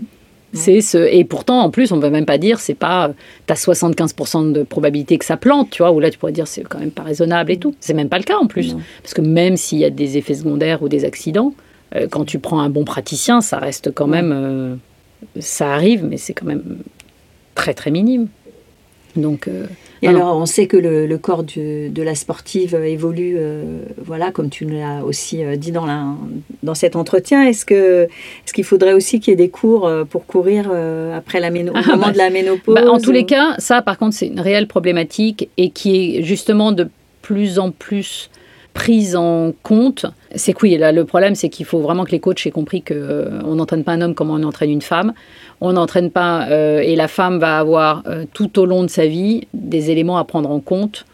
C'est 0.54 0.82
ce 0.82 0.98
et 0.98 1.24
pourtant 1.24 1.62
en 1.62 1.70
plus 1.70 1.92
on 1.92 1.96
ne 1.96 2.02
peut 2.02 2.10
même 2.10 2.26
pas 2.26 2.38
dire 2.38 2.60
c'est 2.60 2.74
pas 2.74 3.14
tu 3.48 3.54
as 3.54 3.56
75% 3.56 4.52
de 4.52 4.64
probabilité 4.64 5.18
que 5.18 5.24
ça 5.24 5.38
plante 5.38 5.70
tu 5.70 5.82
vois 5.82 5.92
ou 5.92 6.02
là 6.02 6.10
tu 6.10 6.18
pourrais 6.18 6.34
dire 6.34 6.46
c'est 6.48 6.64
quand 6.64 6.80
même 6.80 6.92
pas 6.92 7.04
raisonnable 7.04 7.52
et 7.52 7.58
tout 7.58 7.74
c'est 7.80 7.94
même 7.94 8.10
pas 8.10 8.18
le 8.18 8.26
cas 8.26 8.38
en 8.38 8.48
plus 8.48 8.76
parce 9.02 9.14
que 9.14 9.22
même 9.22 9.56
s'il 9.56 9.78
y 9.78 9.86
a 9.86 9.90
des 9.90 10.18
effets 10.18 10.34
secondaires 10.34 10.84
ou 10.84 10.90
des 10.90 11.06
accidents 11.06 11.54
euh, 11.96 12.08
quand 12.10 12.26
tu 12.26 12.40
prends 12.40 12.62
un 12.62 12.70
bon 12.70 12.84
praticien, 12.84 13.42
ça 13.42 13.58
reste 13.58 13.92
quand 13.94 14.08
même. 14.08 14.32
Euh, 14.34 14.76
ça 15.40 15.74
arrive, 15.74 16.04
mais 16.04 16.18
c'est 16.18 16.34
quand 16.34 16.46
même 16.46 16.78
très 17.56 17.74
très 17.74 17.92
minime. 17.92 18.28
Donc. 19.16 19.48
Euh, 19.48 19.66
et 20.02 20.08
alors, 20.08 20.36
on 20.36 20.46
sait 20.46 20.66
que 20.66 20.78
le, 20.78 21.18
corps 21.18 21.44
de 21.44 22.02
la 22.02 22.16
sportive 22.16 22.76
évolue, 22.76 23.38
voilà, 23.98 24.32
comme 24.32 24.50
tu 24.50 24.66
l'as 24.66 25.04
aussi 25.06 25.44
dit 25.58 25.72
dans, 25.72 25.86
la, 25.86 26.06
dans 26.64 26.74
cet 26.74 26.96
entretien. 26.96 27.44
Est-ce 27.44 27.66
que 27.66 28.04
est-ce 28.06 28.54
qu'il 28.54 28.64
faudrait 28.64 28.94
aussi 28.94 29.20
qu'il 29.20 29.32
y 29.32 29.34
ait 29.34 29.38
des 29.38 29.50
cours 29.50 29.90
pour 30.10 30.26
courir 30.26 30.72
après 31.16 31.40
la 31.40 31.50
au 31.50 31.52
moment 31.52 32.08
bah, 32.08 32.12
de 32.12 32.18
la 32.18 32.30
ménopause 32.32 32.76
bah, 32.76 32.90
En 32.92 33.00
tous 33.00 33.12
les 33.12 33.26
cas, 33.26 33.56
ça, 33.60 33.82
par 33.82 34.00
contre, 34.00 34.16
c'est 34.16 34.28
une 34.28 34.40
réelle 34.40 34.68
problématique 34.68 35.50
et 35.58 35.70
qui 35.70 36.18
est 36.18 36.24
justement 36.24 36.72
de 36.72 36.90
plus 37.22 37.60
en 37.60 37.72
plus 37.72 38.30
prise 38.74 39.16
en 39.16 39.54
compte, 39.64 40.06
c'est 40.36 40.54
que 40.54 40.60
oui, 40.64 40.78
là, 40.78 40.92
le 40.92 41.06
problème, 41.06 41.36
c'est 41.36 41.50
qu'il 41.50 41.66
faut 41.66 41.80
vraiment 41.80 42.06
que 42.06 42.12
les 42.12 42.20
coachs 42.20 42.46
aient 42.46 42.52
compris 42.52 42.82
qu'on 42.82 42.96
euh, 42.96 43.42
on 43.46 43.56
n'entraîne 43.56 43.84
pas 43.84 43.94
un 43.94 44.02
homme 44.02 44.16
comme 44.16 44.30
on 44.30 44.44
entraîne 44.44 44.70
une 44.70 44.82
femme. 44.82 45.14
On 45.60 45.74
n'entraîne 45.74 46.10
pas, 46.10 46.48
euh, 46.50 46.80
et 46.80 46.96
la 46.96 47.08
femme 47.08 47.40
va 47.40 47.60
avoir 47.60 48.04
euh, 48.08 48.26
tout 48.34 48.60
au 48.60 48.66
long 48.66 48.84
de 48.84 48.90
sa 48.90 49.06
vie 49.06 49.48
des 49.54 49.92
éléments 49.92 50.18
à 50.18 50.24
prendre 50.24 50.50
en 50.50 50.60
compte 50.60 51.06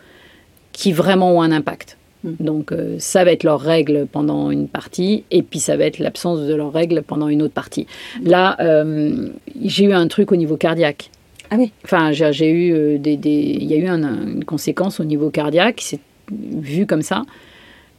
qui 0.72 0.91
vraiment 0.91 1.34
ont 1.34 1.41
un 1.41 1.51
impact. 1.51 1.97
Mm. 2.24 2.32
Donc 2.39 2.74
ça 2.99 3.24
va 3.24 3.32
être 3.32 3.43
leurs 3.43 3.60
règles 3.60 4.08
pendant 4.12 4.51
une 4.51 4.68
partie, 4.68 5.24
et 5.32 5.41
puis 5.41 5.60
ça 5.60 5.76
va 5.78 5.86
être 5.86 5.99
l'absence 5.99 6.41
de 6.41 6.53
leurs 6.53 6.72
règles 6.72 7.01
pendant 7.01 7.28
une 7.28 7.41
autre 7.41 7.53
partie. 7.53 7.88
Là, 8.24 8.55
j'ai 9.64 9.86
eu 9.86 9.93
un 9.93 10.08
truc 10.08 10.32
au 10.32 10.36
niveau 10.36 10.58
cardiaque. 10.58 11.10
Ah 11.49 11.55
oui. 11.58 11.72
Enfin, 11.86 12.12
j'ai 12.12 12.51
eu 12.51 12.99
des, 12.99 13.14
il 13.24 13.66
y 13.66 13.74
a 13.74 13.78
eu 13.78 13.88
une 13.88 14.43
conséquence 14.45 14.99
au 14.99 15.05
niveau 15.05 15.30
cardiaque 15.30 15.78
qui 15.78 15.86
s'est 15.86 15.99
vue 16.32 16.86
comme 16.86 17.01
ça. 17.01 17.24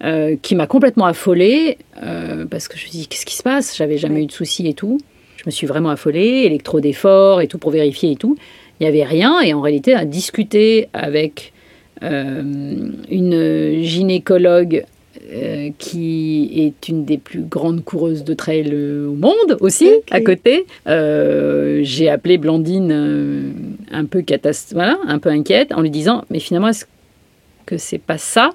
Euh, 0.05 0.37
qui 0.41 0.55
m'a 0.55 0.69
complètement 0.69 1.07
affolée 1.07 1.77
euh, 2.05 2.47
parce 2.47 2.69
que 2.69 2.79
je 2.79 2.85
me 2.85 2.89
suis 2.91 2.99
dit 3.01 3.09
qu'est-ce 3.09 3.27
qui 3.27 3.35
se 3.35 3.43
passe? 3.43 3.77
J'avais 3.77 3.99
jamais 3.99 4.23
eu 4.23 4.27
de 4.27 4.33
soucis 4.33 4.69
et 4.69 4.75
tout. 4.75 4.99
Je 5.37 5.43
me 5.47 5.51
suis 5.51 5.67
vraiment 5.67 5.91
affolée, 5.91 6.45
électro 6.45 6.81
d'effort 6.81 7.41
et 7.41 7.49
tout 7.49 7.59
pour 7.59 7.73
vérifier 7.73 8.13
et 8.13 8.17
tout. 8.17 8.37
Il 8.79 8.85
n'y 8.85 8.89
avait 8.89 9.05
rien 9.05 9.41
et 9.41 9.55
en 9.55 9.61
réalité 9.61 9.95
à 9.95 10.05
discuter 10.05 10.89
avec 10.93 11.53
une 12.01 13.83
gynécologue 13.83 14.85
euh, 15.31 15.71
qui 15.77 16.53
est 16.55 16.89
une 16.89 17.05
des 17.05 17.19
plus 17.19 17.41
grandes 17.41 17.85
coureuses 17.85 18.25
de 18.25 18.33
trail 18.33 18.73
au 18.73 19.13
monde 19.13 19.59
aussi, 19.61 19.91
à 20.11 20.23
côté. 20.23 20.65
Euh, 20.87 21.81
j'ai 21.83 22.09
appelé 22.09 22.39
Blandine 22.39 22.91
euh, 22.91 23.51
un 23.91 24.07
peu 24.07 24.25
voilà, 24.73 24.97
un 25.07 25.19
peu 25.19 25.29
inquiète, 25.29 25.73
en 25.73 25.83
lui 25.83 25.91
disant 25.91 26.25
mais 26.31 26.39
finalement 26.39 26.69
est-ce 26.69 26.87
que 27.67 27.77
c'est 27.77 27.99
pas 27.99 28.17
ça? 28.17 28.53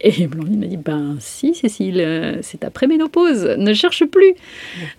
Et 0.00 0.26
Blandine 0.26 0.60
m'a 0.60 0.66
dit 0.66 0.76
Ben 0.76 1.16
si, 1.20 1.54
Cécile, 1.54 2.00
euh, 2.00 2.38
c'est 2.42 2.60
ta 2.60 2.70
préménopause, 2.70 3.54
ne 3.56 3.72
cherche 3.72 4.04
plus. 4.04 4.34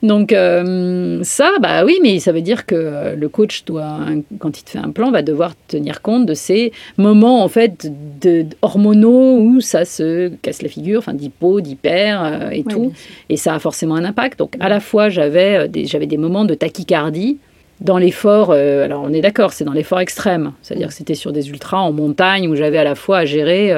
Donc, 0.03 0.31
euh, 0.31 1.19
ça, 1.23 1.51
bah 1.61 1.83
oui, 1.85 1.99
mais 2.01 2.19
ça 2.19 2.31
veut 2.31 2.41
dire 2.41 2.65
que 2.65 2.75
euh, 2.75 3.15
le 3.15 3.29
coach 3.29 3.65
doit, 3.65 3.99
quand 4.39 4.59
il 4.59 4.63
te 4.63 4.69
fait 4.69 4.79
un 4.79 4.91
plan, 4.91 5.11
va 5.11 5.21
devoir 5.21 5.53
tenir 5.67 6.01
compte 6.01 6.25
de 6.25 6.33
ces 6.33 6.71
moments, 6.97 7.43
en 7.43 7.49
fait, 7.49 7.91
de, 8.21 8.45
hormonaux 8.61 9.39
où 9.39 9.61
ça 9.61 9.85
se 9.85 10.29
casse 10.41 10.61
la 10.61 10.69
figure, 10.69 10.99
enfin, 10.99 11.13
d'hypo, 11.13 11.61
d'hyper 11.61 12.51
et 12.51 12.63
tout. 12.63 12.93
Et 13.29 13.37
ça 13.37 13.53
a 13.53 13.59
forcément 13.59 13.95
un 13.95 14.05
impact. 14.05 14.39
Donc, 14.39 14.55
à 14.59 14.69
la 14.69 14.79
fois, 14.79 15.09
j'avais 15.09 15.67
des, 15.67 15.85
j'avais 15.85 16.07
des 16.07 16.17
moments 16.17 16.45
de 16.45 16.53
tachycardie 16.53 17.37
dans 17.81 17.97
l'effort, 17.97 18.53
alors 18.53 19.03
on 19.03 19.11
est 19.11 19.19
d'accord, 19.19 19.51
c'est 19.51 19.65
dans 19.65 19.73
l'effort 19.73 19.99
extrême, 19.99 20.53
c'est-à-dire 20.61 20.87
que 20.87 20.93
c'était 20.93 21.13
sur 21.13 21.33
des 21.33 21.49
ultras 21.49 21.79
en 21.79 21.91
montagne 21.91 22.47
où 22.47 22.55
j'avais 22.55 22.77
à 22.77 22.85
la 22.85 22.95
fois 22.95 23.17
à 23.17 23.25
gérer 23.25 23.73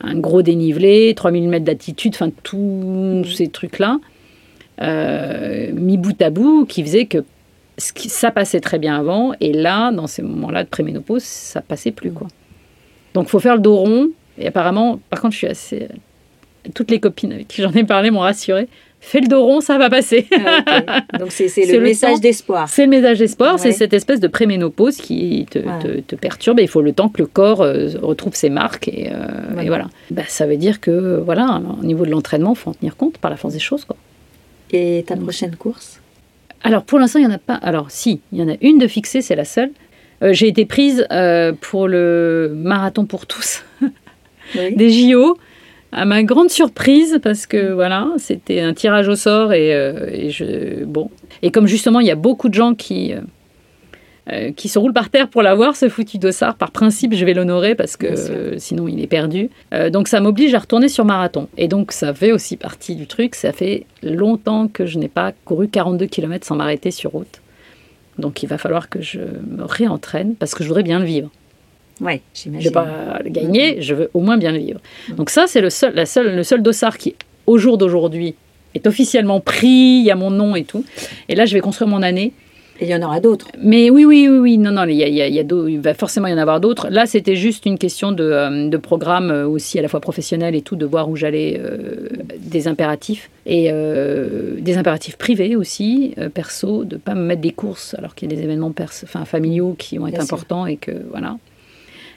un 0.00 0.18
gros 0.18 0.42
dénivelé, 0.42 1.14
3000 1.14 1.48
mètres 1.48 1.64
d'altitude, 1.64 2.12
enfin 2.14 2.30
tous 2.42 3.24
ces 3.24 3.48
trucs-là, 3.48 3.98
euh, 4.82 5.72
mis 5.72 5.96
bout 5.96 6.20
à 6.20 6.30
bout, 6.30 6.66
qui 6.66 6.82
faisait 6.82 7.06
que 7.06 7.18
ça 7.76 8.30
passait 8.30 8.60
très 8.60 8.78
bien 8.78 8.98
avant, 8.98 9.32
et 9.40 9.52
là, 9.52 9.92
dans 9.92 10.06
ces 10.06 10.22
moments-là 10.22 10.64
de 10.64 10.68
préménopause, 10.68 11.22
ça 11.22 11.60
passait 11.60 11.92
plus. 11.92 12.12
quoi. 12.12 12.28
Donc, 13.14 13.28
faut 13.28 13.40
faire 13.40 13.54
le 13.54 13.60
dos 13.60 13.76
rond, 13.76 14.08
et 14.38 14.46
apparemment, 14.46 15.00
par 15.10 15.20
contre, 15.20 15.32
je 15.32 15.38
suis 15.38 15.46
assez... 15.46 15.88
Toutes 16.74 16.90
les 16.90 16.98
copines 16.98 17.32
avec 17.32 17.48
qui 17.48 17.60
j'en 17.60 17.72
ai 17.72 17.84
parlé 17.84 18.10
m'ont 18.10 18.20
rassurée 18.20 18.68
fais 19.04 19.20
le 19.20 19.28
dos 19.28 19.42
rond, 19.42 19.60
ça 19.60 19.78
va 19.78 19.90
passer. 19.90 20.26
Ah, 20.32 21.02
Donc 21.18 21.30
c'est 21.30 21.48
le, 21.66 21.80
message 21.80 22.20
d'espoir. 22.20 22.68
C'est 22.68 22.84
le 22.84 22.90
message 22.90 23.18
d'espoir, 23.18 23.58
c'est 23.58 23.72
cette 23.72 23.92
espèce 23.92 24.20
de 24.20 24.28
préménopause 24.28 24.96
qui 24.96 25.46
te, 25.50 25.58
te, 26.00 26.16
perturbe 26.16 26.60
et 26.60 26.62
il 26.62 26.68
faut 26.68 26.82
le 26.82 26.92
temps 26.92 27.08
que 27.08 27.22
le 27.22 27.26
corps 27.26 27.62
euh, 27.62 27.88
retrouve 28.02 28.34
ses 28.34 28.50
marques 28.50 28.88
et, 28.88 29.10
euh, 29.10 29.66
voilà. 29.66 29.88
Bah, 30.10 30.22
ça 30.28 30.46
veut 30.46 30.56
dire 30.56 30.80
que 30.80 31.20
voilà, 31.24 31.60
au 31.80 31.84
niveau 31.84 32.04
de 32.04 32.10
l'entraînement, 32.10 32.54
il 32.54 32.58
faut 32.58 32.70
en 32.70 32.74
tenir 32.74 32.96
compte 32.96 33.18
par 33.18 33.30
la 33.30 33.36
force 33.36 33.54
des 33.54 33.60
choses. 33.60 33.84
Quoi. 33.84 33.96
Et 34.72 35.04
ta 35.06 35.16
prochaine 35.16 35.54
course? 35.56 36.00
Alors 36.62 36.84
pour 36.84 36.98
l'instant, 36.98 37.18
il 37.18 37.26
n'y 37.26 37.32
en 37.32 37.36
a 37.36 37.38
pas. 37.38 37.54
Alors 37.54 37.90
si, 37.90 38.20
il 38.32 38.38
y 38.38 38.42
en 38.42 38.48
a 38.48 38.56
une 38.60 38.78
de 38.78 38.88
fixée, 38.88 39.22
c'est 39.22 39.36
la 39.36 39.44
seule. 39.44 39.70
Euh, 40.22 40.32
j'ai 40.32 40.48
été 40.48 40.64
prise 40.64 41.06
pour 41.60 41.88
le 41.88 42.52
marathon 42.54 43.04
pour 43.04 43.26
tous 43.26 43.62
des 44.54 44.90
JO 44.90 45.36
à 45.94 46.04
ma 46.04 46.24
grande 46.24 46.50
surprise, 46.50 47.20
parce 47.22 47.46
que 47.46 47.72
voilà, 47.72 48.08
c'était 48.18 48.60
un 48.60 48.74
tirage 48.74 49.08
au 49.08 49.14
sort 49.14 49.52
et, 49.52 49.72
euh, 49.72 50.28
je, 50.28 50.84
bon. 50.84 51.08
Et 51.42 51.50
comme 51.50 51.66
justement, 51.66 52.00
il 52.00 52.06
y 52.06 52.10
a 52.10 52.16
beaucoup 52.16 52.48
de 52.48 52.54
gens 52.54 52.74
qui, 52.74 53.12
euh, 53.12 53.20
euh, 54.32 54.52
qui 54.52 54.68
se 54.68 54.76
roulent 54.78 54.92
par 54.92 55.08
terre 55.08 55.28
pour 55.28 55.42
l'avoir, 55.42 55.76
ce 55.76 55.88
foutu 55.88 56.18
dossard, 56.18 56.56
par 56.56 56.72
principe, 56.72 57.14
je 57.14 57.24
vais 57.24 57.32
l'honorer 57.32 57.76
parce 57.76 57.96
que 57.96 58.58
sinon 58.58 58.88
il 58.88 59.00
est 59.00 59.06
perdu. 59.06 59.50
donc 59.92 60.08
ça 60.08 60.20
m'oblige 60.20 60.54
à 60.54 60.58
retourner 60.58 60.88
sur 60.88 61.04
marathon. 61.04 61.48
Et 61.56 61.68
donc 61.68 61.92
ça 61.92 62.12
fait 62.12 62.32
aussi 62.32 62.56
partie 62.56 62.96
du 62.96 63.06
truc. 63.06 63.36
Ça 63.36 63.52
fait 63.52 63.86
longtemps 64.02 64.66
que 64.66 64.86
je 64.86 64.98
n'ai 64.98 65.08
pas 65.08 65.32
couru 65.44 65.68
42 65.68 66.06
km 66.06 66.44
sans 66.44 66.56
m'arrêter 66.56 66.90
sur 66.90 67.12
route. 67.12 67.40
Donc 68.18 68.42
il 68.42 68.48
va 68.48 68.58
falloir 68.58 68.88
que 68.88 69.00
je 69.00 69.20
me 69.20 69.64
réentraîne 69.64 70.34
parce 70.34 70.54
que 70.54 70.64
je 70.64 70.68
voudrais 70.68 70.82
bien 70.82 70.98
le 70.98 71.04
vivre. 71.04 71.30
Ouais, 72.00 72.20
j'imagine. 72.34 72.62
Je 72.62 72.68
ne 72.68 72.84
vais 72.84 72.90
pas 72.90 73.20
le 73.22 73.30
gagner, 73.30 73.80
je 73.80 73.94
veux 73.94 74.10
au 74.14 74.20
moins 74.20 74.36
bien 74.36 74.52
le 74.52 74.58
vivre. 74.58 74.80
Donc 75.10 75.30
ça, 75.30 75.46
c'est 75.46 75.60
le 75.60 75.70
seul, 75.70 75.94
la 75.94 76.06
seule, 76.06 76.34
le 76.34 76.42
seul 76.42 76.62
dossard 76.62 76.98
qui, 76.98 77.14
au 77.46 77.58
jour 77.58 77.78
d'aujourd'hui, 77.78 78.34
est 78.74 78.86
officiellement 78.86 79.40
pris, 79.40 80.00
il 80.00 80.04
y 80.04 80.10
a 80.10 80.16
mon 80.16 80.30
nom 80.30 80.56
et 80.56 80.64
tout. 80.64 80.84
Et 81.28 81.34
là, 81.34 81.46
je 81.46 81.54
vais 81.54 81.60
construire 81.60 81.88
mon 81.88 82.02
année. 82.02 82.32
Et 82.80 82.86
il 82.86 82.90
y 82.90 82.94
en 82.94 83.02
aura 83.02 83.20
d'autres. 83.20 83.46
Mais 83.62 83.88
oui, 83.88 84.04
oui, 84.04 84.26
oui, 84.28 84.38
oui. 84.38 84.58
Non, 84.58 84.72
non, 84.72 84.84
il, 84.84 84.96
y 84.96 85.04
a, 85.04 85.06
il, 85.06 85.14
y 85.14 85.38
a, 85.38 85.42
il 85.42 85.80
va 85.80 85.94
forcément 85.94 86.26
y 86.26 86.32
en 86.32 86.38
avoir 86.38 86.60
d'autres. 86.60 86.88
Là, 86.90 87.06
c'était 87.06 87.36
juste 87.36 87.66
une 87.66 87.78
question 87.78 88.10
de, 88.10 88.24
euh, 88.24 88.68
de, 88.68 88.76
programme 88.76 89.30
euh, 89.30 89.46
aussi 89.46 89.78
à 89.78 89.82
la 89.82 89.86
fois 89.86 90.00
professionnel 90.00 90.56
et 90.56 90.62
tout, 90.62 90.74
de 90.74 90.84
voir 90.84 91.08
où 91.08 91.14
j'allais, 91.14 91.60
euh, 91.62 92.08
des 92.38 92.66
impératifs. 92.66 93.30
Et 93.46 93.70
des 94.58 94.78
impératifs 94.78 95.18
privés 95.18 95.54
aussi, 95.54 96.14
perso, 96.32 96.84
de 96.84 96.94
ne 96.94 96.98
pas 96.98 97.14
me 97.14 97.20
mettre 97.20 97.42
des 97.42 97.52
courses 97.52 97.94
alors 97.98 98.14
qu'il 98.14 98.30
y 98.30 98.32
a 98.32 98.36
des 98.36 98.42
événements 98.42 98.72
enfin, 98.78 99.26
familiaux 99.26 99.76
qui 99.78 99.98
vont 99.98 100.06
être 100.06 100.18
importants 100.18 100.64
et 100.64 100.76
que, 100.76 100.92
voilà. 101.10 101.36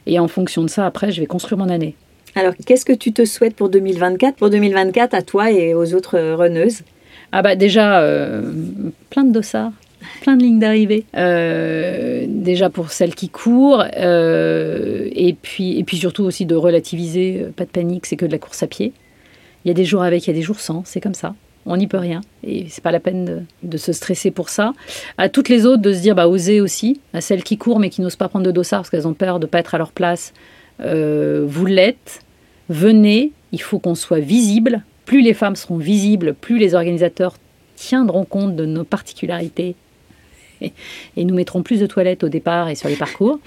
Et 0.08 0.20
en 0.20 0.28
fonction 0.28 0.64
de 0.64 0.70
ça, 0.70 0.86
après, 0.86 1.12
je 1.12 1.20
vais 1.20 1.28
construire 1.28 1.60
mon 1.60 1.70
année. 1.70 1.96
Alors, 2.36 2.54
qu'est-ce 2.66 2.86
que 2.86 2.94
tu 2.94 3.12
te 3.14 3.26
souhaites 3.26 3.56
pour 3.56 3.70
2024 3.70 4.36
Pour 4.36 4.50
2024, 4.50 5.14
à 5.14 5.22
toi 5.22 5.52
et 5.52 5.74
aux 5.74 5.94
autres 5.94 6.18
runneuses? 6.34 6.82
Ah 7.32 7.42
bah 7.42 7.56
déjà, 7.56 8.00
euh, 8.00 8.42
plein 9.10 9.26
de 9.26 9.34
dossards, 9.34 9.74
plein 10.22 10.38
de 10.38 10.44
lignes 10.44 10.60
d'arrivée. 10.60 11.04
Euh, 11.16 12.26
déjà 12.28 12.70
pour 12.70 12.92
celles 12.92 13.16
qui 13.16 13.28
courent, 13.28 13.84
euh, 13.98 15.10
et, 15.12 15.34
puis, 15.34 15.78
et 15.78 15.84
puis 15.84 15.98
surtout 15.98 16.24
aussi 16.24 16.46
de 16.46 16.56
relativiser, 16.56 17.48
pas 17.56 17.66
de 17.66 17.70
panique, 17.70 18.06
c'est 18.06 18.16
que 18.16 18.26
de 18.26 18.32
la 18.32 18.38
course 18.38 18.64
à 18.64 18.68
pied. 18.68 18.94
Il 19.66 19.68
y 19.68 19.72
a 19.72 19.74
des 19.74 19.84
jours 19.84 20.04
avec, 20.04 20.26
il 20.26 20.28
y 20.28 20.32
a 20.32 20.36
des 20.36 20.42
jours 20.42 20.62
sans, 20.62 20.84
c'est 20.86 21.02
comme 21.02 21.16
ça 21.16 21.36
on 21.68 21.78
n'y 21.78 21.88
peut 21.88 21.98
rien. 21.98 22.22
Et 22.44 22.66
c'est 22.70 22.84
pas 22.84 22.92
la 22.92 23.00
peine 23.00 23.46
de, 23.62 23.78
se 23.78 23.92
stresser 23.92 24.32
pour 24.32 24.50
ça. 24.50 24.74
À 25.18 25.30
toutes 25.30 25.50
les 25.50 25.66
autres 25.66 25.82
de 25.82 25.94
se 25.94 26.00
dire, 26.00 26.16
bah, 26.16 26.28
oser 26.28 26.62
aussi. 26.62 27.02
À 27.14 27.22
celles 27.22 27.44
qui 27.44 27.58
courent 27.58 27.80
mais 27.80 27.90
qui 27.90 28.02
n'osent 28.02 28.16
pas 28.16 28.30
prendre 28.30 28.46
de 28.46 28.52
dossard 28.52 28.80
parce 28.80 28.90
qu'elles 28.90 29.08
ont 29.08 29.14
peur 29.14 29.40
de 29.40 29.46
ne 29.46 29.50
pas 29.50 29.60
être 29.60 29.76
à 29.76 29.78
leur 29.78 29.92
place. 29.92 30.34
Euh, 30.82 31.44
vous 31.48 31.66
l'êtes. 31.66 32.22
Venez. 32.70 33.32
Il 33.52 33.62
faut 33.62 33.80
qu'on 33.80 33.96
soit 33.96 34.20
visible. 34.20 34.84
Plus 35.06 35.22
les 35.22 35.34
femmes 35.34 35.56
seront 35.56 35.78
visibles, 35.78 36.34
plus 36.34 36.58
les 36.58 36.76
organisateurs 36.76 37.36
tiendront 37.76 38.26
compte 38.26 38.56
de 38.56 38.66
nos 38.66 38.84
particularités 38.84 39.76
et, 40.60 40.74
et 41.16 41.24
nous 41.24 41.36
mettront 41.36 41.64
plus 41.64 41.80
de 41.80 41.86
toilettes 41.86 42.24
au 42.24 42.30
départ 42.30 42.68
et 42.68 42.76
sur 42.76 42.90
les 42.90 42.96
parcours. 42.96 43.40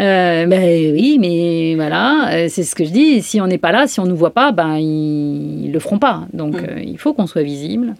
Euh, 0.00 0.46
ben 0.46 0.92
oui, 0.94 1.18
mais 1.20 1.74
voilà, 1.74 2.30
euh, 2.32 2.46
c'est 2.48 2.62
ce 2.62 2.74
que 2.74 2.84
je 2.84 2.90
dis. 2.90 3.22
Si 3.22 3.40
on 3.40 3.46
n'est 3.46 3.58
pas 3.58 3.72
là, 3.72 3.86
si 3.86 4.00
on 4.00 4.04
ne 4.04 4.10
nous 4.10 4.16
voit 4.16 4.32
pas, 4.32 4.50
ben 4.50 4.76
ils, 4.78 5.68
ne 5.68 5.72
le 5.72 5.78
feront 5.78 5.98
pas. 5.98 6.26
Donc 6.32 6.54
mm. 6.54 6.66
euh, 6.68 6.82
il 6.82 6.98
faut 6.98 7.12
qu'on 7.12 7.26
soit 7.26 7.42
visible. 7.42 7.94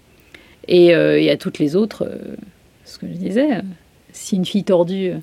Et, 0.68 0.94
à 0.94 1.36
toutes 1.36 1.58
les 1.58 1.74
autres, 1.74 2.08
ce 2.84 2.98
que 2.98 3.06
je 3.08 3.12
disais, 3.12 3.48
si 4.12 4.36
une 4.36 4.44
fille 4.44 4.62
tordue 4.62 5.14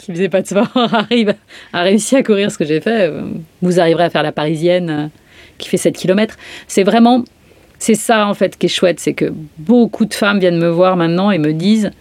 qui 0.00 0.10
faisait 0.10 0.28
pas 0.28 0.42
de 0.42 0.48
sport 0.48 0.68
arrive 0.74 1.34
à 1.72 1.82
réussir 1.82 2.18
à 2.18 2.22
courir 2.24 2.50
ce 2.50 2.58
que 2.58 2.64
j'ai 2.64 2.80
fait, 2.80 3.08
vous 3.62 3.78
arriverez 3.78 4.04
à 4.04 4.10
faire 4.10 4.24
la 4.24 4.32
parisienne 4.32 5.10
qui 5.58 5.68
fait 5.68 5.76
7 5.76 5.96
km. 5.96 6.36
C'est 6.66 6.82
vraiment, 6.82 7.24
c'est 7.78 7.94
ça 7.94 8.26
en 8.26 8.34
fait 8.34 8.58
qui 8.58 8.66
est 8.66 8.70
chouette, 8.70 8.98
c'est 8.98 9.14
que 9.14 9.32
beaucoup 9.58 10.06
de 10.06 10.14
femmes 10.14 10.40
viennent 10.40 10.58
me 10.58 10.70
voir 10.70 10.96
maintenant 10.96 11.30
et 11.30 11.38
me 11.38 11.52
disent 11.52 11.92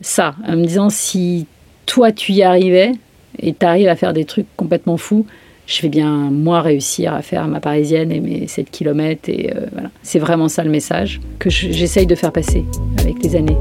ça, 0.00 0.34
en 0.46 0.56
me 0.56 0.64
disant 0.64 0.88
si 0.88 1.46
toi 1.84 2.10
tu 2.10 2.32
y 2.32 2.42
arrivais, 2.42 2.92
et 3.38 3.54
tu 3.54 3.66
arrives 3.66 3.88
à 3.88 3.96
faire 3.96 4.12
des 4.12 4.24
trucs 4.24 4.46
complètement 4.56 4.96
fous, 4.96 5.26
je 5.70 5.82
vais 5.82 5.88
bien, 5.88 6.30
moi, 6.32 6.62
réussir 6.62 7.14
à 7.14 7.22
faire 7.22 7.46
ma 7.46 7.60
parisienne 7.60 8.10
et 8.10 8.18
mes 8.18 8.48
7 8.48 8.70
km. 8.70 9.28
Et 9.28 9.52
euh, 9.54 9.66
voilà. 9.72 9.90
C'est 10.02 10.18
vraiment 10.18 10.48
ça 10.48 10.64
le 10.64 10.70
message 10.70 11.20
que 11.38 11.48
j'essaye 11.48 12.06
de 12.06 12.16
faire 12.16 12.32
passer 12.32 12.64
avec 12.98 13.22
les 13.22 13.36
années. 13.36 13.56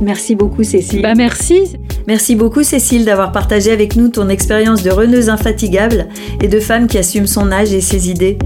Merci 0.00 0.34
beaucoup, 0.34 0.64
Cécile. 0.64 1.02
Bah, 1.02 1.14
merci. 1.14 1.76
Merci 2.08 2.34
beaucoup, 2.34 2.64
Cécile, 2.64 3.04
d'avoir 3.04 3.30
partagé 3.30 3.70
avec 3.70 3.94
nous 3.94 4.08
ton 4.08 4.28
expérience 4.28 4.82
de 4.82 4.90
reneuse 4.90 5.28
infatigable 5.28 6.08
et 6.42 6.48
de 6.48 6.58
femme 6.58 6.88
qui 6.88 6.98
assume 6.98 7.28
son 7.28 7.52
âge 7.52 7.72
et 7.72 7.80
ses 7.80 8.10
idées. 8.10 8.38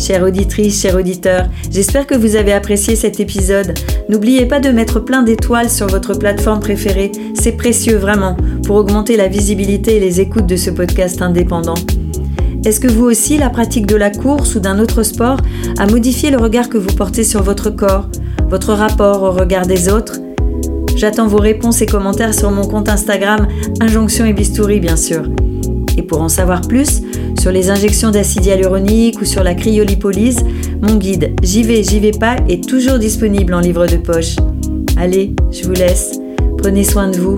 Chère 0.00 0.22
auditrice, 0.22 0.80
chers 0.80 0.96
auditeurs, 0.96 1.44
j'espère 1.70 2.06
que 2.06 2.14
vous 2.14 2.34
avez 2.34 2.54
apprécié 2.54 2.96
cet 2.96 3.20
épisode. 3.20 3.74
N'oubliez 4.08 4.46
pas 4.46 4.58
de 4.58 4.70
mettre 4.70 4.98
plein 4.98 5.22
d'étoiles 5.22 5.68
sur 5.68 5.88
votre 5.88 6.14
plateforme 6.14 6.60
préférée, 6.60 7.12
c'est 7.38 7.52
précieux 7.52 7.98
vraiment 7.98 8.34
pour 8.64 8.76
augmenter 8.76 9.18
la 9.18 9.28
visibilité 9.28 9.96
et 9.96 10.00
les 10.00 10.22
écoutes 10.22 10.46
de 10.46 10.56
ce 10.56 10.70
podcast 10.70 11.20
indépendant. 11.20 11.74
Est-ce 12.64 12.80
que 12.80 12.88
vous 12.88 13.04
aussi, 13.04 13.36
la 13.36 13.50
pratique 13.50 13.84
de 13.84 13.94
la 13.94 14.08
course 14.08 14.54
ou 14.54 14.60
d'un 14.60 14.78
autre 14.78 15.02
sport 15.02 15.36
a 15.78 15.86
modifié 15.86 16.30
le 16.30 16.38
regard 16.38 16.70
que 16.70 16.78
vous 16.78 16.96
portez 16.96 17.22
sur 17.22 17.42
votre 17.42 17.68
corps, 17.68 18.08
votre 18.48 18.72
rapport 18.72 19.22
au 19.22 19.32
regard 19.32 19.66
des 19.66 19.90
autres? 19.90 20.14
J'attends 20.96 21.26
vos 21.26 21.38
réponses 21.38 21.82
et 21.82 21.86
commentaires 21.86 22.32
sur 22.32 22.50
mon 22.50 22.66
compte 22.66 22.88
Instagram 22.88 23.46
Injonction 23.82 24.24
et 24.24 24.32
Bistouri 24.32 24.80
bien 24.80 24.96
sûr. 24.96 25.24
Et 25.98 26.02
pour 26.02 26.22
en 26.22 26.30
savoir 26.30 26.62
plus, 26.62 27.02
sur 27.40 27.50
les 27.50 27.70
injections 27.70 28.10
d'acide 28.10 28.44
hyaluronique 28.44 29.18
ou 29.22 29.24
sur 29.24 29.42
la 29.42 29.54
cryolipolyse, 29.54 30.40
mon 30.82 30.96
guide 30.96 31.34
J'y 31.42 31.62
vais, 31.62 31.82
j'y 31.82 31.98
vais 31.98 32.10
pas 32.10 32.36
est 32.50 32.62
toujours 32.68 32.98
disponible 32.98 33.54
en 33.54 33.60
livre 33.60 33.86
de 33.86 33.96
poche. 33.96 34.36
Allez, 34.98 35.34
je 35.50 35.64
vous 35.64 35.72
laisse. 35.72 36.20
Prenez 36.58 36.84
soin 36.84 37.10
de 37.10 37.16
vous 37.16 37.36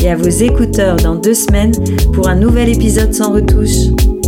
et 0.00 0.08
à 0.08 0.14
vos 0.14 0.28
écouteurs 0.28 0.96
dans 0.96 1.16
deux 1.16 1.34
semaines 1.34 1.72
pour 2.12 2.28
un 2.28 2.36
nouvel 2.36 2.68
épisode 2.68 3.12
sans 3.12 3.32
retouche. 3.32 4.19